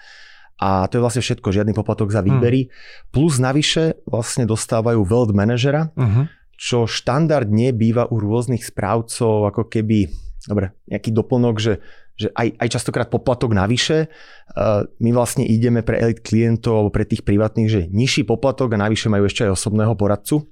a 0.55 0.87
to 0.87 0.97
je 0.97 1.03
vlastne 1.03 1.21
všetko, 1.23 1.51
žiadny 1.51 1.75
poplatok 1.75 2.15
za 2.15 2.23
výbery. 2.23 2.67
Hmm. 2.67 2.71
Plus 3.11 3.37
navyše 3.43 3.99
vlastne 4.07 4.47
dostávajú 4.47 5.03
wealth 5.03 5.35
managera, 5.35 5.91
uh-huh. 5.91 6.31
čo 6.55 6.87
štandardne 6.87 7.75
býva 7.75 8.07
u 8.07 8.15
rôznych 8.23 8.63
správcov 8.63 9.51
ako 9.51 9.67
keby, 9.67 10.07
dobre, 10.47 10.71
nejaký 10.87 11.11
doplnok, 11.11 11.55
že 11.59 11.83
že 12.15 12.31
aj, 12.31 12.55
aj 12.59 12.67
častokrát 12.79 13.07
poplatok 13.11 13.51
navyše. 13.51 14.07
Uh, 14.55 14.87
my 15.03 15.11
vlastne 15.11 15.43
ideme 15.43 15.83
pre 15.83 15.99
elit 15.99 16.23
klientov 16.23 16.79
alebo 16.79 16.91
pre 16.95 17.03
tých 17.03 17.27
privátnych, 17.27 17.67
že 17.67 17.81
nižší 17.91 18.23
poplatok 18.23 18.71
a 18.75 18.81
navyše 18.87 19.11
majú 19.11 19.27
ešte 19.27 19.43
aj 19.43 19.55
osobného 19.55 19.93
poradcu. 19.99 20.47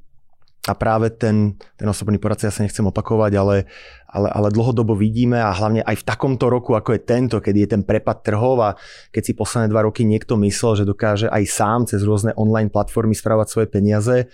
A 0.64 0.80
práve 0.80 1.12
ten, 1.12 1.60
ten 1.76 1.88
osobný 1.92 2.16
poradca, 2.16 2.48
ja 2.48 2.56
sa 2.56 2.64
nechcem 2.64 2.88
opakovať, 2.88 3.36
ale, 3.36 3.68
ale, 4.08 4.32
ale 4.32 4.48
dlhodobo 4.48 4.96
vidíme 4.96 5.36
a 5.36 5.52
hlavne 5.52 5.84
aj 5.84 6.00
v 6.00 6.08
takomto 6.08 6.48
roku, 6.48 6.72
ako 6.80 6.96
je 6.96 7.04
tento, 7.04 7.44
keď 7.44 7.56
je 7.60 7.68
ten 7.68 7.84
prepad 7.84 8.24
trhov 8.24 8.64
a 8.64 8.80
keď 9.12 9.22
si 9.28 9.34
posledné 9.36 9.68
dva 9.68 9.84
roky 9.84 10.08
niekto 10.08 10.40
myslel, 10.40 10.80
že 10.80 10.88
dokáže 10.88 11.28
aj 11.28 11.44
sám 11.52 11.80
cez 11.84 12.00
rôzne 12.08 12.32
online 12.40 12.72
platformy 12.72 13.12
správať 13.12 13.52
svoje 13.52 13.68
peniaze, 13.68 14.32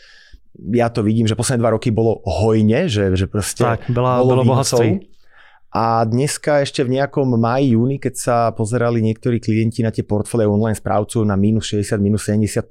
ja 0.69 0.93
to 0.93 1.01
vidím, 1.01 1.25
že 1.25 1.33
posledné 1.33 1.65
dva 1.65 1.73
roky 1.73 1.89
bolo 1.89 2.21
hojne, 2.25 2.85
že, 2.85 3.09
že 3.17 3.25
proste 3.25 3.65
tak, 3.65 3.89
bola, 3.89 4.21
bolo, 4.21 4.45
bolo 4.45 4.53
bohatství. 4.53 5.18
A 5.69 6.01
dneska 6.01 6.65
ešte 6.65 6.81
v 6.81 6.97
nejakom 6.97 7.29
maji, 7.37 7.77
júni, 7.77 8.01
keď 8.01 8.13
sa 8.17 8.35
pozerali 8.49 9.05
niektorí 9.05 9.37
klienti 9.37 9.85
na 9.85 9.93
tie 9.93 10.01
portfólie 10.01 10.49
online 10.49 10.77
správcu 10.77 11.21
na 11.21 11.37
minus 11.37 11.69
60, 11.69 12.01
minus 12.01 12.25
70 12.25 12.65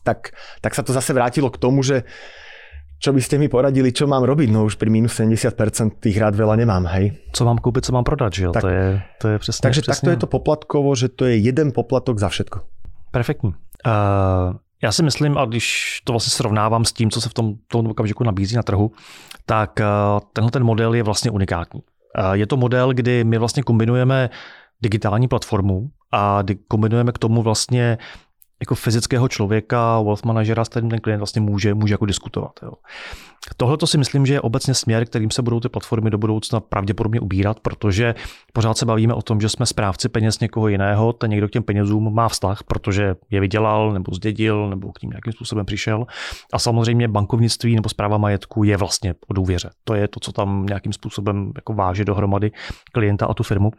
tak, 0.00 0.32
tak 0.64 0.72
sa 0.72 0.80
to 0.80 0.92
zase 0.92 1.12
vrátilo 1.12 1.52
k 1.52 1.60
tomu, 1.60 1.84
že 1.84 2.08
čo 3.02 3.10
by 3.10 3.18
ste 3.18 3.34
mi 3.34 3.50
poradili, 3.50 3.90
čo 3.90 4.06
mám 4.06 4.22
robiť? 4.22 4.48
No 4.54 4.62
už 4.62 4.78
pri 4.78 4.86
minus 4.86 5.18
70% 5.18 5.98
tých 5.98 6.16
rád 6.22 6.38
veľa 6.38 6.54
nemám, 6.54 6.86
hej. 6.96 7.18
Co 7.34 7.42
mám 7.42 7.58
kúpiť, 7.58 7.90
co 7.90 7.92
mám 7.98 8.06
prodať, 8.06 8.30
že 8.30 8.42
jo? 8.46 8.52
Tak, 8.54 8.62
to, 8.62 8.68
je, 8.70 8.86
to 9.18 9.26
je 9.28 9.36
přesně. 9.38 9.62
Takže 9.62 9.80
přesně. 9.80 9.92
takto 9.92 10.10
je 10.10 10.16
to 10.16 10.26
poplatkovo, 10.30 10.94
že 10.94 11.08
to 11.08 11.26
je 11.26 11.36
jeden 11.36 11.74
poplatok 11.74 12.18
za 12.18 12.28
všetko. 12.28 12.62
Perfektní. 13.10 13.52
Uh, 13.82 14.54
já 14.82 14.92
si 14.92 15.02
myslím, 15.02 15.38
a 15.38 15.44
když 15.44 16.00
to 16.04 16.12
vlastně 16.12 16.30
srovnávám 16.30 16.84
s 16.84 16.92
tím, 16.92 17.10
co 17.10 17.20
se 17.20 17.28
v 17.28 17.34
tom, 17.34 17.54
tom 17.68 17.86
okamžiku 17.86 18.24
nabízí 18.24 18.56
na 18.56 18.62
trhu, 18.62 18.92
tak 19.46 19.80
eh, 19.80 19.84
tenhle 20.32 20.50
ten 20.50 20.64
model 20.64 20.94
je 20.94 21.02
vlastně 21.02 21.30
unikátní. 21.30 21.80
Eh, 22.18 22.36
je 22.36 22.46
to 22.46 22.56
model, 22.56 22.92
kdy 22.92 23.24
my 23.24 23.38
vlastně 23.38 23.62
kombinujeme 23.62 24.30
digitální 24.82 25.28
platformu 25.28 25.90
a 26.12 26.42
kombinujeme 26.68 27.12
k 27.12 27.18
tomu 27.18 27.42
vlastně 27.42 27.98
jako 28.62 28.74
fyzického 28.74 29.28
člověka, 29.28 30.00
wealth 30.00 30.24
managera, 30.24 30.64
s 30.64 30.68
kterým 30.68 30.90
ten 30.90 31.00
klient 31.00 31.20
vlastně 31.20 31.40
může, 31.40 31.74
může 31.74 31.94
jako 31.94 32.06
diskutovat. 32.06 32.52
Tohle 33.56 33.76
to 33.76 33.86
si 33.86 33.98
myslím, 33.98 34.26
že 34.26 34.34
je 34.34 34.40
obecně 34.40 34.74
směr, 34.74 35.04
kterým 35.04 35.30
se 35.30 35.42
budou 35.42 35.60
ty 35.60 35.68
platformy 35.68 36.10
do 36.10 36.18
budoucna 36.18 36.60
pravděpodobně 36.60 37.20
ubírat, 37.20 37.60
protože 37.60 38.14
pořád 38.52 38.78
se 38.78 38.86
bavíme 38.86 39.14
o 39.14 39.22
tom, 39.22 39.40
že 39.40 39.48
jsme 39.48 39.66
správci 39.66 40.08
peněz 40.08 40.40
někoho 40.40 40.68
jiného, 40.68 41.12
ten 41.12 41.30
někdo 41.30 41.48
k 41.48 41.50
těm 41.50 41.62
penězům 41.62 42.14
má 42.14 42.28
vztah, 42.28 42.62
protože 42.62 43.14
je 43.30 43.40
vydělal 43.40 43.92
nebo 43.92 44.14
zdědil 44.14 44.70
nebo 44.70 44.92
k 44.92 45.02
ním 45.02 45.10
nějakým 45.10 45.32
způsobem 45.32 45.66
přišel. 45.66 46.06
A 46.52 46.58
samozřejmě 46.58 47.08
bankovnictví 47.08 47.74
nebo 47.74 47.88
zpráva 47.88 48.18
majetku 48.18 48.64
je 48.64 48.76
vlastně 48.76 49.14
o 49.28 49.32
důvěře. 49.32 49.70
To 49.84 49.94
je 49.94 50.08
to, 50.08 50.20
co 50.20 50.32
tam 50.32 50.66
nějakým 50.66 50.92
způsobem 50.92 51.52
jako 51.56 51.74
váže 51.74 52.04
dohromady 52.04 52.50
klienta 52.92 53.26
a 53.26 53.34
tu 53.34 53.42
firmu. 53.42 53.70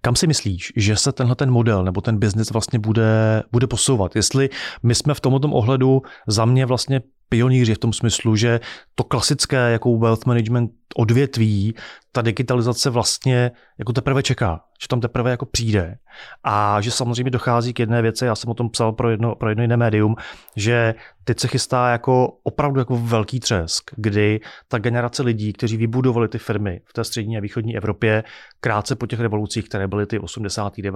Kam 0.00 0.16
si 0.16 0.26
myslíš, 0.26 0.72
že 0.76 0.96
se 0.96 1.12
tenhle 1.12 1.36
ten 1.36 1.50
model 1.50 1.84
nebo 1.84 2.00
ten 2.00 2.18
biznis 2.18 2.50
vlastně 2.50 2.78
bude, 2.78 3.42
bude 3.52 3.66
posouvat? 3.66 4.16
Jestli 4.16 4.50
my 4.82 4.94
jsme 4.94 5.14
v 5.14 5.20
tomto 5.20 5.48
ohledu 5.48 6.02
za 6.26 6.44
mě 6.44 6.66
vlastně 6.66 7.00
pionýři 7.30 7.74
v 7.74 7.78
tom 7.78 7.92
smyslu, 7.92 8.36
že 8.36 8.60
to 8.94 9.04
klasické 9.04 9.70
jako 9.70 9.98
wealth 9.98 10.26
management 10.26 10.70
odvětví, 10.96 11.74
ta 12.12 12.22
digitalizace 12.22 12.90
vlastně 12.90 13.50
jako 13.78 13.92
teprve 13.92 14.22
čeká, 14.22 14.60
že 14.82 14.88
tam 14.88 15.00
teprve 15.00 15.30
jako 15.30 15.46
přijde. 15.46 15.98
A 16.44 16.80
že 16.80 16.90
samozřejmě 16.90 17.30
dochází 17.30 17.72
k 17.72 17.78
jedné 17.78 18.02
věci, 18.02 18.24
já 18.24 18.34
jsem 18.34 18.50
o 18.50 18.54
tom 18.54 18.70
psal 18.70 18.92
pro 18.92 19.10
jedno, 19.10 19.34
pro 19.34 19.48
jedno 19.48 19.62
jiné 19.62 19.76
médium, 19.76 20.16
že 20.56 20.94
teď 21.24 21.40
se 21.40 21.48
chystá 21.48 21.90
jako 21.90 22.38
opravdu 22.42 22.80
jako 22.80 22.96
velký 22.96 23.40
třesk, 23.40 23.90
kdy 23.96 24.40
ta 24.68 24.78
generace 24.78 25.22
lidí, 25.22 25.52
kteří 25.52 25.76
vybudovali 25.76 26.28
ty 26.28 26.38
firmy 26.38 26.80
v 26.84 26.92
té 26.92 27.04
střední 27.04 27.36
a 27.36 27.40
východní 27.40 27.76
Evropě 27.76 28.24
krátce 28.60 28.96
po 28.96 29.06
těch 29.06 29.20
revolucích, 29.20 29.64
které 29.64 29.88
byly 29.90 30.06
ty 30.06 30.18
89. 30.18 30.94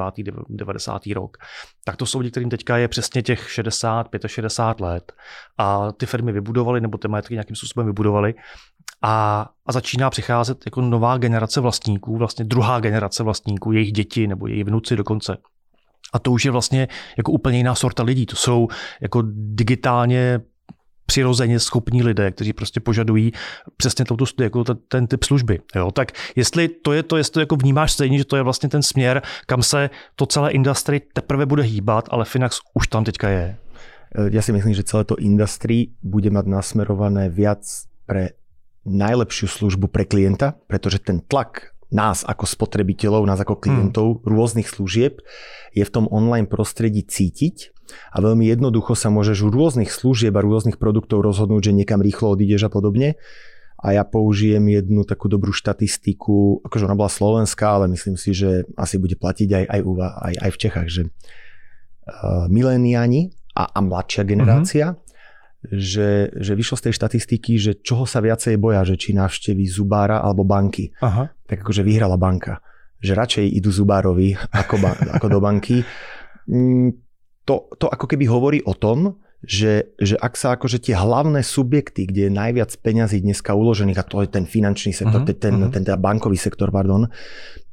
90. 0.49 1.07
rok, 1.07 1.36
tak 1.84 1.97
to 1.97 2.07
jsou 2.07 2.18
lidi, 2.18 2.30
kterým 2.30 2.51
teďka 2.51 2.76
je 2.76 2.88
přesně 2.88 3.22
těch 3.22 3.51
60, 3.51 4.07
65 4.26 4.84
let 4.84 5.12
a 5.59 5.92
ty 5.92 6.07
firmy 6.07 6.32
vybudovali 6.32 6.80
nebo 6.80 6.99
ty 6.99 7.09
majetky 7.09 7.34
nějakým 7.34 7.57
způsobem 7.57 7.86
vybudovali 7.86 8.34
a, 9.03 9.47
a 9.66 9.72
začíná 9.72 10.11
přicházet 10.11 10.59
jako 10.66 10.80
nová 10.80 11.18
generace 11.18 11.61
vlastníků, 11.61 12.16
vlastně 12.16 12.45
druhá 12.45 12.80
generace 12.80 13.22
vlastníků, 13.22 13.72
jejich 13.72 13.92
děti 13.92 14.26
nebo 14.26 14.47
jejich 14.47 14.64
vnuci 14.64 14.97
dokonce. 14.97 15.36
A 16.12 16.18
to 16.18 16.32
už 16.32 16.45
je 16.45 16.51
vlastně 16.51 16.88
jako 17.16 17.32
úplně 17.32 17.59
jiná 17.59 17.74
sorta 17.74 18.03
lidí. 18.03 18.26
To 18.26 18.36
jsou 18.36 18.68
jako 19.01 19.22
digitálně 19.34 20.40
přirozeně 21.07 21.61
schopní 21.61 22.02
lidé, 22.02 22.30
kteří 22.30 22.52
prostě 22.52 22.80
požadují 22.80 23.32
přesně 23.76 24.05
touto, 24.05 24.24
jako 24.42 24.64
ten, 24.64 24.76
ten 24.88 25.07
typ 25.07 25.24
služby. 25.24 25.61
Jo? 25.74 25.90
Tak 25.90 26.12
jestli 26.36 26.68
to 26.68 26.92
je 26.92 27.02
to, 27.02 27.16
jestli 27.16 27.32
to 27.32 27.40
jako 27.40 27.57
vnímáš 27.57 27.92
stejně, 27.92 28.18
že 28.18 28.24
to 28.24 28.36
je 28.36 28.42
vlastně 28.42 28.68
ten 28.68 28.82
směr, 28.82 29.22
kam 29.46 29.62
se 29.62 29.90
to 30.16 30.26
celé 30.26 30.50
industry 30.50 31.00
teprve 31.12 31.46
bude 31.46 31.62
hýbat, 31.62 32.09
ale 32.11 32.24
Finax 32.24 32.61
už 32.74 32.88
tam 32.88 33.05
teďka 33.05 33.28
je. 33.28 33.57
Ja 34.14 34.46
si 34.46 34.55
myslím, 34.55 34.78
že 34.78 34.86
celé 34.86 35.02
to 35.02 35.18
industry 35.18 35.90
bude 35.98 36.30
mať 36.30 36.46
nasmerované 36.46 37.26
viac 37.26 37.66
pre 38.07 38.38
najlepšiu 38.86 39.50
službu 39.50 39.90
pre 39.90 40.07
klienta, 40.07 40.55
pretože 40.70 41.02
ten 41.02 41.18
tlak 41.18 41.73
nás 41.95 42.26
ako 42.26 42.45
spotrebiteľov, 42.45 43.22
nás 43.24 43.38
ako 43.38 43.62
klientov 43.62 44.07
hmm. 44.18 44.22
rôznych 44.26 44.66
služieb 44.66 45.22
je 45.72 45.86
v 45.86 45.95
tom 45.95 46.11
online 46.11 46.51
prostredí 46.51 47.07
cítiť 47.07 47.70
a 48.11 48.18
veľmi 48.18 48.51
jednoducho 48.51 48.99
sa 48.99 49.14
môžeš 49.14 49.47
u 49.47 49.49
rôznych 49.55 49.95
služieb 49.95 50.34
a 50.34 50.42
rôznych 50.42 50.82
produktov 50.82 51.22
rozhodnúť, 51.22 51.70
že 51.70 51.76
niekam 51.76 52.03
rýchlo 52.03 52.34
odídeš 52.34 52.66
a 52.66 52.70
podobne. 52.72 53.14
A 53.84 53.92
ja 53.92 54.03
použijem 54.03 54.64
jednu 54.72 55.05
takú 55.05 55.28
dobrú 55.28 55.53
štatistiku, 55.53 56.64
akože 56.64 56.88
ona 56.88 56.97
bola 56.97 57.12
slovenská, 57.12 57.78
ale 57.78 57.92
myslím 57.92 58.16
si, 58.16 58.32
že 58.32 58.64
asi 58.80 58.97
bude 58.97 59.12
platiť 59.20 59.49
aj, 59.53 59.64
aj, 59.68 59.80
aj, 60.24 60.34
aj 60.40 60.51
v 60.51 60.61
Čechách, 60.61 60.88
že 60.88 61.03
uh, 61.05 62.49
miléniani 62.49 63.28
a, 63.53 63.68
a 63.68 63.78
mladšia 63.84 64.24
generácia 64.24 64.97
mm-hmm 64.97 65.03
že, 65.72 66.34
že 66.36 66.52
vyšlo 66.52 66.76
z 66.76 66.84
tej 66.90 66.94
štatistiky, 67.00 67.52
že 67.56 67.72
čoho 67.80 68.04
sa 68.04 68.20
viacej 68.20 68.60
boja, 68.60 68.84
že 68.84 69.00
či 69.00 69.16
navšteví 69.16 69.64
zubára 69.64 70.20
alebo 70.20 70.44
banky. 70.44 70.92
Aha. 71.00 71.32
Tak 71.48 71.64
akože 71.64 71.80
vyhrala 71.80 72.20
banka. 72.20 72.60
Že 73.00 73.12
radšej 73.16 73.46
idú 73.56 73.70
zubárovi 73.72 74.36
ako, 74.36 74.74
ba- 74.80 74.98
ako 75.16 75.26
do 75.32 75.38
banky. 75.40 75.80
Mm, 76.48 76.92
to, 77.44 77.72
to 77.80 77.86
ako 77.88 78.04
keby 78.08 78.24
hovorí 78.28 78.60
o 78.64 78.76
tom, 78.76 79.23
že, 79.45 79.95
že 80.01 80.16
ak 80.18 80.34
sa 80.34 80.57
akože 80.57 80.80
tie 80.80 80.97
hlavné 80.97 81.45
subjekty, 81.45 82.09
kde 82.09 82.28
je 82.28 82.32
najviac 82.32 82.72
peňazí 82.80 83.20
dneska 83.20 83.53
uložených, 83.53 84.01
a 84.01 84.05
to 84.05 84.24
je 84.24 84.28
ten 84.32 84.45
finančný 84.49 84.97
sektor, 84.97 85.22
uh-huh, 85.22 85.36
ten, 85.36 85.55
uh-huh. 85.57 85.72
ten, 85.72 85.84
ten 85.84 85.97
bankový 86.01 86.40
sektor, 86.40 86.72
pardon, 86.72 87.07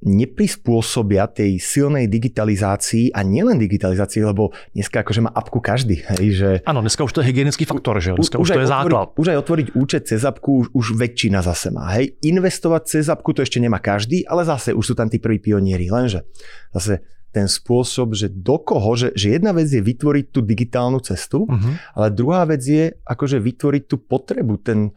neprispôsobia 0.01 1.29
tej 1.29 1.61
silnej 1.61 2.09
digitalizácii 2.09 3.13
a 3.13 3.21
nielen 3.21 3.61
digitalizácii, 3.61 4.25
lebo 4.25 4.49
dneska 4.73 5.05
akože 5.05 5.21
má 5.21 5.29
apku 5.29 5.61
každý. 5.61 6.01
Hej, 6.17 6.25
že... 6.33 6.49
Áno, 6.65 6.81
dneska 6.81 7.05
už 7.05 7.13
to 7.13 7.21
je 7.21 7.29
hygienický 7.29 7.69
faktor, 7.69 8.01
že 8.01 8.17
dneska 8.17 8.41
už, 8.41 8.49
už 8.49 8.49
to 8.49 8.61
je 8.61 8.65
otvoriť, 8.65 8.73
základ. 8.73 9.13
Už 9.13 9.27
aj 9.29 9.37
otvoriť 9.45 9.67
účet 9.77 10.01
cez 10.09 10.21
apku 10.25 10.65
už, 10.65 10.67
už 10.73 10.85
väčšina 10.97 11.45
zase 11.45 11.69
má. 11.69 11.93
Hej. 11.93 12.17
Investovať 12.25 12.81
cez 12.89 13.05
apku 13.13 13.29
to 13.37 13.45
ešte 13.45 13.61
nemá 13.61 13.77
každý, 13.77 14.25
ale 14.25 14.41
zase 14.41 14.73
už 14.73 14.81
sú 14.81 14.93
tam 14.97 15.05
tí 15.05 15.21
prví 15.21 15.37
pionieri. 15.37 15.85
Lenže 15.93 16.25
zase 16.73 17.05
ten 17.31 17.47
spôsob, 17.47 18.13
že 18.13 18.27
do 18.27 18.59
koho, 18.59 18.93
že, 18.99 19.15
že 19.15 19.39
jedna 19.39 19.55
vec 19.55 19.71
je 19.71 19.79
vytvoriť 19.79 20.25
tú 20.29 20.43
digitálnu 20.43 20.99
cestu, 20.99 21.47
uh-huh. 21.47 21.73
ale 21.95 22.11
druhá 22.11 22.43
vec 22.43 22.61
je 22.61 22.91
akože 23.07 23.39
vytvoriť 23.39 23.83
tú 23.87 23.95
potrebu, 23.97 24.59
ten, 24.59 24.91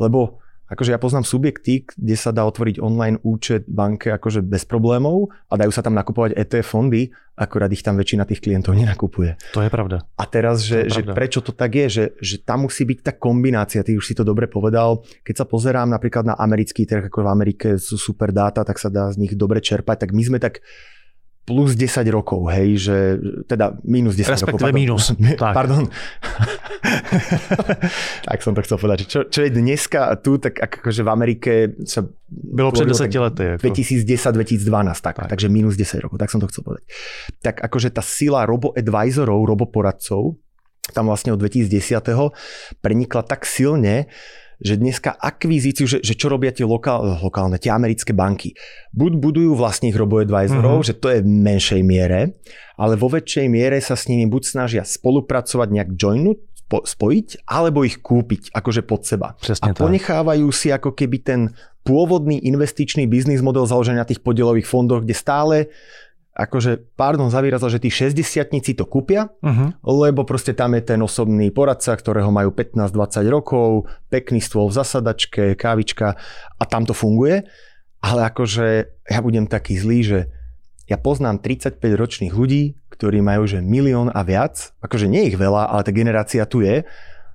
lebo 0.00 0.40
akože 0.64 0.96
ja 0.96 1.00
poznám 1.00 1.28
subjekty, 1.28 1.84
kde 1.84 2.16
sa 2.16 2.32
dá 2.32 2.42
otvoriť 2.48 2.80
online 2.80 3.20
účet 3.20 3.68
banke 3.68 4.08
akože 4.08 4.40
bez 4.40 4.64
problémov 4.64 5.28
a 5.52 5.54
dajú 5.60 5.70
sa 5.70 5.84
tam 5.84 5.92
nakupovať 5.92 6.34
ETF 6.34 6.66
fondy, 6.66 7.12
akorát 7.36 7.68
ich 7.68 7.84
tam 7.84 8.00
väčšina 8.00 8.24
tých 8.24 8.40
klientov 8.40 8.72
nenakupuje. 8.72 9.36
To 9.52 9.60
je 9.60 9.70
pravda. 9.70 10.08
A 10.16 10.24
teraz, 10.24 10.64
že, 10.64 10.88
že 10.88 11.04
prečo 11.04 11.44
to 11.44 11.52
tak 11.52 11.76
je, 11.76 11.86
že, 11.86 12.04
že 12.18 12.36
tam 12.40 12.64
musí 12.66 12.88
byť 12.88 12.98
tá 13.04 13.12
kombinácia, 13.12 13.84
ty 13.84 13.94
už 13.94 14.06
si 14.06 14.14
to 14.16 14.24
dobre 14.24 14.48
povedal, 14.48 15.04
keď 15.20 15.44
sa 15.44 15.46
pozerám 15.46 15.92
napríklad 15.92 16.32
na 16.32 16.34
americký 16.40 16.88
trh, 16.88 17.12
ako 17.12 17.22
v 17.22 17.30
Amerike 17.30 17.68
sú 17.76 18.00
super 18.00 18.32
dáta, 18.32 18.64
tak 18.64 18.80
sa 18.80 18.88
dá 18.88 19.12
z 19.12 19.20
nich 19.20 19.36
dobre 19.36 19.60
čerpať, 19.60 20.08
tak 20.08 20.10
my 20.16 20.22
sme 20.24 20.38
tak 20.40 20.64
plus 21.44 21.76
10 21.76 22.08
rokov, 22.08 22.48
hej, 22.48 22.68
že 22.80 22.96
teda 23.44 23.76
minus 23.84 24.16
10 24.16 24.32
Respektíve 24.32 24.72
rokov. 24.72 24.72
Pardon. 24.72 24.80
minus. 24.80 25.04
Tak. 25.44 25.52
Pardon. 25.52 25.84
tak 28.28 28.38
som 28.40 28.56
to 28.56 28.60
chcel 28.64 28.80
povedať. 28.80 29.04
Čo, 29.04 29.28
čo 29.28 29.44
je 29.44 29.50
dneska 29.52 30.16
tu, 30.24 30.40
tak 30.40 30.56
akože 30.56 31.04
v 31.04 31.10
Amerike 31.10 31.52
sa... 31.84 32.08
Bylo 32.32 32.72
před 32.72 32.88
10 32.88 33.14
lety. 33.14 33.44
Ako. 33.60 33.68
2010-2012, 33.68 35.00
tak, 35.00 35.16
tak. 35.20 35.28
takže 35.28 35.52
minus 35.52 35.76
10 35.76 36.00
rokov, 36.00 36.16
tak 36.16 36.32
som 36.32 36.40
to 36.40 36.48
chcel 36.48 36.64
povedať. 36.64 36.88
Tak 37.44 37.60
akože 37.60 37.92
tá 37.92 38.00
sila 38.00 38.48
robo-advisorov, 38.48 39.44
roboporadcov, 39.44 40.40
tam 40.92 41.08
vlastne 41.08 41.32
od 41.32 41.40
2010. 41.40 42.04
prenikla 42.84 43.22
tak 43.24 43.48
silne, 43.48 44.08
že 44.62 44.78
dneska 44.78 45.14
akvizíciu, 45.14 45.86
že, 45.86 45.98
že 46.04 46.14
čo 46.14 46.30
robia 46.30 46.54
tie 46.54 46.66
lokál, 46.66 47.18
lokálne, 47.22 47.58
tie 47.58 47.74
americké 47.74 48.14
banky. 48.14 48.54
Buď 48.94 49.18
budujú 49.18 49.52
vlastných 49.58 49.94
robo-advisorov, 49.94 50.82
mm-hmm. 50.82 50.88
že 50.88 50.98
to 50.98 51.08
je 51.10 51.18
v 51.22 51.28
menšej 51.28 51.82
miere, 51.82 52.38
ale 52.78 52.94
vo 52.94 53.10
väčšej 53.10 53.46
miere 53.50 53.78
sa 53.82 53.98
s 53.98 54.06
nimi 54.06 54.26
buď 54.26 54.42
snažia 54.42 54.82
spolupracovať, 54.86 55.68
nejak 55.70 55.90
joinúť, 55.98 56.38
spojiť, 56.74 57.46
alebo 57.46 57.86
ich 57.86 58.02
kúpiť 58.02 58.50
akože 58.50 58.82
pod 58.82 59.06
seba. 59.06 59.38
Presne 59.38 59.70
a 59.70 59.76
ponechávajú 59.76 60.48
si 60.50 60.74
ako 60.74 60.96
keby 60.96 61.16
ten 61.22 61.40
pôvodný 61.84 62.40
investičný 62.40 63.04
biznis 63.04 63.44
model 63.44 63.68
založený 63.68 64.00
na 64.00 64.08
tých 64.08 64.24
podielových 64.24 64.66
fondoch, 64.66 65.04
kde 65.04 65.14
stále 65.14 65.56
akože, 66.34 66.98
pardon 66.98 67.30
za 67.30 67.38
výraz, 67.38 67.62
že 67.62 67.78
tí 67.78 67.88
60 67.88 68.50
to 68.74 68.84
kúpia, 68.84 69.30
uh-huh. 69.38 69.70
lebo 69.86 70.26
proste 70.26 70.50
tam 70.50 70.74
je 70.74 70.82
ten 70.82 70.98
osobný 70.98 71.54
poradca, 71.54 71.94
ktorého 71.94 72.34
majú 72.34 72.50
15-20 72.50 73.30
rokov, 73.30 73.86
pekný 74.10 74.42
stôl 74.42 74.66
v 74.66 74.76
zasadačke, 74.82 75.54
kávička 75.54 76.18
a 76.58 76.62
tam 76.66 76.82
to 76.82 76.92
funguje. 76.92 77.46
Ale 78.04 78.20
akože 78.28 78.66
ja 79.08 79.18
budem 79.24 79.48
taký 79.48 79.80
zlý, 79.80 80.00
že 80.04 80.20
ja 80.84 81.00
poznám 81.00 81.40
35 81.40 81.80
ročných 81.80 82.34
ľudí, 82.34 82.76
ktorí 82.92 83.24
majú 83.24 83.48
že 83.48 83.64
milión 83.64 84.12
a 84.12 84.20
viac, 84.20 84.76
akože 84.84 85.08
nie 85.08 85.32
ich 85.32 85.40
veľa, 85.40 85.72
ale 85.72 85.80
tá 85.86 85.92
generácia 85.94 86.44
tu 86.44 86.60
je 86.60 86.84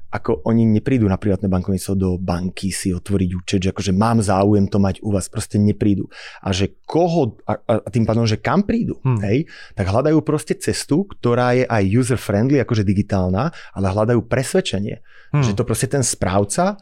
ako 0.10 0.42
oni 0.50 0.66
neprídu 0.66 1.06
na 1.06 1.22
privátne 1.22 1.46
bankovníctvo 1.46 1.94
do 1.94 2.10
banky 2.18 2.74
si 2.74 2.90
otvoriť 2.90 3.30
účet, 3.38 3.60
že 3.62 3.70
akože 3.70 3.94
mám 3.94 4.26
záujem 4.26 4.66
to 4.66 4.82
mať 4.82 5.06
u 5.06 5.14
vás, 5.14 5.30
proste 5.30 5.62
neprídu. 5.62 6.10
A 6.42 6.50
že 6.50 6.82
koho, 6.90 7.38
a, 7.46 7.62
a 7.62 7.88
tým 7.94 8.10
pádom, 8.10 8.26
že 8.26 8.42
kam 8.42 8.66
prídu, 8.66 8.98
hmm. 9.06 9.22
hej, 9.22 9.46
tak 9.78 9.86
hľadajú 9.86 10.18
proste 10.26 10.58
cestu, 10.58 11.06
ktorá 11.06 11.54
je 11.54 11.64
aj 11.70 11.84
user-friendly, 11.86 12.58
akože 12.66 12.82
digitálna, 12.82 13.54
ale 13.78 13.86
hľadajú 13.86 14.26
presvedčenie, 14.26 15.06
hmm. 15.34 15.46
že 15.46 15.54
to 15.54 15.62
proste 15.62 15.94
ten 15.94 16.02
správca 16.02 16.82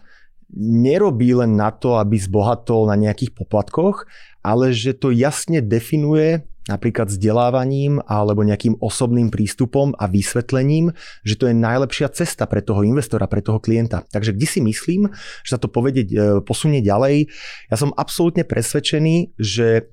nerobí 0.55 1.35
len 1.35 1.59
na 1.59 1.75
to, 1.75 1.99
aby 1.99 2.15
zbohatol 2.15 2.87
na 2.87 2.95
nejakých 2.95 3.35
poplatkoch, 3.35 4.07
ale 4.39 4.71
že 4.71 4.95
to 4.95 5.11
jasne 5.11 5.59
definuje 5.59 6.47
napríklad 6.67 7.07
vzdelávaním 7.07 8.03
alebo 8.03 8.43
nejakým 8.43 8.79
osobným 8.79 9.31
prístupom 9.31 9.95
a 9.95 10.05
vysvetlením, 10.07 10.91
že 11.23 11.39
to 11.39 11.49
je 11.49 11.55
najlepšia 11.55 12.11
cesta 12.11 12.45
pre 12.45 12.59
toho 12.63 12.83
investora, 12.83 13.27
pre 13.27 13.39
toho 13.39 13.57
klienta. 13.59 14.03
Takže 14.07 14.35
kde 14.35 14.47
si 14.47 14.59
myslím, 14.61 15.11
že 15.43 15.55
sa 15.55 15.59
to 15.59 15.71
povedie, 15.71 16.03
e, 16.07 16.43
posunie 16.43 16.83
ďalej, 16.83 17.31
ja 17.71 17.75
som 17.75 17.95
absolútne 17.95 18.43
presvedčený, 18.43 19.39
že 19.39 19.89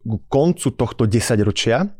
k 0.00 0.14
koncu 0.32 0.68
tohto 0.72 1.04
desaťročia 1.04 1.92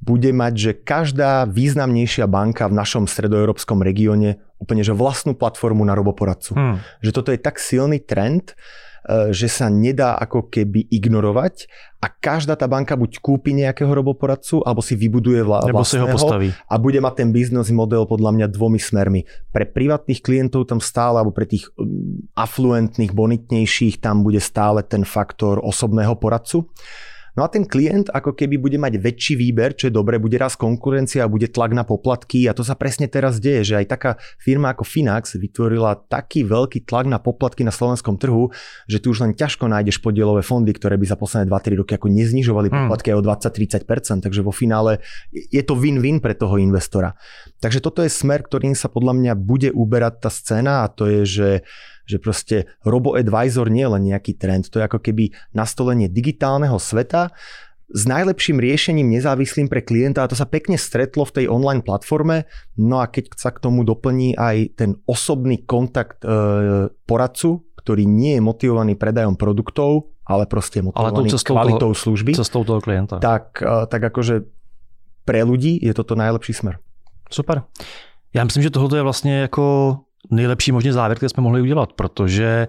bude 0.00 0.32
mať, 0.32 0.52
že 0.56 0.72
každá 0.80 1.44
významnejšia 1.44 2.24
banka 2.24 2.64
v 2.70 2.78
našom 2.78 3.04
stredoeurópskom 3.04 3.84
regióne 3.84 4.40
úplne 4.56 4.80
že 4.80 4.96
vlastnú 4.96 5.36
platformu 5.36 5.84
na 5.84 5.92
roboporadcu. 5.92 6.52
Hmm. 6.56 6.76
Že 7.04 7.10
toto 7.12 7.30
je 7.32 7.40
tak 7.40 7.60
silný 7.60 8.00
trend, 8.00 8.56
že 9.32 9.48
sa 9.48 9.72
nedá 9.72 10.14
ako 10.16 10.52
keby 10.52 10.86
ignorovať 10.92 11.66
a 12.00 12.08
každá 12.08 12.56
tá 12.56 12.64
banka 12.64 12.96
buď 12.96 13.20
kúpi 13.20 13.52
nejakého 13.52 13.88
roboporadcu, 13.92 14.64
alebo 14.64 14.80
si 14.80 14.96
vybuduje 14.96 15.44
vla- 15.44 15.64
Nebo 15.68 15.84
si 15.84 16.00
ho 16.00 16.08
postaví. 16.08 16.48
a 16.52 16.74
bude 16.80 16.96
mať 16.96 17.14
ten 17.24 17.28
biznes 17.28 17.68
model 17.68 18.08
podľa 18.08 18.32
mňa 18.32 18.46
dvomi 18.48 18.80
smermi. 18.80 19.28
Pre 19.52 19.64
privátnych 19.68 20.24
klientov 20.24 20.68
tam 20.68 20.80
stále, 20.80 21.20
alebo 21.20 21.32
pre 21.32 21.44
tých 21.44 21.68
um, 21.76 22.24
afluentných, 22.32 23.12
bonitnejších, 23.12 24.00
tam 24.00 24.24
bude 24.24 24.40
stále 24.40 24.80
ten 24.80 25.04
faktor 25.04 25.60
osobného 25.60 26.16
poradcu. 26.16 26.64
No 27.38 27.46
a 27.46 27.48
ten 27.50 27.66
klient 27.66 28.10
ako 28.10 28.34
keby 28.34 28.56
bude 28.58 28.78
mať 28.80 28.98
väčší 28.98 29.34
výber, 29.38 29.74
čo 29.76 29.88
je 29.88 29.94
dobre, 29.94 30.18
bude 30.18 30.36
raz 30.38 30.58
konkurencia 30.58 31.26
a 31.26 31.30
bude 31.30 31.50
tlak 31.50 31.74
na 31.74 31.86
poplatky 31.86 32.50
a 32.50 32.56
to 32.56 32.66
sa 32.66 32.74
presne 32.74 33.06
teraz 33.06 33.38
deje, 33.38 33.74
že 33.74 33.74
aj 33.80 33.86
taká 33.86 34.10
firma 34.40 34.74
ako 34.74 34.82
Finax 34.82 35.38
vytvorila 35.38 35.94
taký 36.10 36.42
veľký 36.46 36.86
tlak 36.86 37.06
na 37.06 37.22
poplatky 37.22 37.62
na 37.62 37.74
slovenskom 37.74 38.18
trhu, 38.18 38.50
že 38.90 38.98
tu 38.98 39.14
už 39.14 39.22
len 39.24 39.32
ťažko 39.36 39.70
nájdeš 39.70 40.02
podielové 40.02 40.42
fondy, 40.42 40.74
ktoré 40.74 40.98
by 40.98 41.06
za 41.06 41.16
posledné 41.16 41.46
2-3 41.50 41.80
roky 41.80 41.92
ako 41.94 42.08
neznižovali 42.10 42.68
hmm. 42.68 42.78
poplatky 42.86 43.08
aj 43.14 43.18
o 43.18 43.22
20-30%, 43.22 44.26
takže 44.26 44.40
vo 44.42 44.52
finále 44.54 44.98
je 45.32 45.62
to 45.62 45.78
win-win 45.78 46.18
pre 46.18 46.34
toho 46.34 46.58
investora. 46.58 47.14
Takže 47.62 47.78
toto 47.84 48.02
je 48.02 48.10
smer, 48.10 48.42
ktorým 48.42 48.74
sa 48.74 48.90
podľa 48.90 49.14
mňa 49.16 49.32
bude 49.38 49.70
uberať 49.70 50.14
tá 50.26 50.30
scéna 50.32 50.82
a 50.84 50.90
to 50.90 51.06
je, 51.06 51.22
že 51.24 51.48
že 52.10 52.18
proste 52.18 52.66
robo-advisor 52.82 53.70
nie 53.70 53.86
je 53.86 53.92
len 53.94 54.02
nejaký 54.10 54.34
trend, 54.34 54.66
to 54.66 54.82
je 54.82 54.86
ako 54.90 54.98
keby 54.98 55.30
nastolenie 55.54 56.10
digitálneho 56.10 56.76
sveta 56.82 57.30
s 57.90 58.06
najlepším 58.06 58.62
riešením 58.62 59.10
nezávislým 59.10 59.66
pre 59.66 59.82
klienta 59.82 60.22
a 60.22 60.30
to 60.30 60.38
sa 60.38 60.46
pekne 60.46 60.78
stretlo 60.78 61.26
v 61.26 61.42
tej 61.42 61.46
online 61.50 61.82
platforme. 61.82 62.46
No 62.78 63.02
a 63.02 63.10
keď 63.10 63.34
sa 63.34 63.50
k 63.50 63.58
tomu 63.58 63.82
doplní 63.82 64.38
aj 64.38 64.78
ten 64.78 64.94
osobný 65.10 65.66
kontakt 65.66 66.22
e, 66.22 66.30
poradcu, 67.02 67.66
ktorý 67.82 68.06
nie 68.06 68.38
je 68.38 68.42
motivovaný 68.46 68.94
predajom 68.94 69.34
produktov, 69.34 70.14
ale 70.22 70.46
proste 70.46 70.78
motivovaný 70.86 71.34
ale 71.34 71.42
kvalitou 71.42 71.90
toho, 71.90 71.98
služby. 71.98 72.38
Cestou 72.38 72.62
toho 72.62 72.78
klienta. 72.78 73.18
Tak, 73.18 73.58
e, 73.58 73.90
tak 73.90 74.02
akože 74.14 74.46
pre 75.26 75.42
ľudí 75.42 75.82
je 75.82 75.90
toto 75.90 76.14
najlepší 76.14 76.54
smer. 76.54 76.78
Super. 77.30 77.62
Já 78.34 78.44
myslím, 78.44 78.62
že 78.62 78.70
tohle 78.70 78.98
je 78.98 79.02
vlastně 79.02 79.40
jako 79.40 79.98
nejlepší 80.30 80.72
možný 80.72 80.90
závěr, 80.90 81.16
který 81.16 81.30
jsme 81.30 81.42
mohli 81.42 81.60
udělat, 81.60 81.92
protože 81.92 82.68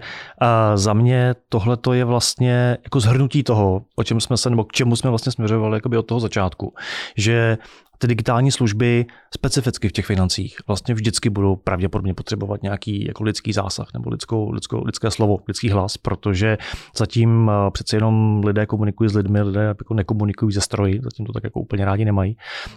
za 0.74 0.92
mě 0.92 1.34
tohle 1.48 1.78
je 1.92 2.04
vlastně 2.04 2.78
jako 2.84 3.00
zhrnutí 3.00 3.42
toho, 3.42 3.82
o 3.96 4.04
čem 4.04 4.20
jsme 4.20 4.36
se, 4.36 4.50
nebo 4.50 4.64
k 4.64 4.72
čemu 4.72 4.96
jsme 4.96 5.10
vlastně 5.10 5.32
směřovali 5.32 5.80
od 5.98 6.06
toho 6.06 6.20
začátku, 6.20 6.74
že 7.16 7.58
ty 8.02 8.08
digitální 8.08 8.50
služby 8.50 9.06
specificky 9.34 9.88
v 9.88 9.92
těch 9.92 10.06
financích 10.06 10.56
vlastně 10.66 10.94
vždycky 10.94 11.30
budou 11.30 11.56
pravděpodobně 11.56 12.14
potřebovat 12.14 12.62
nějaký 12.62 13.06
jako 13.06 13.22
lidský 13.22 13.52
zásah 13.52 13.86
nebo 13.94 14.10
lidskou, 14.10 14.50
lidskou, 14.50 14.84
lidské 14.84 15.10
slovo, 15.10 15.38
lidský 15.48 15.70
hlas, 15.70 15.96
protože 15.96 16.58
zatím 16.96 17.50
eh, 17.50 17.70
přece 17.70 17.96
jenom 17.96 18.44
lidé 18.44 18.66
komunikují 18.66 19.10
s 19.10 19.14
lidmi, 19.14 19.42
lidé 19.42 19.62
jako 19.62 19.94
nekomunikují 19.94 20.52
ze 20.52 20.60
stroji, 20.60 21.00
zatím 21.02 21.26
to 21.26 21.32
tak 21.32 21.44
jako 21.44 21.60
úplně 21.60 21.84
rádi 21.84 22.04
nemají. 22.04 22.36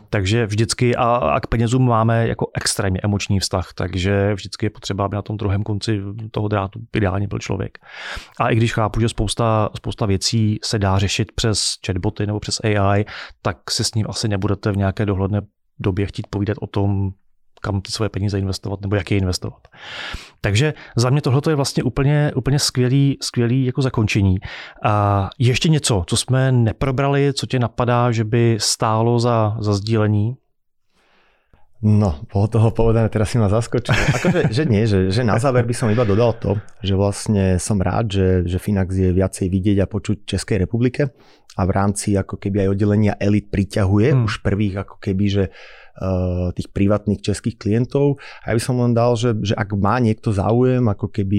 Takže 0.10 0.46
vždycky 0.46 0.96
a, 0.96 1.16
a 1.16 1.40
k 1.40 1.48
penězům 1.48 1.88
máme 1.88 2.28
jako 2.28 2.48
extrémně 2.54 3.00
emoční 3.04 3.40
vztah, 3.40 3.74
takže 3.76 4.34
vždycky 4.34 4.66
je 4.66 4.70
potřeba, 4.70 5.06
aby 5.06 5.16
na 5.16 5.22
tom 5.22 5.38
druhém 5.38 5.64
konci 5.64 6.02
toho 6.32 6.48
drátu 6.48 6.80
ideálně 6.96 7.28
byl 7.28 7.40
člověk. 7.40 7.78
A 8.40 8.50
i 8.50 8.56
když 8.56 8.74
chápu, 8.74 9.00
že 9.00 9.10
spousta, 9.10 9.70
spousta 9.76 10.06
věcí 10.06 10.60
se 10.64 10.80
dá 10.80 11.00
řešit 11.00 11.32
přes 11.32 11.76
chatboty 11.86 12.28
nebo 12.28 12.40
přes 12.40 12.60
AI, 12.64 13.06
tak 13.42 13.72
si 13.72 13.84
s 13.84 13.94
ním 13.94 14.06
asi 14.10 14.28
nebudete 14.28 14.72
v 14.72 14.78
nějaké 14.78 15.06
dohledné 15.16 15.42
době 15.80 16.06
chtít 16.06 16.28
povídat 16.28 16.58
o 16.62 16.68
tom, 16.68 17.12
kam 17.62 17.82
ty 17.82 17.92
svoje 17.92 18.10
peníze 18.10 18.40
investovat 18.40 18.82
nebo 18.82 18.96
jak 18.96 19.12
je 19.12 19.18
investovat. 19.18 19.68
Takže 20.42 20.74
za 20.96 21.10
mě 21.10 21.22
tohle 21.22 21.42
je 21.50 21.56
vlastně 21.56 21.84
úplně, 21.84 22.32
úplně 22.36 22.60
skvělý, 22.60 23.18
skvělý 23.22 23.66
jako 23.66 23.82
zakončení. 23.82 24.38
A 24.84 25.30
ještě 25.40 25.70
něco, 25.70 26.04
co 26.08 26.18
jsme 26.18 26.52
neprobrali, 26.52 27.34
co 27.34 27.46
tě 27.46 27.60
napadá, 27.60 28.12
že 28.12 28.24
by 28.24 28.58
stálo 28.60 29.20
za, 29.20 29.58
za 29.60 29.74
sdílení? 29.74 30.36
No, 31.86 32.26
bolo 32.34 32.50
toho 32.50 32.74
povedané, 32.74 33.14
teraz 33.14 33.30
si 33.30 33.38
ma 33.38 33.46
zaskočil. 33.46 33.94
Akože, 33.94 34.50
že 34.50 34.64
nie, 34.66 34.90
že, 34.90 35.14
že 35.14 35.22
na 35.22 35.38
záver 35.38 35.70
by 35.70 35.76
som 35.78 35.86
iba 35.94 36.02
dodal 36.02 36.34
to, 36.42 36.58
že 36.82 36.98
vlastne 36.98 37.62
som 37.62 37.78
rád, 37.78 38.10
že, 38.10 38.28
že 38.50 38.58
Finax 38.58 38.90
je 38.98 39.14
viacej 39.14 39.46
vidieť 39.54 39.78
a 39.86 39.86
počuť 39.86 40.26
Českej 40.26 40.66
republike 40.66 41.14
a 41.56 41.62
v 41.62 41.72
rámci 41.72 42.18
ako 42.18 42.42
keby 42.42 42.66
aj 42.66 42.72
oddelenia 42.74 43.14
Elite 43.22 43.54
priťahuje 43.54 44.18
hmm. 44.18 44.26
už 44.26 44.34
prvých 44.42 44.82
ako 44.82 44.98
keby, 44.98 45.26
že 45.30 45.44
uh, 45.54 46.50
tých 46.58 46.74
privátnych 46.74 47.22
českých 47.22 47.62
klientov. 47.62 48.18
A 48.42 48.50
ja 48.50 48.54
by 48.58 48.62
som 48.66 48.82
len 48.82 48.98
dal, 48.98 49.14
že, 49.14 49.38
že 49.46 49.54
ak 49.54 49.78
má 49.78 50.02
niekto 50.02 50.34
záujem 50.34 50.82
ako 50.90 51.14
keby 51.14 51.38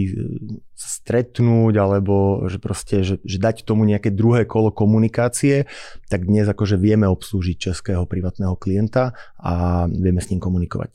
stretnúť 0.76 1.74
alebo 1.80 2.44
že 2.52 2.60
proste, 2.60 3.00
že, 3.00 3.16
že 3.24 3.40
dať 3.40 3.64
tomu 3.64 3.88
nejaké 3.88 4.12
druhé 4.12 4.44
kolo 4.44 4.70
komunikácie, 4.70 5.64
tak 6.08 6.28
dnes 6.28 6.44
akože 6.44 6.76
vieme 6.76 7.08
obslúžiť 7.08 7.56
českého 7.58 8.04
privátneho 8.06 8.54
klienta 8.56 9.16
a 9.40 9.84
vieme 9.88 10.20
s 10.20 10.28
ním 10.28 10.40
komunikovat. 10.40 10.90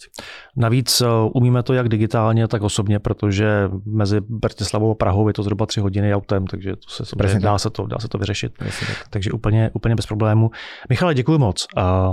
Navíc 0.56 1.02
eh, 1.02 1.08
umíme 1.34 1.64
to 1.64 1.74
jak 1.74 1.90
digitálně, 1.90 2.48
tak 2.48 2.62
osobně, 2.62 3.00
protože 3.00 3.70
mezi 3.86 4.22
Bratislavou 4.22 4.92
a 4.92 4.96
Prahou 4.96 5.28
je 5.28 5.34
to 5.34 5.44
zhruba 5.44 5.66
tři 5.66 5.80
hodiny 5.80 6.16
autem, 6.16 6.48
takže 6.48 6.76
to 6.76 7.06
se, 7.06 7.16
Presně 7.16 7.40
dá, 7.40 7.58
se 7.58 7.70
to, 7.70 7.88
dá 7.88 8.00
se 8.00 8.08
to 8.08 8.18
vyřešit. 8.18 8.54
tak. 8.58 8.68
Takže 9.10 9.32
úplně, 9.32 9.72
úplně 9.74 9.96
bez 9.96 10.06
problému. 10.06 10.52
Michale, 10.90 11.14
děkuji 11.14 11.38
moc. 11.38 11.68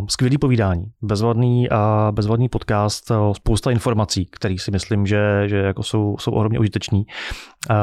Skvělý 0.08 0.38
povídání, 0.38 0.84
bezvadný, 1.02 1.70
a 1.70 2.12
bezvadný 2.14 2.48
podcast, 2.48 3.12
spousta 3.32 3.70
informací, 3.70 4.26
které 4.30 4.56
si 4.58 4.70
myslím, 4.70 5.06
že, 5.06 5.42
že 5.46 5.56
jako 5.56 5.82
jsou, 5.82 6.16
jsou 6.18 6.32
ohromně 6.32 6.58
užiteční. 6.58 7.06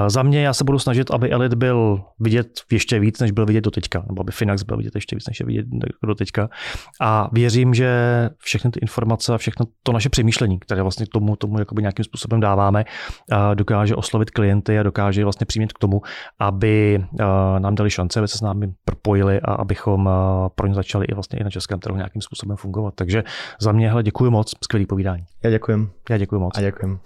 Za 0.08 0.24
mě 0.24 0.42
já 0.42 0.54
se 0.54 0.64
budu 0.64 0.80
snažit, 0.80 1.12
aby 1.12 1.32
Elit 1.32 1.54
byl 1.54 2.02
vidět 2.20 2.48
ještě 2.72 3.00
víc, 3.00 3.20
než 3.20 3.32
byl 3.32 3.46
vidět 3.46 3.64
do 3.64 3.72
teďka, 3.72 4.06
nebo 4.08 4.22
aby 4.22 4.32
Finax 4.32 4.64
byl 4.64 4.78
vidět 4.78 4.96
ještě 4.96 5.16
víc, 5.16 5.28
než 5.28 5.40
je 5.40 5.46
vidět 5.46 5.66
do 6.08 6.16
teďka. 6.16 6.50
A 7.02 7.30
věřím, 7.32 7.74
že 7.74 7.90
všechny 8.38 8.72
ty 8.72 8.80
informace 8.80 9.34
a 9.34 9.38
všechno 9.38 9.66
to 9.84 9.92
naše 9.92 10.10
přemýšlení, 10.10 10.60
které 10.60 10.82
vlastně 10.82 11.06
tomu, 11.14 11.36
tomu 11.36 11.60
jakoby 11.60 11.82
nějakým 11.82 12.06
způsobem 12.06 12.40
dáváme, 12.40 12.86
dokáže 13.54 13.96
oslovit 13.96 14.32
klienty 14.32 14.80
a 14.80 14.84
dokáže 14.84 15.24
vlastně 15.24 15.46
přimět 15.46 15.74
k 15.74 15.80
tomu, 15.80 16.02
aby 16.40 17.04
nám 17.60 17.76
dali 17.76 17.90
šance, 17.90 18.20
aby 18.20 18.28
se 18.28 18.38
s 18.38 18.42
námi 18.42 18.74
propojili 18.86 19.42
a 19.42 19.52
abychom 19.52 20.10
pro 20.56 20.68
ně 20.68 20.74
začali 20.74 21.06
i 21.06 21.14
vlastně 21.14 21.40
i 21.40 21.44
na 21.44 21.50
českém 21.50 21.80
trhu 21.80 21.98
nějakým 21.98 22.22
způsobem 22.22 22.58
fungovat. 22.58 22.94
Takže 22.96 23.24
za 23.62 23.72
mě 23.72 23.90
hele, 23.90 24.04
děkuji 24.04 24.32
moc, 24.32 24.54
skvělý 24.64 24.86
povídání. 24.86 25.26
Já 25.44 25.50
děkuji. 25.50 25.90
Já 26.10 26.18
děkuji 26.18 26.40
moc. 26.40 26.58
A 26.58 26.62
děkuji. 26.62 27.00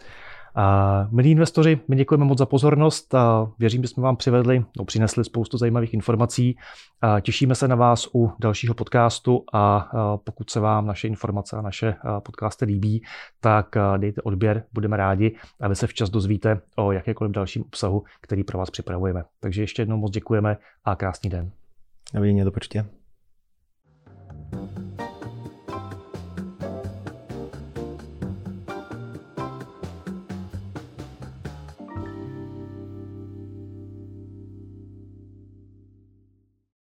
Milí 1.12 1.32
investoři, 1.32 1.80
my 1.88 1.96
děkujeme 1.96 2.26
moc 2.26 2.38
za 2.38 2.46
pozornost 2.46 3.16
a 3.16 3.52
věřím, 3.60 3.82
že 3.82 3.88
jsme 3.88 4.04
vám 4.04 4.16
přivedli, 4.16 4.66
no, 4.78 4.86
přinesli 4.86 5.24
spoustu 5.24 5.58
zajímavých 5.58 5.94
informací. 5.94 6.58
Těšíme 7.22 7.56
se 7.56 7.68
na 7.68 7.76
vás 7.76 8.08
u 8.16 8.32
dalšího 8.40 8.74
podcastu 8.74 9.44
a 9.54 9.92
pokud 10.24 10.50
se 10.50 10.60
vám 10.60 10.86
naše 10.86 11.08
informace 11.08 11.58
a 11.58 11.62
naše 11.62 11.96
podcasty 12.20 12.66
líbí, 12.66 13.04
tak 13.40 13.76
dejte 13.98 14.22
odběr, 14.22 14.64
budeme 14.74 14.98
rádi 14.98 15.36
a 15.60 15.68
vy 15.68 15.76
se 15.76 15.88
včas 15.88 16.10
dozvíte 16.10 16.62
o 16.76 16.92
jakékoliv 16.92 17.32
dalším 17.32 17.64
obsahu, 17.64 18.04
který 18.22 18.44
pro 18.44 18.58
vás 18.58 18.70
připravujeme. 18.70 19.24
Takže 19.40 19.62
ještě 19.62 19.82
jednou 19.82 19.98
moc 19.98 20.12
děkujeme 20.12 20.58
a 20.86 20.96
krásný 20.96 21.30
den. 21.30 21.52
Dovidenia, 22.14 22.46
do 22.46 22.52
počutia. 22.52 22.86